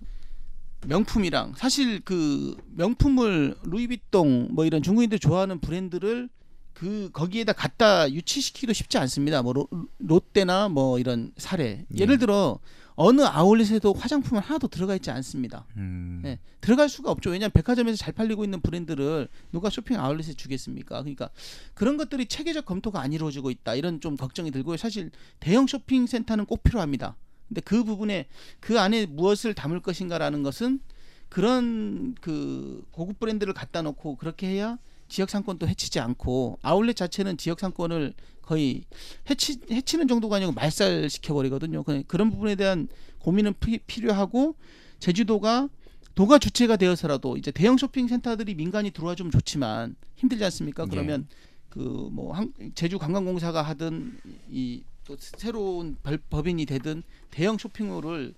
명품이랑 0.86 1.54
사실 1.56 2.00
그 2.00 2.56
명품을 2.74 3.56
루이비통 3.62 4.48
뭐 4.52 4.64
이런 4.64 4.82
중국인들 4.82 5.18
좋아하는 5.18 5.60
브랜드를 5.60 6.28
그 6.72 7.08
거기에다 7.12 7.52
갖다 7.52 8.10
유치시키기도 8.10 8.72
쉽지 8.72 8.98
않습니다. 8.98 9.42
뭐 9.42 9.52
로, 9.52 9.68
롯데나 9.98 10.68
뭐 10.68 10.98
이런 10.98 11.32
사례 11.36 11.86
예. 11.94 11.98
예를 11.98 12.18
들어 12.18 12.58
어느 12.96 13.22
아울렛에도 13.22 13.92
화장품은 13.92 14.42
하나도 14.42 14.68
들어가 14.68 14.94
있지 14.94 15.10
않습니다. 15.10 15.66
음. 15.76 16.20
네, 16.22 16.38
들어갈 16.60 16.88
수가 16.88 17.10
없죠. 17.10 17.30
왜냐하면 17.30 17.50
백화점에서 17.52 17.96
잘 17.96 18.12
팔리고 18.12 18.44
있는 18.44 18.60
브랜드를 18.60 19.28
누가 19.52 19.68
쇼핑 19.68 19.98
아울렛에 19.98 20.34
주겠습니까? 20.34 21.00
그러니까 21.00 21.30
그런 21.74 21.96
것들이 21.96 22.26
체계적 22.26 22.64
검토가 22.64 23.00
안 23.00 23.12
이루어지고 23.12 23.50
있다. 23.50 23.74
이런 23.74 24.00
좀 24.00 24.16
걱정이 24.16 24.50
들고요. 24.50 24.76
사실 24.76 25.10
대형 25.40 25.66
쇼핑 25.66 26.06
센터는 26.06 26.46
꼭 26.46 26.62
필요합니다. 26.62 27.16
근데 27.48 27.60
그 27.60 27.84
부분에 27.84 28.26
그 28.60 28.80
안에 28.80 29.06
무엇을 29.06 29.54
담을 29.54 29.80
것인가라는 29.80 30.42
것은 30.42 30.80
그런 31.28 32.14
그 32.20 32.86
고급 32.92 33.18
브랜드를 33.18 33.54
갖다 33.54 33.82
놓고 33.82 34.16
그렇게 34.16 34.46
해야 34.48 34.78
지역 35.08 35.30
상권도 35.30 35.68
해치지 35.68 36.00
않고 36.00 36.58
아울렛 36.62 36.96
자체는 36.96 37.36
지역 37.36 37.60
상권을 37.60 38.14
거의 38.44 38.84
해치 39.28 39.60
해치는 39.70 40.08
정도가 40.08 40.36
아니고 40.36 40.52
말살 40.52 41.08
시켜 41.10 41.34
버리거든요. 41.34 41.82
그런 42.06 42.30
부분에 42.30 42.54
대한 42.54 42.88
고민은 43.20 43.54
피, 43.60 43.78
필요하고 43.78 44.54
제주도가 44.98 45.68
도가 46.14 46.38
주체가 46.38 46.76
되어서라도 46.76 47.36
이제 47.36 47.50
대형 47.50 47.76
쇼핑 47.76 48.06
센터들이 48.06 48.54
민간이 48.54 48.90
들어와 48.90 49.14
주면 49.14 49.32
좋지만 49.32 49.96
힘들지 50.16 50.44
않습니까? 50.44 50.86
그러면 50.86 51.26
예. 51.30 51.36
그뭐 51.70 52.34
제주 52.74 52.98
관광공사가 52.98 53.62
하든 53.62 54.18
이 54.50 54.82
또 55.04 55.16
새로운 55.18 55.96
법인이 56.30 56.64
되든 56.66 57.02
대형 57.30 57.58
쇼핑몰을 57.58 58.34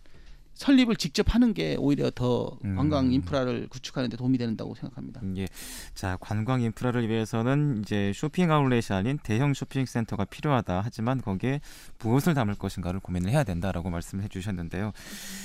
설립을 0.57 0.96
직접 0.96 1.34
하는 1.34 1.52
게 1.54 1.76
오히려 1.78 2.11
더 2.11 2.59
음. 2.64 2.76
관광 2.76 3.12
인프라를 3.12 3.68
구축하는 3.68 4.09
데 4.09 4.16
도움이 4.16 4.38
된다고 4.38 4.74
생각합니다. 4.74 5.20
예. 5.36 5.46
자, 5.94 6.16
관광 6.18 6.62
인프라를 6.62 7.09
위해서는 7.09 7.82
이제 7.82 8.12
쇼핑 8.14 8.50
아울렛이 8.50 8.86
아닌 8.90 9.18
대형 9.22 9.52
쇼핑 9.52 9.84
센터가 9.84 10.24
필요하다. 10.24 10.80
하지만 10.82 11.20
거기에 11.20 11.61
무엇을 11.98 12.32
담을 12.34 12.54
것인가를 12.54 13.00
고민을 13.00 13.30
해야 13.30 13.44
된다라고 13.44 13.90
말씀을 13.90 14.24
해 14.24 14.28
주셨는데요. 14.28 14.92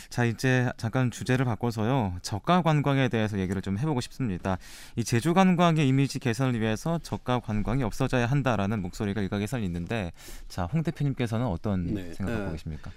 자, 0.09 0.23
이제 0.23 0.71
잠깐 0.77 1.11
주제를 1.11 1.45
바꿔서요. 1.45 2.17
저가 2.21 2.61
관광에 2.61 3.09
대해서 3.09 3.37
얘기를 3.37 3.61
좀 3.61 3.77
해보고 3.77 3.99
싶습니다. 4.01 4.57
이 4.95 5.03
제주 5.03 5.33
관광의 5.33 5.87
이미지 5.87 6.19
개선을 6.19 6.59
위해서 6.61 6.99
저가 6.99 7.41
관광이 7.41 7.83
없어져야 7.83 8.27
한다라는 8.27 8.81
목소리가 8.81 9.21
일각에서 9.21 9.59
있는데 9.59 10.13
자, 10.47 10.65
홍 10.65 10.83
대표님께서는 10.83 11.45
어떤 11.45 11.93
네. 11.93 12.13
생각하고 12.13 12.45
네. 12.45 12.51
계십니까? 12.53 12.91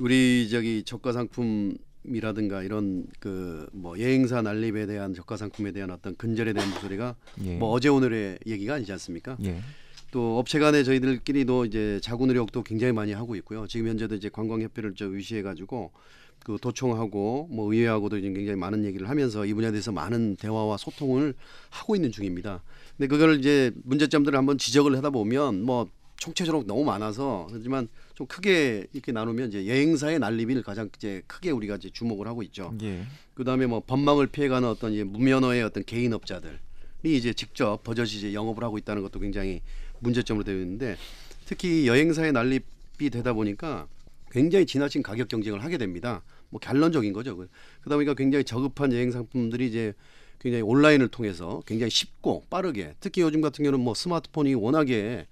우리 0.00 0.48
저기 0.50 0.82
저가 0.82 1.12
상품 1.12 1.76
이라든가 2.04 2.62
이런 2.62 3.06
그 3.20 3.68
뭐 3.72 3.98
여행사 3.98 4.42
난립에 4.42 4.86
대한 4.86 5.14
저가 5.14 5.36
상품에 5.36 5.72
대한 5.72 5.90
어떤 5.90 6.14
근절에 6.16 6.52
대한 6.52 6.68
목소리가 6.70 7.14
예. 7.44 7.56
뭐 7.56 7.70
어제 7.70 7.88
오늘의 7.88 8.38
얘기가 8.46 8.74
아니지 8.74 8.92
않습니까? 8.92 9.36
예. 9.44 9.60
또 10.10 10.38
업체 10.38 10.58
간에 10.58 10.82
저희들끼리도 10.82 11.66
이제 11.66 12.00
자구 12.02 12.26
노력도 12.26 12.62
굉장히 12.62 12.92
많이 12.92 13.12
하고 13.12 13.36
있고요. 13.36 13.66
지금 13.66 13.88
현재도 13.88 14.16
이제 14.16 14.28
관광협회를 14.28 14.94
저 14.96 15.06
위시해 15.06 15.42
가지고 15.42 15.92
그 16.44 16.56
도청하고 16.60 17.48
뭐 17.50 17.72
의회하고도 17.72 18.20
지금 18.20 18.34
굉장히 18.34 18.58
많은 18.58 18.84
얘기를 18.84 19.08
하면서 19.08 19.46
이 19.46 19.54
분야에 19.54 19.70
대해서 19.70 19.92
많은 19.92 20.36
대화와 20.36 20.78
소통을 20.78 21.34
하고 21.68 21.94
있는 21.94 22.10
중입니다. 22.10 22.62
근데 22.96 23.08
그걸 23.08 23.38
이제 23.38 23.72
문제점들을 23.84 24.36
한번 24.36 24.58
지적을 24.58 24.96
하다 24.96 25.10
보면 25.10 25.62
뭐 25.62 25.86
총체적으로 26.20 26.64
너무 26.66 26.84
많아서 26.84 27.48
하지만 27.50 27.88
좀 28.14 28.26
크게 28.26 28.86
이렇게 28.92 29.10
나누면 29.10 29.48
이제 29.48 29.66
여행사의 29.66 30.18
난립을 30.18 30.62
가장 30.62 30.90
이제 30.94 31.22
크게 31.26 31.50
우리가 31.50 31.76
이제 31.76 31.88
주목을 31.90 32.28
하고 32.28 32.42
있죠. 32.42 32.74
예. 32.82 33.04
그다음에 33.34 33.66
뭐 33.66 33.82
법망을 33.84 34.26
피해가는 34.26 34.68
어떤 34.68 34.92
이제 34.92 35.02
무면허의 35.02 35.62
어떤 35.62 35.82
개인 35.82 36.12
업자들이 36.12 36.58
이제 37.04 37.32
직접 37.32 37.82
버젓이 37.82 38.18
이제 38.18 38.34
영업을 38.34 38.62
하고 38.62 38.76
있다는 38.76 39.02
것도 39.02 39.18
굉장히 39.18 39.62
문제점으로 40.00 40.44
되어 40.44 40.56
있는데 40.56 40.96
특히 41.46 41.88
여행사의 41.88 42.32
난립이 42.32 43.08
되다 43.10 43.32
보니까 43.32 43.88
굉장히 44.30 44.66
지나친 44.66 45.02
가격 45.02 45.28
경쟁을 45.28 45.64
하게 45.64 45.78
됩니다. 45.78 46.22
뭐 46.50 46.60
결론적인 46.60 47.14
거죠. 47.14 47.34
그러다 47.34 47.96
보니까 47.96 48.12
굉장히 48.12 48.44
저급한 48.44 48.92
여행 48.92 49.10
상품들이 49.10 49.68
이제 49.68 49.94
굉장히 50.38 50.62
온라인을 50.62 51.08
통해서 51.08 51.62
굉장히 51.66 51.88
쉽고 51.90 52.44
빠르게 52.50 52.94
특히 53.00 53.22
요즘 53.22 53.40
같은 53.40 53.62
경우는 53.62 53.82
뭐 53.82 53.94
스마트폰이 53.94 54.52
워낙에 54.54 55.26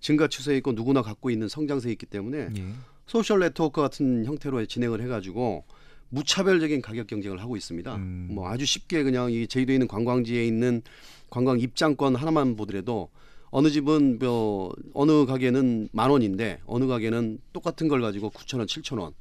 증가 0.00 0.28
추세에 0.28 0.56
있고 0.58 0.72
누구나 0.72 1.02
갖고 1.02 1.30
있는 1.30 1.48
성장세에 1.48 1.92
있기 1.92 2.06
때문에 2.06 2.48
예. 2.56 2.64
소셜 3.06 3.40
네트워크 3.40 3.80
같은 3.80 4.24
형태로 4.24 4.64
진행을 4.66 5.02
해가지고 5.02 5.64
무차별적인 6.10 6.82
가격 6.82 7.06
경쟁을 7.06 7.40
하고 7.40 7.56
있습니다. 7.56 7.96
음. 7.96 8.28
뭐 8.32 8.48
아주 8.48 8.66
쉽게 8.66 9.02
그냥 9.02 9.30
이 9.32 9.46
제주도에 9.46 9.74
있는 9.74 9.88
관광지에 9.88 10.44
있는 10.44 10.82
관광 11.28 11.60
입장권 11.60 12.16
하나만 12.16 12.56
보더라도 12.56 13.10
어느 13.50 13.68
집은 13.70 14.18
뭐 14.18 14.72
어느 14.94 15.26
가게는 15.26 15.88
만 15.92 16.10
원인데 16.10 16.60
어느 16.66 16.86
가게는 16.86 17.40
똑같은 17.52 17.88
걸 17.88 18.00
가지고 18.00 18.30
9천 18.30 18.58
원, 18.58 18.66
7천 18.66 19.00
원. 19.00 19.12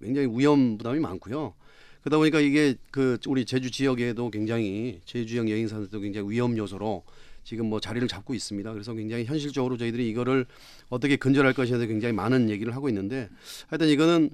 굉장히 0.00 0.28
위험 0.30 0.78
부담이 0.78 1.00
많고요. 1.00 1.54
그러다 2.02 2.18
보니까 2.18 2.40
이게 2.40 2.76
그 2.90 3.18
우리 3.26 3.44
제주 3.44 3.70
지역에도 3.70 4.30
굉장히 4.30 5.00
제주형 5.04 5.50
여행사들도 5.50 6.00
굉장히 6.00 6.30
위험 6.30 6.56
요소로 6.56 7.02
지금 7.48 7.70
뭐 7.70 7.80
자리를 7.80 8.06
잡고 8.08 8.34
있습니다. 8.34 8.74
그래서 8.74 8.92
굉장히 8.92 9.24
현실적으로 9.24 9.78
저희들이 9.78 10.06
이거를 10.10 10.44
어떻게 10.90 11.16
근절할 11.16 11.54
것이냐에 11.54 11.86
굉장히 11.86 12.12
많은 12.12 12.50
얘기를 12.50 12.76
하고 12.76 12.90
있는데 12.90 13.30
하여튼 13.68 13.88
이거는 13.88 14.28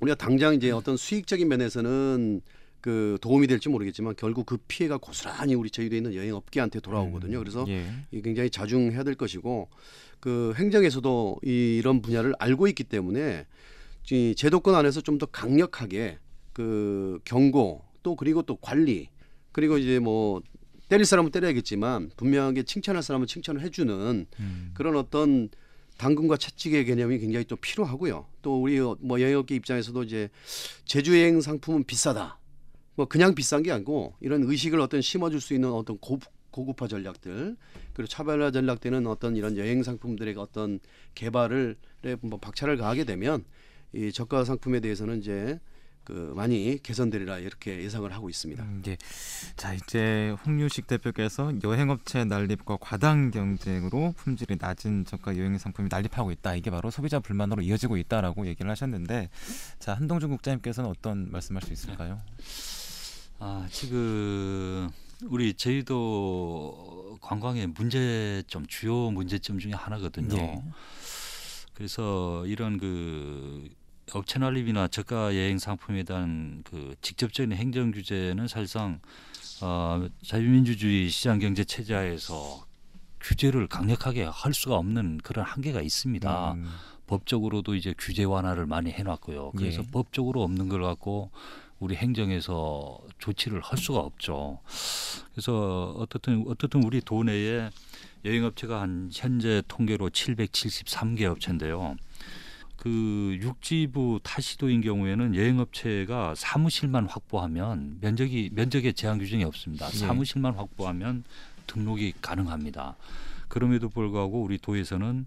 우리가 0.00 0.16
당장 0.16 0.54
이제 0.54 0.72
어떤 0.72 0.96
수익적인 0.96 1.46
면에서는 1.46 2.40
그 2.80 3.16
도움이 3.20 3.46
될지 3.46 3.68
모르겠지만 3.68 4.14
결국 4.16 4.44
그 4.44 4.56
피해가 4.66 4.98
고스란히 4.98 5.54
우리 5.54 5.70
저희도 5.70 5.94
있는 5.94 6.16
여행업계한테 6.16 6.80
돌아오거든요. 6.80 7.38
음, 7.38 7.44
그래서 7.44 7.64
예. 7.68 8.20
굉장히 8.22 8.50
자중해야 8.50 9.04
될 9.04 9.14
것이고 9.14 9.68
그 10.18 10.52
행정에서도 10.56 11.38
이, 11.44 11.76
이런 11.78 12.02
분야를 12.02 12.34
알고 12.40 12.66
있기 12.66 12.82
때문에 12.82 13.46
이 14.10 14.34
제도권 14.36 14.74
안에서 14.74 15.00
좀 15.00 15.18
더 15.18 15.26
강력하게 15.26 16.18
그 16.52 17.20
경고 17.24 17.84
또 18.02 18.16
그리고 18.16 18.42
또 18.42 18.56
관리 18.56 19.10
그리고 19.52 19.78
이제 19.78 20.00
뭐 20.00 20.42
때릴 20.88 21.04
사람은 21.04 21.30
때려야겠지만 21.30 22.10
분명하게 22.16 22.62
칭찬할 22.62 23.02
사람은 23.02 23.26
칭찬을 23.26 23.60
해주는 23.60 24.26
음. 24.40 24.70
그런 24.74 24.96
어떤 24.96 25.50
당근과 25.98 26.36
채찍의 26.36 26.84
개념이 26.84 27.18
굉장히 27.18 27.44
또 27.44 27.56
필요하고요. 27.56 28.26
또 28.40 28.62
우리 28.62 28.78
뭐 28.78 29.20
여행업계 29.20 29.54
입장에서도 29.56 30.02
이제 30.04 30.30
제주 30.84 31.18
여행 31.18 31.40
상품은 31.40 31.84
비싸다. 31.84 32.38
뭐 32.94 33.06
그냥 33.06 33.34
비싼 33.34 33.62
게 33.62 33.70
아니고 33.70 34.14
이런 34.20 34.44
의식을 34.44 34.80
어떤 34.80 35.02
심어줄 35.02 35.40
수 35.40 35.54
있는 35.54 35.70
어떤 35.70 35.98
고, 35.98 36.18
고급화 36.50 36.88
전략들 36.88 37.56
그리고 37.92 38.08
차별화 38.08 38.50
전략되는 38.52 39.06
어떤 39.06 39.36
이런 39.36 39.56
여행 39.56 39.82
상품들의 39.82 40.34
어떤 40.36 40.80
개발을 41.14 41.76
뭐 42.20 42.38
박차를 42.38 42.76
가하게 42.76 43.04
되면 43.04 43.44
이 43.92 44.12
저가 44.12 44.44
상품에 44.44 44.80
대해서는 44.80 45.18
이제 45.18 45.58
그 46.08 46.32
많이 46.34 46.82
개선되리라 46.82 47.38
이렇게 47.40 47.82
예상을 47.82 48.10
하고 48.14 48.30
있습니다. 48.30 48.62
음, 48.62 48.82
예. 48.86 48.96
자 49.56 49.74
이제 49.74 50.34
홍유식 50.46 50.86
대표께서 50.86 51.52
여행업체 51.62 52.24
난립과 52.24 52.78
과당 52.80 53.30
경쟁으로 53.30 54.14
품질이 54.16 54.56
낮은 54.58 55.04
저가 55.04 55.36
여행 55.36 55.58
상품이 55.58 55.90
난립하고 55.92 56.32
있다. 56.32 56.54
이게 56.54 56.70
바로 56.70 56.90
소비자 56.90 57.20
불만으로 57.20 57.60
이어지고 57.60 57.98
있다라고 57.98 58.46
얘기를 58.46 58.70
하셨는데 58.70 59.28
자 59.78 59.92
한동준 59.92 60.30
국장님께서는 60.30 60.88
어떤 60.88 61.30
말씀할 61.30 61.62
수 61.62 61.74
있을까요? 61.74 62.18
아 63.38 63.68
지금 63.70 64.88
우리 65.26 65.52
제주도 65.52 67.18
관광의 67.20 67.66
문제점 67.66 68.66
주요 68.66 69.10
문제점 69.10 69.58
중에 69.58 69.72
하나거든요. 69.72 70.34
네. 70.34 70.64
그래서 71.74 72.46
이런 72.46 72.78
그 72.78 73.68
업체 74.14 74.38
난립이나 74.38 74.88
저가 74.88 75.34
여행 75.34 75.58
상품에 75.58 76.02
대한 76.02 76.62
그 76.64 76.94
직접적인 77.02 77.52
행정 77.52 77.90
규제는 77.90 78.48
사실상 78.48 79.00
어, 79.60 80.06
자유민주주의 80.24 81.08
시장 81.08 81.38
경제 81.38 81.64
체제하에서 81.64 82.66
규제를 83.20 83.66
강력하게 83.66 84.24
할 84.24 84.54
수가 84.54 84.76
없는 84.76 85.18
그런 85.18 85.44
한계가 85.44 85.82
있습니다. 85.82 86.52
음. 86.52 86.70
법적으로도 87.06 87.74
이제 87.74 87.94
규제 87.98 88.24
완화를 88.24 88.66
많이 88.66 88.90
해놨고요. 88.92 89.52
그래서 89.56 89.82
예. 89.82 89.90
법적으로 89.90 90.42
없는 90.42 90.68
걸 90.68 90.82
갖고 90.82 91.30
우리 91.80 91.96
행정에서 91.96 92.98
조치를 93.18 93.60
할 93.60 93.78
수가 93.78 94.00
없죠. 94.00 94.60
그래서 95.32 95.94
어떻든 95.96 96.44
어떻든 96.48 96.84
우리 96.84 97.00
도내에 97.00 97.70
여행업체가 98.24 98.80
한 98.80 99.10
현재 99.12 99.62
통계로 99.68 100.10
773개 100.10 101.24
업체인데요. 101.24 101.96
그 102.78 103.36
육지부 103.42 104.20
타시도인 104.22 104.80
경우에는 104.82 105.34
여행업체가 105.34 106.34
사무실만 106.36 107.06
확보하면 107.06 107.98
면적이 108.00 108.50
면적에 108.52 108.92
제한 108.92 109.18
규정이 109.18 109.42
없습니다. 109.44 109.88
네. 109.88 109.98
사무실만 109.98 110.54
확보하면 110.54 111.24
등록이 111.66 112.14
가능합니다. 112.22 112.96
그럼에도 113.48 113.88
불구하고 113.88 114.42
우리 114.42 114.58
도에서는 114.58 115.26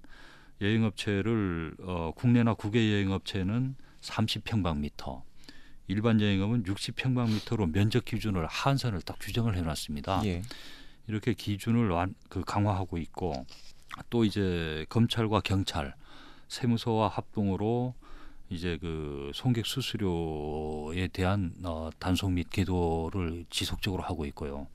여행업체를 0.61 1.75
어, 1.81 2.13
국내나 2.15 2.53
국외 2.53 2.89
여행업체는 2.93 3.75
30평방미터, 4.01 5.21
일반 5.87 6.21
여행업은 6.21 6.63
60평방미터로 6.63 7.69
면적 7.71 8.05
기준을 8.05 8.47
한선을 8.47 9.01
딱 9.01 9.17
규정을 9.19 9.57
해놨습니다. 9.57 10.21
예. 10.23 10.41
이렇게 11.07 11.33
기준을 11.33 11.89
완, 11.89 12.15
그 12.29 12.41
강화하고 12.45 12.97
있고 12.97 13.45
또 14.09 14.23
이제 14.23 14.85
검찰과 14.87 15.41
경찰 15.41 15.93
세무서와 16.51 17.07
합동으로 17.07 17.93
이제 18.49 18.77
그 18.81 19.31
송객 19.33 19.65
수수료에 19.65 21.07
대한 21.07 21.53
어, 21.63 21.89
단속 21.97 22.33
및 22.33 22.49
계도를 22.49 23.45
지속적으로 23.49 24.03
하고 24.03 24.25
있고요. 24.25 24.67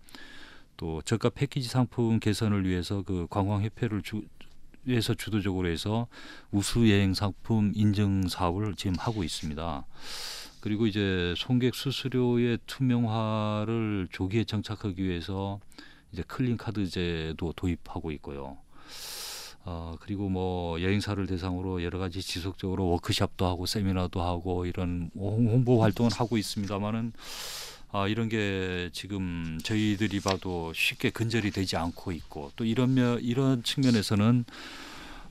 또 0.79 1.03
저가 1.03 1.29
패키지 1.29 1.69
상품 1.69 2.19
개선을 2.19 2.67
위해서 2.67 3.03
그 3.03 3.27
관광협회를 3.29 4.01
주, 4.01 4.23
위해서 4.85 5.13
주도적으로 5.13 5.69
해서 5.69 6.07
우수 6.51 6.91
여행 6.91 7.13
상품 7.13 7.73
인증 7.75 8.27
사업을 8.27 8.75
지금 8.77 8.95
하고 8.99 9.23
있습니다. 9.23 9.85
그리고 10.61 10.87
이제 10.87 11.35
송객 11.37 11.75
수수료의 11.75 12.59
투명화를 12.67 14.09
조기에 14.11 14.45
정착하기 14.45 15.05
위해서 15.05 15.61
이제 16.11 16.23
클린 16.27 16.57
카드제도 16.57 17.53
도입하고 17.53 18.13
있고요. 18.13 18.57
어, 19.69 19.97
그리고 19.99 20.29
뭐 20.29 20.81
여행사를 20.81 21.27
대상으로 21.27 21.83
여러 21.83 21.99
가지 21.99 22.23
지속적으로 22.23 22.87
워크샵도 22.89 23.45
하고 23.45 23.67
세미나도 23.67 24.23
하고 24.23 24.65
이런 24.65 25.11
홍보 25.17 25.83
활동을 25.83 26.13
하고 26.13 26.39
있습니다만은 26.39 27.13
아, 27.91 28.07
이런 28.07 28.29
게 28.29 28.91
지금 28.93 29.59
저희들이 29.63 30.21
봐도 30.21 30.73
쉽게 30.73 31.11
근절이 31.11 31.51
되지 31.51 31.77
않고 31.77 32.13
있고 32.13 32.53
또 32.55 32.65
이런 32.65 32.95
면 32.95 33.19
이런 33.21 33.65
측면에서는 33.65 34.45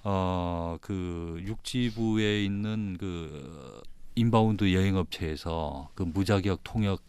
어, 0.03 0.77
그 0.81 1.41
육지부에 1.45 2.43
있는 2.43 2.97
그 2.99 3.81
inbound 4.15 4.73
여행업체에서 4.73 5.89
그 5.95 6.03
무자격 6.03 6.59
통역 6.63 7.01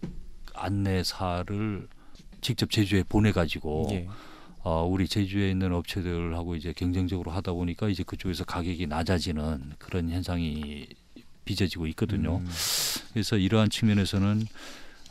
안내사를 0.55 1.89
직접 2.41 2.71
제주에 2.71 3.03
보내 3.03 3.33
가지고 3.33 3.89
예. 3.91 4.09
어, 4.69 4.85
우리 4.85 5.07
제주에 5.07 5.49
있는 5.49 5.73
업체들하고 5.73 6.57
이제 6.57 6.73
경쟁적으로 6.73 7.31
하다 7.31 7.53
보니까 7.53 7.89
이제 7.89 8.03
그쪽에서 8.03 8.45
가격이 8.45 8.89
낮아지는 8.89 9.75
그런 9.79 10.11
현상이 10.11 10.89
빚어지고 11.45 11.87
있거든요. 11.87 12.39
음. 12.39 12.51
그래서 13.13 13.37
이러한 13.37 13.71
측면에서는 13.71 14.45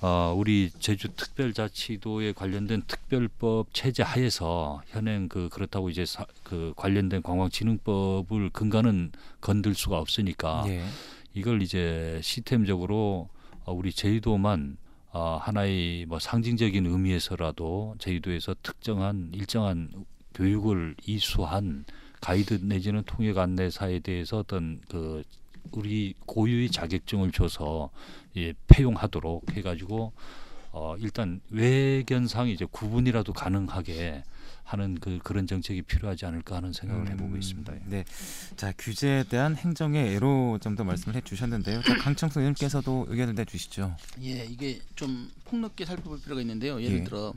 어, 0.01 0.35
우리 0.35 0.71
제주 0.79 1.07
특별자치도에 1.07 2.33
관련된 2.33 2.83
특별법 2.85 3.73
체제 3.73 4.03
하에서 4.03 4.81
현행 4.87 5.29
그 5.29 5.47
그렇다고 5.47 5.89
이제 5.89 6.05
사, 6.05 6.25
그 6.43 6.73
관련된 6.75 7.21
관광진흥법을 7.21 8.49
근간은 8.49 9.13
건들 9.39 9.73
수가 9.73 9.99
없으니까 9.99 10.65
예. 10.67 10.83
이걸 11.33 11.61
이제 11.61 12.19
시스템적으로 12.21 13.29
어, 13.63 13.71
우리 13.71 13.93
제주도만 13.93 14.75
어, 15.17 15.37
하나의 15.37 16.05
뭐 16.07 16.19
상징적인 16.19 16.85
의미에서라도 16.85 17.95
제주도에서 17.99 18.53
특정한 18.61 19.31
일정한 19.33 19.89
교육을 20.33 20.97
이수한 21.05 21.85
가이드 22.19 22.59
내지는 22.63 23.01
통역 23.05 23.37
안내사에 23.37 23.99
대해서 23.99 24.39
어떤 24.39 24.81
그 24.89 25.23
우리 25.71 26.15
고유의 26.25 26.69
자격증을 26.69 27.31
줘서 27.31 27.91
예, 28.35 28.53
폐용하도록 28.67 29.55
해가지고 29.55 30.11
어, 30.73 30.97
일단 30.99 31.39
외견상 31.49 32.49
이제 32.49 32.65
구분이라도 32.69 33.31
가능하게 33.31 34.21
하는 34.65 34.95
그 34.99 35.19
그런 35.23 35.45
정책이 35.45 35.83
필요하지 35.83 36.25
않을까 36.25 36.55
하는 36.57 36.73
생각을 36.73 37.09
해보고 37.11 37.33
음, 37.35 37.37
있습니다. 37.39 37.73
예. 37.75 37.79
네. 37.85 38.05
자, 38.57 38.73
규제에 38.77 39.23
대한 39.23 39.55
행정의 39.55 40.15
애로 40.15 40.57
정도 40.59 40.83
말씀을 40.83 41.15
해 41.15 41.21
주셨는데요. 41.21 41.83
자, 41.83 41.95
강청수 41.97 42.39
의원께서도 42.39 43.05
의견을 43.09 43.35
내 43.35 43.45
주시죠. 43.45 43.95
예, 44.23 44.43
이게 44.45 44.79
좀 44.95 45.29
폭넓게 45.45 45.85
살펴볼 45.85 46.19
필요가 46.19 46.41
있는데요. 46.41 46.81
예를 46.81 46.99
예. 46.99 47.03
들어 47.03 47.33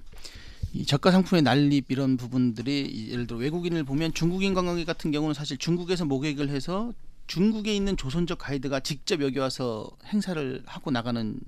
이 0.73 0.87
저가 0.87 1.11
상품의 1.11 1.43
난립 1.43 1.91
이런 1.91 2.17
부분들이 2.17 2.81
이- 2.87 3.11
예를 3.13 3.27
들어 3.27 3.39
외국인을 3.39 3.85
보면 3.85 4.15
중국인 4.15 4.55
관광객 4.55 4.87
같은 4.87 5.11
경우는 5.11 5.35
사실 5.35 5.59
중국에서 5.59 6.07
모객을 6.07 6.49
해서 6.49 6.93
중국에 7.27 7.77
있는 7.77 7.97
조선족 7.99 8.39
가이드가 8.39 8.81
직접 8.81 9.21
여기 9.21 9.39
와서 9.39 9.91
행사를 10.07 10.63
하고 10.65 10.91
나가는 10.91 11.39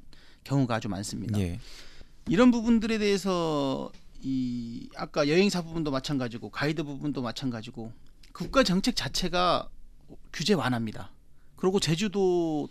경우가 0.45 0.75
아주 0.75 0.89
많습니다. 0.91 1.39
예. 1.41 1.59
이런 2.29 2.51
부분들에 2.51 2.99
대해서 2.99 3.91
이 4.23 4.89
아까 4.97 5.29
여행사 5.29 5.63
부분도 5.63 5.91
마찬가지고 5.91 6.51
가이드 6.51 6.83
부분도 6.85 7.23
마찬가지고 7.23 7.93
국가 8.33 8.63
정책 8.63 8.95
자체가 8.97 9.69
규제 10.33 10.55
완화입니다. 10.55 11.11
그리고 11.57 11.81
제주도 11.81 12.69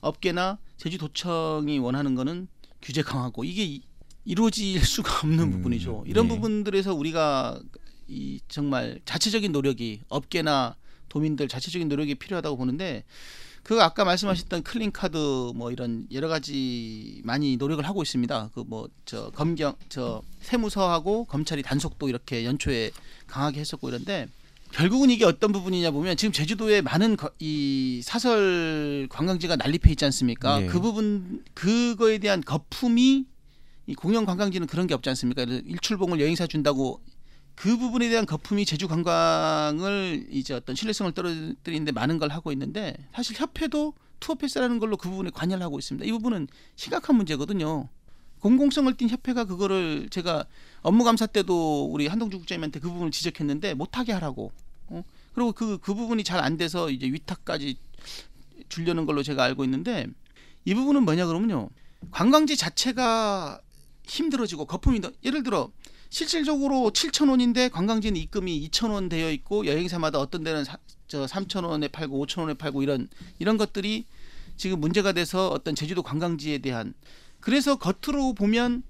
업계나 0.00 0.58
제주도청이 0.76 1.78
원하는 1.78 2.14
거는 2.14 2.48
규제 2.80 3.02
강화고 3.02 3.44
이게 3.44 3.64
이- 3.64 3.82
이루어질 4.24 4.84
수가 4.84 5.20
없는 5.22 5.44
음, 5.44 5.50
부분이죠. 5.52 6.04
이런 6.06 6.26
예. 6.26 6.28
부분들에서 6.28 6.94
우리가 6.94 7.60
이 8.08 8.40
정말 8.48 9.00
자체적인 9.04 9.52
노력이 9.52 10.02
업계나 10.08 10.76
도민들 11.08 11.48
자체적인 11.48 11.88
노력이 11.88 12.14
필요하다고 12.16 12.56
보는데 12.56 13.04
그 13.62 13.80
아까 13.80 14.04
말씀하셨던 14.04 14.64
clean 14.64 14.90
card 14.92 15.16
뭐 15.54 15.70
이런 15.70 16.06
여러 16.12 16.26
가지 16.28 17.20
많이 17.24 17.56
노력을 17.56 17.84
하고 17.86 18.02
있습니다. 18.02 18.50
그 18.54 18.64
뭐 18.64 18.88
저 19.04 19.30
검경 19.30 19.74
저 19.88 20.22
세무서하고 20.40 21.24
검찰이 21.26 21.62
단속도 21.62 22.08
이렇게 22.08 22.44
연초에 22.44 22.90
강하게 23.26 23.60
했었고 23.60 23.88
이런데 23.88 24.28
결국은 24.72 25.10
이게 25.10 25.24
어떤 25.24 25.52
부분이냐 25.52 25.90
보면 25.90 26.16
지금 26.16 26.32
제주도에 26.32 26.80
많은 26.80 27.16
거- 27.16 27.30
이 27.38 28.00
사설 28.02 29.06
관광지가 29.10 29.56
난립해 29.56 29.90
있지 29.90 30.04
않습니까? 30.06 30.62
예. 30.62 30.66
그 30.66 30.80
부분 30.80 31.44
그거에 31.54 32.18
대한 32.18 32.40
거품이 32.40 33.26
이 33.86 33.94
공영 33.94 34.24
관광지는 34.24 34.66
그런 34.66 34.86
게 34.86 34.94
없지 34.94 35.08
않습니까? 35.10 35.42
일출봉을 35.42 36.20
여행사 36.20 36.46
준다고 36.46 37.00
그 37.54 37.76
부분에 37.76 38.08
대한 38.08 38.26
거품이 38.26 38.64
제주 38.64 38.88
관광을 38.88 40.26
이제 40.30 40.54
어떤 40.54 40.74
신뢰성을 40.74 41.12
떨어뜨리는데 41.12 41.92
많은 41.92 42.18
걸 42.18 42.30
하고 42.30 42.50
있는데 42.52 42.96
사실 43.14 43.38
협회도 43.38 43.94
투어 44.20 44.34
패스라는 44.36 44.78
걸로 44.78 44.96
그 44.96 45.08
부분에 45.08 45.30
관여를 45.30 45.62
하고 45.62 45.78
있습니다. 45.78 46.06
이 46.06 46.12
부분은 46.12 46.48
심각한 46.76 47.16
문제거든요. 47.16 47.88
공공성을 48.40 48.92
띈 48.96 49.08
협회가 49.08 49.44
그거를 49.44 50.08
제가 50.10 50.44
업무 50.80 51.04
감사 51.04 51.26
때도 51.26 51.86
우리 51.86 52.08
한동주 52.08 52.38
국장님한테 52.38 52.80
그 52.80 52.88
부분을 52.88 53.10
지적했는데 53.12 53.74
못하게 53.74 54.12
하라고. 54.12 54.50
어? 54.88 55.04
그리고 55.34 55.52
그그 55.52 55.94
부분이 55.94 56.24
잘 56.24 56.40
안 56.40 56.56
돼서 56.56 56.90
이제 56.90 57.06
위탁까지 57.06 57.76
주려는 58.68 59.06
걸로 59.06 59.22
제가 59.22 59.44
알고 59.44 59.64
있는데 59.64 60.06
이 60.64 60.74
부분은 60.74 61.04
뭐냐 61.04 61.26
그러면요. 61.26 61.70
관광지 62.10 62.56
자체가 62.56 63.60
힘들어지고 64.04 64.64
거품이 64.64 65.00
더 65.00 65.12
예를 65.24 65.42
들어 65.44 65.70
실질적으로 66.12 66.90
7천 66.90 67.30
원인데 67.30 67.70
관광지는 67.70 68.20
입금이 68.20 68.68
2천 68.68 68.90
원 68.90 69.08
되어 69.08 69.30
있고 69.30 69.64
여행사마다 69.64 70.20
어떤 70.20 70.44
데는 70.44 70.62
사, 70.62 70.76
저 71.08 71.24
3천 71.24 71.64
원에 71.64 71.88
팔고 71.88 72.26
5천 72.26 72.42
원에 72.42 72.52
팔고 72.52 72.82
이런 72.82 73.08
이런 73.38 73.56
것들이 73.56 74.04
지금 74.58 74.78
문제가 74.78 75.12
돼서 75.12 75.48
어떤 75.48 75.74
제주도 75.74 76.02
관광지에 76.02 76.58
대한 76.58 76.92
그래서 77.40 77.76
겉으로 77.76 78.34
보면 78.34 78.82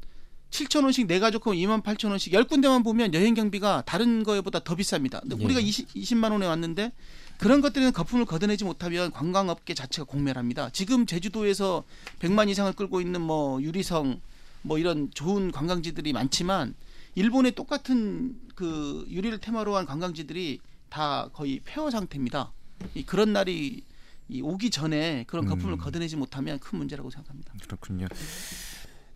7천 0.51 0.83
원씩 0.83 1.07
내 1.07 1.21
가족하고 1.21 1.53
2만 1.55 1.85
8천 1.85 2.09
원씩 2.09 2.33
열 2.33 2.43
군데만 2.43 2.83
보면 2.83 3.15
여행 3.15 3.35
경비가 3.35 3.85
다른 3.87 4.25
거에보다 4.25 4.65
더 4.65 4.75
비쌉니다. 4.75 5.21
근데 5.21 5.37
예. 5.39 5.45
우리가 5.45 5.61
20, 5.61 5.95
20만 5.95 6.33
원에 6.33 6.45
왔는데 6.47 6.91
그런 7.39 7.61
것들에는 7.61 7.93
거품을 7.93 8.25
걷어내지 8.25 8.65
못하면 8.65 9.13
관광업계 9.13 9.75
자체가 9.75 10.07
공멸합니다. 10.07 10.71
지금 10.71 11.07
제주도에서 11.07 11.85
100만 12.19 12.51
이상을 12.51 12.73
끌고 12.73 13.01
있는 13.01 13.21
뭐 13.21 13.63
유리성 13.63 14.21
뭐 14.63 14.79
이런 14.79 15.09
좋은 15.15 15.53
관광지들이 15.53 16.13
많지만 16.13 16.75
일본의 17.15 17.53
똑같은 17.53 18.39
그 18.55 19.05
유리를 19.09 19.39
테마로 19.39 19.77
한 19.77 19.87
관광지들이 19.87 20.61
다 20.89 21.29
거의 21.33 21.61
폐허 21.65 21.91
상태입니다. 21.91 22.53
이 22.95 23.05
그런 23.05 23.33
날이 23.33 23.85
이 24.29 24.41
오기 24.41 24.71
전에 24.71 25.25
그런 25.27 25.47
거품을 25.47 25.75
음. 25.75 25.79
걷어내지 25.79 26.17
못하면 26.17 26.59
큰 26.59 26.79
문제라고 26.79 27.11
생각합니다. 27.11 27.53
그렇군요. 27.63 28.07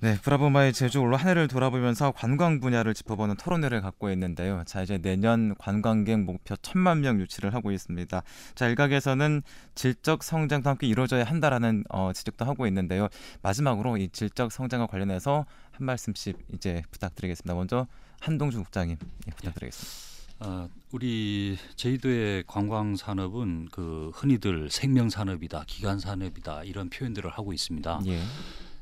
네, 0.01 0.19
브라보마의 0.21 0.75
제주 0.75 1.01
올로 1.01 1.17
한 1.17 1.31
해를 1.31 1.49
돌아보면서 1.49 2.13
관광 2.13 2.61
분야를 2.61 2.93
짚어보는 2.93 3.37
토론회를 3.37 3.81
갖고 3.81 4.11
있는데요. 4.11 4.63
자, 4.67 4.83
이제 4.83 4.99
내년 4.99 5.55
관광객 5.57 6.21
목표 6.21 6.55
천만 6.57 7.01
명 7.01 7.19
유치를 7.19 7.55
하고 7.55 7.73
있습니다. 7.73 8.23
자, 8.55 8.69
일각에서는 8.69 9.43
질적 9.75 10.23
성장도 10.23 10.69
함께 10.69 10.87
이루어져야 10.87 11.25
한다라는 11.25 11.85
어, 11.89 12.13
지적도 12.13 12.45
하고 12.45 12.67
있는데요. 12.67 13.09
마지막으로 13.41 13.97
이 13.97 14.11
질적 14.11 14.53
성장과 14.53 14.87
관련해서 14.87 15.47
한 15.77 15.85
말씀씩 15.87 16.39
이제 16.55 16.83
부탁드리겠습니다. 16.91 17.55
먼저 17.55 17.87
한동주 18.21 18.59
국장님 18.63 18.97
예, 19.27 19.31
부탁드리겠습니다. 19.33 20.07
어, 20.39 20.69
우리 20.93 21.57
제주도의 21.77 22.45
관광 22.47 22.97
산업은 22.97 23.69
그 23.71 24.11
흔히들 24.15 24.71
생명 24.71 25.09
산업이다, 25.11 25.65
기간 25.67 25.99
산업이다 25.99 26.65
이런 26.65 26.89
표현들을 26.91 27.29
하고 27.31 27.53
있습니다. 27.53 28.01
예. 28.07 28.23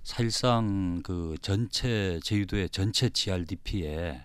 사실상 0.04 1.00
그 1.02 1.36
전체 1.40 2.20
제주도의 2.22 2.68
전체 2.70 3.08
GRDP에 3.08 4.22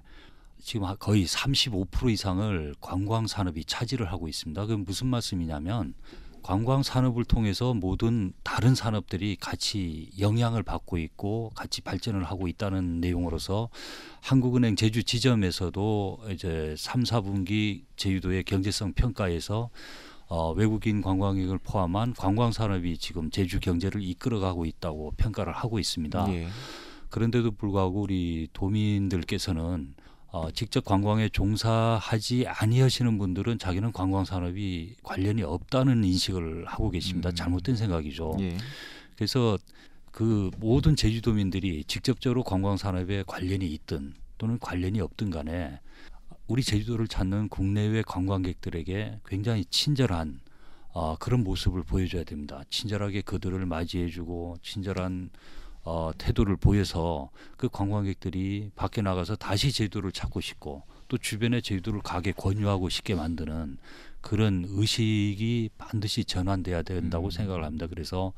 지금 0.62 0.86
하- 0.86 0.96
거의 0.96 1.26
35% 1.26 2.12
이상을 2.12 2.76
관광 2.82 3.28
산업이 3.28 3.64
차지를 3.66 4.12
하고 4.12 4.28
있습니다. 4.28 4.62
그건 4.62 4.84
무슨 4.84 5.08
말씀이냐면 5.08 5.94
관광 6.42 6.84
산업을 6.84 7.26
통해서 7.26 7.74
모든 7.74 8.34
다른 8.44 8.76
산업들이 8.76 9.36
같이 9.36 10.10
영향을 10.20 10.64
받고 10.64 10.98
있고 10.98 11.52
같이 11.56 11.82
발전을 11.82 12.24
하고 12.24 12.48
있다는 12.48 13.00
내용으로서 13.02 13.70
한국은행 14.22 14.76
제주 14.76 15.04
지점에서도 15.04 16.20
이제 16.32 16.76
3, 16.78 17.04
4분기 17.04 17.84
제주도의 17.96 18.44
경제성 18.44 18.94
평가에서 18.94 19.70
어, 20.28 20.52
외국인 20.52 21.02
관광객을 21.02 21.58
포함한 21.58 22.14
관광 22.14 22.52
산업이 22.52 22.98
지금 23.00 23.32
제주 23.32 23.60
경제를 23.60 24.04
이끌어가고 24.04 24.66
있다고 24.66 25.14
평가를 25.18 25.54
하고 25.54 25.80
있습니다. 25.80 26.32
예. 26.34 26.48
그런데도 27.10 27.52
불구하고 27.52 28.02
우리 28.02 28.48
도민들께서는 28.54 29.96
어, 30.32 30.52
직접 30.52 30.86
관광에 30.86 31.30
종사하지 31.30 32.46
아니하시는 32.48 33.18
분들은 33.18 33.58
자기는 33.58 33.92
관광 33.92 34.26
산업이 34.26 34.96
관련이 35.02 35.42
없다는 35.42 36.04
인식을 36.04 36.66
하고 36.68 36.92
계십니다. 36.92 37.30
음. 37.30 37.36
잘못된 37.36 37.76
생각이죠. 37.76 38.38
예. 38.42 38.58
그래서 39.16 39.58
그 40.12 40.52
모든 40.60 40.96
제주도민들이 40.96 41.84
직접적으로 41.86 42.44
관광 42.44 42.78
산업에 42.78 43.24
관련이 43.26 43.66
있든 43.68 44.14
또는 44.38 44.60
관련이 44.60 45.02
없든 45.02 45.32
간에 45.32 45.80
우리 46.48 46.64
제주도를 46.64 47.08
찾는 47.08 47.50
국내외 47.50 48.04
관광객들에게 48.04 49.22
굉장히 49.26 49.66
친절한 49.66 50.40
어, 50.92 51.16
그런 51.18 51.44
모습을 51.44 51.84
보여줘야 51.84 52.24
됩니다. 52.24 52.64
친절하게 52.70 53.22
그들을 53.22 53.66
맞이해주고 53.66 54.58
친절한 54.62 55.30
어, 55.92 56.12
태도를 56.20 56.56
보여서 56.56 57.32
그 57.58 57.68
관광객들이 57.68 58.70
밖에 58.76 59.02
나가서 59.02 59.36
다시 59.38 59.72
제주도를 59.72 60.12
찾고 60.12 60.40
싶고 60.40 60.84
또 61.08 61.18
주변에 61.18 61.62
제주도를 61.62 62.02
가게 62.02 62.32
권유하고 62.32 62.90
싶게 62.90 63.16
만드는 63.16 63.80
그런 64.22 64.66
의식이 64.68 65.72
반드시 65.80 66.26
전환돼야 66.26 66.84
된다고 66.84 67.26
음. 67.26 67.32
생각을 67.32 67.64
합니다. 67.64 67.88
그래서 67.88 68.34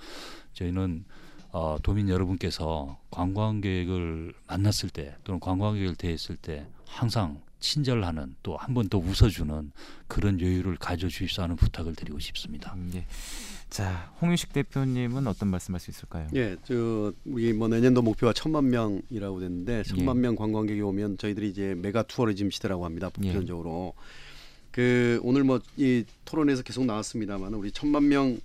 저희는 0.53 1.03
어, 1.51 1.75
도민 1.83 2.07
여러분께서 2.07 2.97
관광객을 3.11 4.33
만났을 4.47 4.89
때 4.89 5.17
또는 5.25 5.41
관광객을 5.41 5.95
대했을 5.95 6.37
때 6.37 6.67
항상 6.87 7.41
친절하는 7.59 8.35
또 8.43 8.55
한 8.55 8.73
번 8.73 8.87
더 8.87 8.97
웃어주는 8.97 9.71
그런 10.07 10.39
여유를 10.39 10.77
가져주십사 10.77 11.43
하는 11.43 11.57
부탁을 11.57 11.95
드리고 11.95 12.17
싶습니다. 12.19 12.73
음, 12.75 12.91
예. 12.95 13.05
자, 13.71 14.13
홍유식 14.21 14.51
대표님은 14.51 15.27
어떤 15.27 15.47
말씀할 15.49 15.79
수 15.79 15.89
있을까요? 15.91 16.27
예, 16.35 16.57
저 16.65 17.13
우리 17.25 17.53
뭐 17.53 17.69
내년도 17.69 18.01
목표가 18.01 18.33
천만 18.33 18.69
명이라고 18.69 19.39
됐는데 19.39 19.83
천만 19.83 20.17
예. 20.17 20.21
명 20.21 20.35
관광객이 20.35 20.81
오면 20.81 21.17
저희들이 21.17 21.49
이제 21.49 21.73
mega 21.75 22.03
tourism 22.03 22.51
시대라고 22.51 22.83
합니다. 22.83 23.07
보편적으로 23.09 23.93
그 24.71 25.21
오늘 25.23 25.45
뭐 25.45 25.61
이 25.77 26.03
토론에서 26.25 26.63
계속 26.63 26.85
나왔습니다만 26.85 27.53
우리 27.53 27.71
천만 27.71 28.09
명 28.09 28.41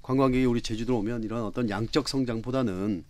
관광객이 0.00 0.46
우리 0.46 0.62
제주도 0.62 0.98
오면 0.98 1.24
이런 1.24 1.42
어떤 1.44 1.68
양적 1.68 2.08
성장보다는 2.08 3.04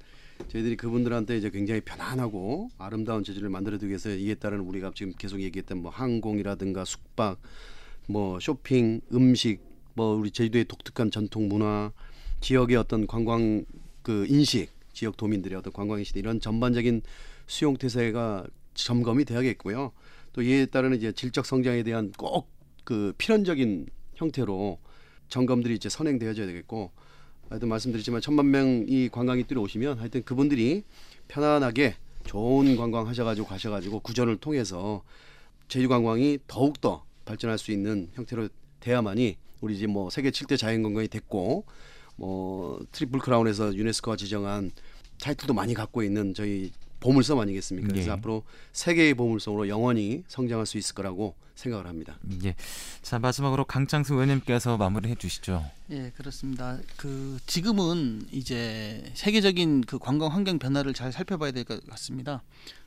저희들이 0.48 0.76
그분들한테 0.76 1.36
이제 1.38 1.50
굉장히 1.50 1.82
편안하고 1.82 2.70
아름다운 2.78 3.22
제주를 3.22 3.48
만들어두기 3.48 3.90
위해서 3.90 4.10
이에 4.10 4.34
따른 4.34 4.58
우리가 4.60 4.90
지금 4.96 5.12
계속 5.16 5.40
얘기했던 5.40 5.82
뭐 5.82 5.92
항공이라든가 5.92 6.84
숙박, 6.84 7.38
뭐 8.08 8.40
쇼핑, 8.40 9.02
음식, 9.12 9.60
뭐 9.95 10.14
우리 10.14 10.30
제주도의 10.30 10.64
독특한 10.64 11.11
전통 11.11 11.49
문화, 11.49 11.93
지역의 12.41 12.76
어떤 12.76 13.07
관광 13.07 13.64
그 14.03 14.26
인식, 14.28 14.70
지역 14.93 15.16
도민들의 15.16 15.59
어떤 15.59 15.72
관광 15.72 15.99
인식 15.99 16.16
이런 16.16 16.41
전반적인 16.41 17.03
수용 17.47 17.76
태세가 17.76 18.47
점검이 18.74 19.24
돼야겠고요. 19.24 19.93
또 20.32 20.43
이에 20.43 20.66
따른 20.66 20.95
이제 20.95 21.12
질적 21.12 21.45
성장에 21.47 21.82
대한 21.82 22.12
꼭 22.16 22.61
그 22.91 23.14
필연적인 23.18 23.86
형태로 24.16 24.78
점검들이 25.28 25.76
이제 25.76 25.88
선행되어져야 25.88 26.45
되겠고 26.47 26.91
하여튼 27.49 27.68
말씀드렸지만 27.68 28.20
천만 28.20 28.51
명이 28.51 29.09
관광객들이 29.11 29.61
오시면 29.61 30.01
하여튼 30.01 30.24
그분들이 30.24 30.82
편안하게 31.28 31.95
좋은 32.24 32.76
관광 32.76 33.07
하셔가지고 33.07 33.47
가셔가지고 33.47 34.01
구전을 34.01 34.38
통해서 34.38 35.05
제주 35.68 35.88
관광이 35.88 36.41
더욱 36.49 36.80
더 36.80 37.05
발전할 37.24 37.59
수 37.59 37.70
있는 37.70 38.09
형태로 38.14 38.49
돼야만이 38.80 39.36
우리 39.61 39.76
이제 39.76 39.86
뭐 39.86 40.11
세계 40.11 40.30
7대 40.30 40.58
자연관광이 40.58 41.08
됐고 41.08 41.64
뭐 42.16 42.80
triple 42.92 43.20
crown에서 43.20 43.74
유네스코가 43.74 44.16
지정한 44.16 44.72
타이틀도 45.20 45.54
많이 45.54 45.74
갖고 45.74 46.02
있는 46.02 46.34
저희 46.34 46.72
보물섬 47.00 47.38
아니겠습니까? 47.38 47.88
그래서 47.88 48.08
예. 48.08 48.12
앞으로 48.12 48.44
세계의 48.72 49.14
보물섬으로 49.14 49.68
영원히 49.68 50.22
성장할 50.28 50.66
수 50.66 50.76
있을 50.76 50.94
거라고 50.94 51.34
생각을 51.54 51.86
합니다. 51.86 52.18
예. 52.44 52.54
자, 53.02 53.18
마지막으로 53.18 53.64
강창수 53.64 54.14
의원님께서 54.14 54.76
마무리해 54.76 55.14
주시죠. 55.14 55.64
예, 55.90 56.11
그렇습니다. 56.16 56.78
그 56.96 57.38
지금은 57.46 58.26
이제 58.32 59.11
세계적인 59.14 59.82
그 59.82 59.98
관광 59.98 60.32
환경 60.32 60.58
변화를 60.58 60.92
잘 60.94 61.12
살펴봐야 61.12 61.52
될 61.52 61.64
것 61.64 61.86
같습니다. 61.86 62.42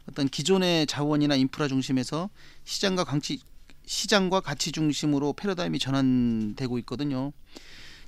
어떤 0.09 0.27
기존의 0.27 0.85
자원이나 0.87 1.35
인프라 1.35 1.67
중심에서 1.67 2.29
시장과 2.65 3.03
강치 3.05 3.39
시장과 3.85 4.41
가치 4.41 4.71
중심으로 4.71 5.33
패러다임이 5.33 5.79
전환되고 5.79 6.77
있거든요. 6.79 7.33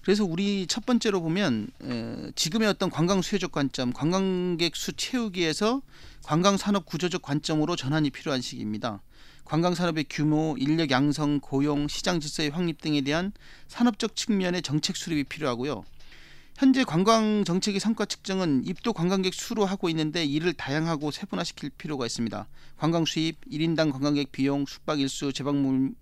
그래서 0.02 0.24
우리 0.24 0.68
첫 0.68 0.86
번째로 0.86 1.22
보면 1.22 1.68
에, 1.84 2.32
지금의 2.36 2.68
어떤 2.68 2.92
관광 2.92 3.24
수요적 3.24 3.52
관점, 3.52 3.92
관광객 3.92 4.76
수 4.76 4.94
채우기에서 4.94 5.82
관광 6.24 6.58
산업 6.58 6.86
구조적 6.86 7.24
관점으로 7.24 7.76
전환이 7.76 8.12
필요한 8.12 8.40
시기입니다. 8.42 9.02
관광 9.46 9.74
산업의 9.76 10.06
규모, 10.10 10.56
인력 10.60 10.92
양성, 10.92 11.40
고용, 11.40 11.88
시장 11.88 12.20
질서의 12.20 12.50
확립 12.50 12.82
등에 12.82 13.02
대한 13.02 13.32
산업적 13.68 14.16
측면의 14.16 14.62
정책 14.62 14.96
수립이 14.96 15.24
필요하고요. 15.26 15.84
현재 16.58 16.86
관광 16.86 17.44
정책의 17.44 17.80
성과 17.82 18.06
측정은 18.06 18.64
입도 18.66 18.94
관광객 18.94 19.34
수로 19.34 19.66
하고 19.66 19.90
있는데 19.90 20.24
이를 20.24 20.54
다양하고 20.54 21.12
세분화시킬 21.12 21.72
필요가 21.72 22.06
있습니다. 22.06 22.48
관광 22.78 23.06
수입, 23.06 23.38
1인당 23.52 23.92
관광객 23.92 24.32
비용, 24.32 24.66
숙박 24.66 25.02
일수, 25.02 25.34
재방문 25.34 25.96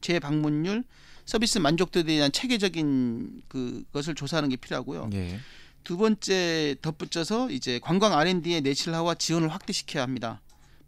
재방문율, 0.00 0.84
서비스 1.26 1.58
만족도에 1.58 2.02
대한 2.02 2.32
체계적인 2.32 3.42
그것을 3.48 4.14
조사하는 4.14 4.48
게 4.48 4.56
필요하고요. 4.56 5.10
예. 5.12 5.38
두 5.84 5.96
번째 5.96 6.74
덧붙여서 6.82 7.50
이제 7.50 7.78
관광 7.80 8.12
R&D의 8.12 8.62
내실화와 8.62 9.14
지원을 9.14 9.48
확대시켜야 9.48 10.02
합니다. 10.02 10.40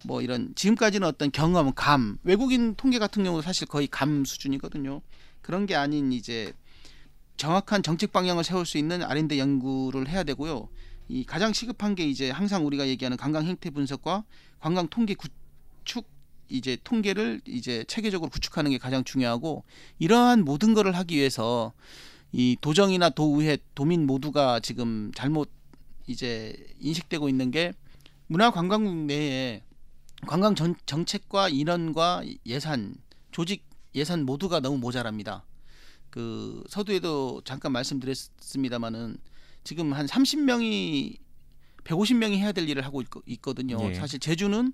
뭐 0.05 0.21
이런 0.21 0.53
지금까지는 0.57 1.07
어떤 1.07 1.31
경험, 1.31 1.73
감, 1.75 2.19
외국인 2.25 2.75
통계 2.75 2.99
같은 2.99 3.23
경우도 3.23 3.43
사실 3.43 3.69
거의 3.69 3.87
감 3.87 4.25
수준이거든요. 4.25 5.01
그런 5.43 5.67
게 5.67 5.77
아닌 5.77 6.13
이제 6.13 6.53
정확한 7.37 7.83
정책 7.83 8.13
방향을 8.13 8.45
세울 8.45 8.67
수 8.67 8.79
있는 8.79 9.03
R&D 9.03 9.39
연구를 9.39 10.09
해야 10.09 10.23
되고요. 10.23 10.69
이 11.09 11.25
가장 11.25 11.53
시급한 11.53 11.95
게 11.95 12.07
이제 12.07 12.31
항상 12.31 12.67
우리가 12.67 12.89
얘기하는 12.89 13.17
관광 13.17 13.47
행태 13.47 13.71
분석과 13.71 14.25
관광 14.61 14.89
통계 14.89 15.15
구축 15.15 16.07
이제 16.49 16.77
통계를 16.85 17.41
이제 17.47 17.85
체계적으로 17.89 18.31
구축하는 18.31 18.71
게 18.71 18.79
가장 18.79 19.05
중요하고 19.05 19.65
이러한 19.99 20.45
모든 20.45 20.75
것을 20.75 20.95
하기 20.97 21.17
위해서 21.17 21.73
이 22.31 22.57
도정이나 22.61 23.11
도의회 23.11 23.59
도민 23.75 24.07
모두가 24.07 24.61
지금 24.61 25.11
잘못 25.15 25.51
이제 26.07 26.55
인식되고 26.81 27.29
있는 27.29 27.51
게 27.51 27.73
문화관광국 28.27 28.95
내에 29.07 29.63
관광 30.27 30.55
전, 30.55 30.75
정책과 30.87 31.49
인원과 31.49 32.23
예산 32.47 32.95
조직 33.33 33.65
예산 33.95 34.25
모두가 34.25 34.61
너무 34.61 34.79
모자랍니다. 34.79 35.45
그 36.13 36.63
서두에도 36.69 37.41
잠깐 37.45 37.73
말씀드렸습니다마는 37.73 39.17
지금 39.65 39.95
한 39.95 40.05
30명이 40.07 41.17
150명이 41.85 42.37
해야 42.37 42.53
될 42.53 42.69
일을 42.69 42.85
하고 42.85 43.03
있, 43.03 43.41
거든요 43.41 43.91
예. 43.91 43.95
사실 43.95 44.21
제주는 44.21 44.73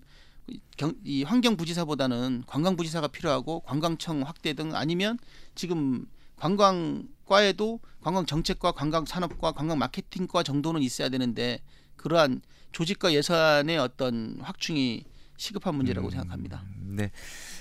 경, 0.76 0.94
이 1.04 1.22
환경부지사보다는 1.22 2.42
관광부지사가 2.46 3.08
필요하고 3.08 3.60
관광청 3.60 4.22
확대 4.22 4.52
등 4.52 4.74
아니면 4.74 5.16
지금 5.54 6.06
관광과에도 6.36 7.78
관광 8.00 8.26
정책과 8.26 8.72
관광 8.72 9.04
산업과 9.04 9.52
관광 9.52 9.78
마케팅과 9.78 10.42
정도는 10.42 10.82
있어야 10.82 11.08
되는데 11.08 11.60
그러한 11.96 12.42
조직과 12.72 13.12
예산의 13.12 13.78
어떤 13.78 14.38
확충이 14.40 15.04
시급한 15.36 15.76
문제라고 15.76 16.08
음, 16.08 16.10
생각합니다. 16.10 16.64
네. 16.80 17.12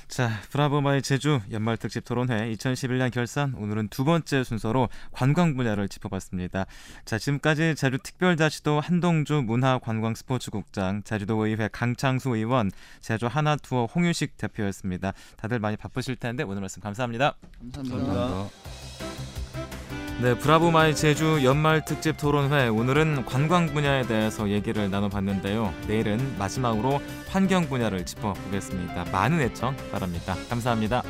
자, 0.08 0.30
브라보마의 0.52 1.02
제주 1.02 1.42
연말 1.52 1.76
특집 1.78 2.06
토론회 2.06 2.52
2011년 2.54 3.12
결산 3.12 3.54
오늘은 3.56 3.90
두 3.90 4.06
번째 4.06 4.44
순서로 4.44 4.88
관광 5.12 5.56
분야를 5.58 5.90
짚어봤습니다. 5.90 6.66
자, 7.04 7.18
지금까지 7.18 7.76
제주 7.76 7.98
특별자치도 8.02 8.80
한동주 8.80 9.44
문화관광스포츠국장, 9.46 11.04
제주도의회 11.04 11.70
강창수 11.72 12.36
의원, 12.36 12.72
제주 13.02 13.28
하나투어 13.28 13.86
홍유식 13.86 14.38
대표였습니다. 14.38 15.14
다들 15.36 15.60
많이 15.60 15.76
바쁘실 15.76 16.16
텐데 16.16 16.44
오늘 16.44 16.62
말씀 16.62 16.82
감사합니다. 16.82 17.36
감사합니다. 17.74 18.50
네, 20.20 20.34
Bravo 20.34 20.72
my 20.72 20.96
제주 20.96 21.42
연말 21.44 21.86
특집 21.86 22.18
토론회 22.18 22.70
오늘은 22.70 23.26
관광 23.26 23.68
분야에 23.68 24.02
대해서 24.08 24.50
얘기를 24.50 24.90
나눠봤는데요. 24.90 25.72
내일은 25.88 26.36
마지막으로 26.40 27.00
환경 27.28 27.70
분야를 27.70 28.04
짚어보겠습니다. 28.04 29.06
많은 29.12 29.40
애청 29.42 29.78
바랍니다. 29.92 30.36
감사합니다. 30.50 31.04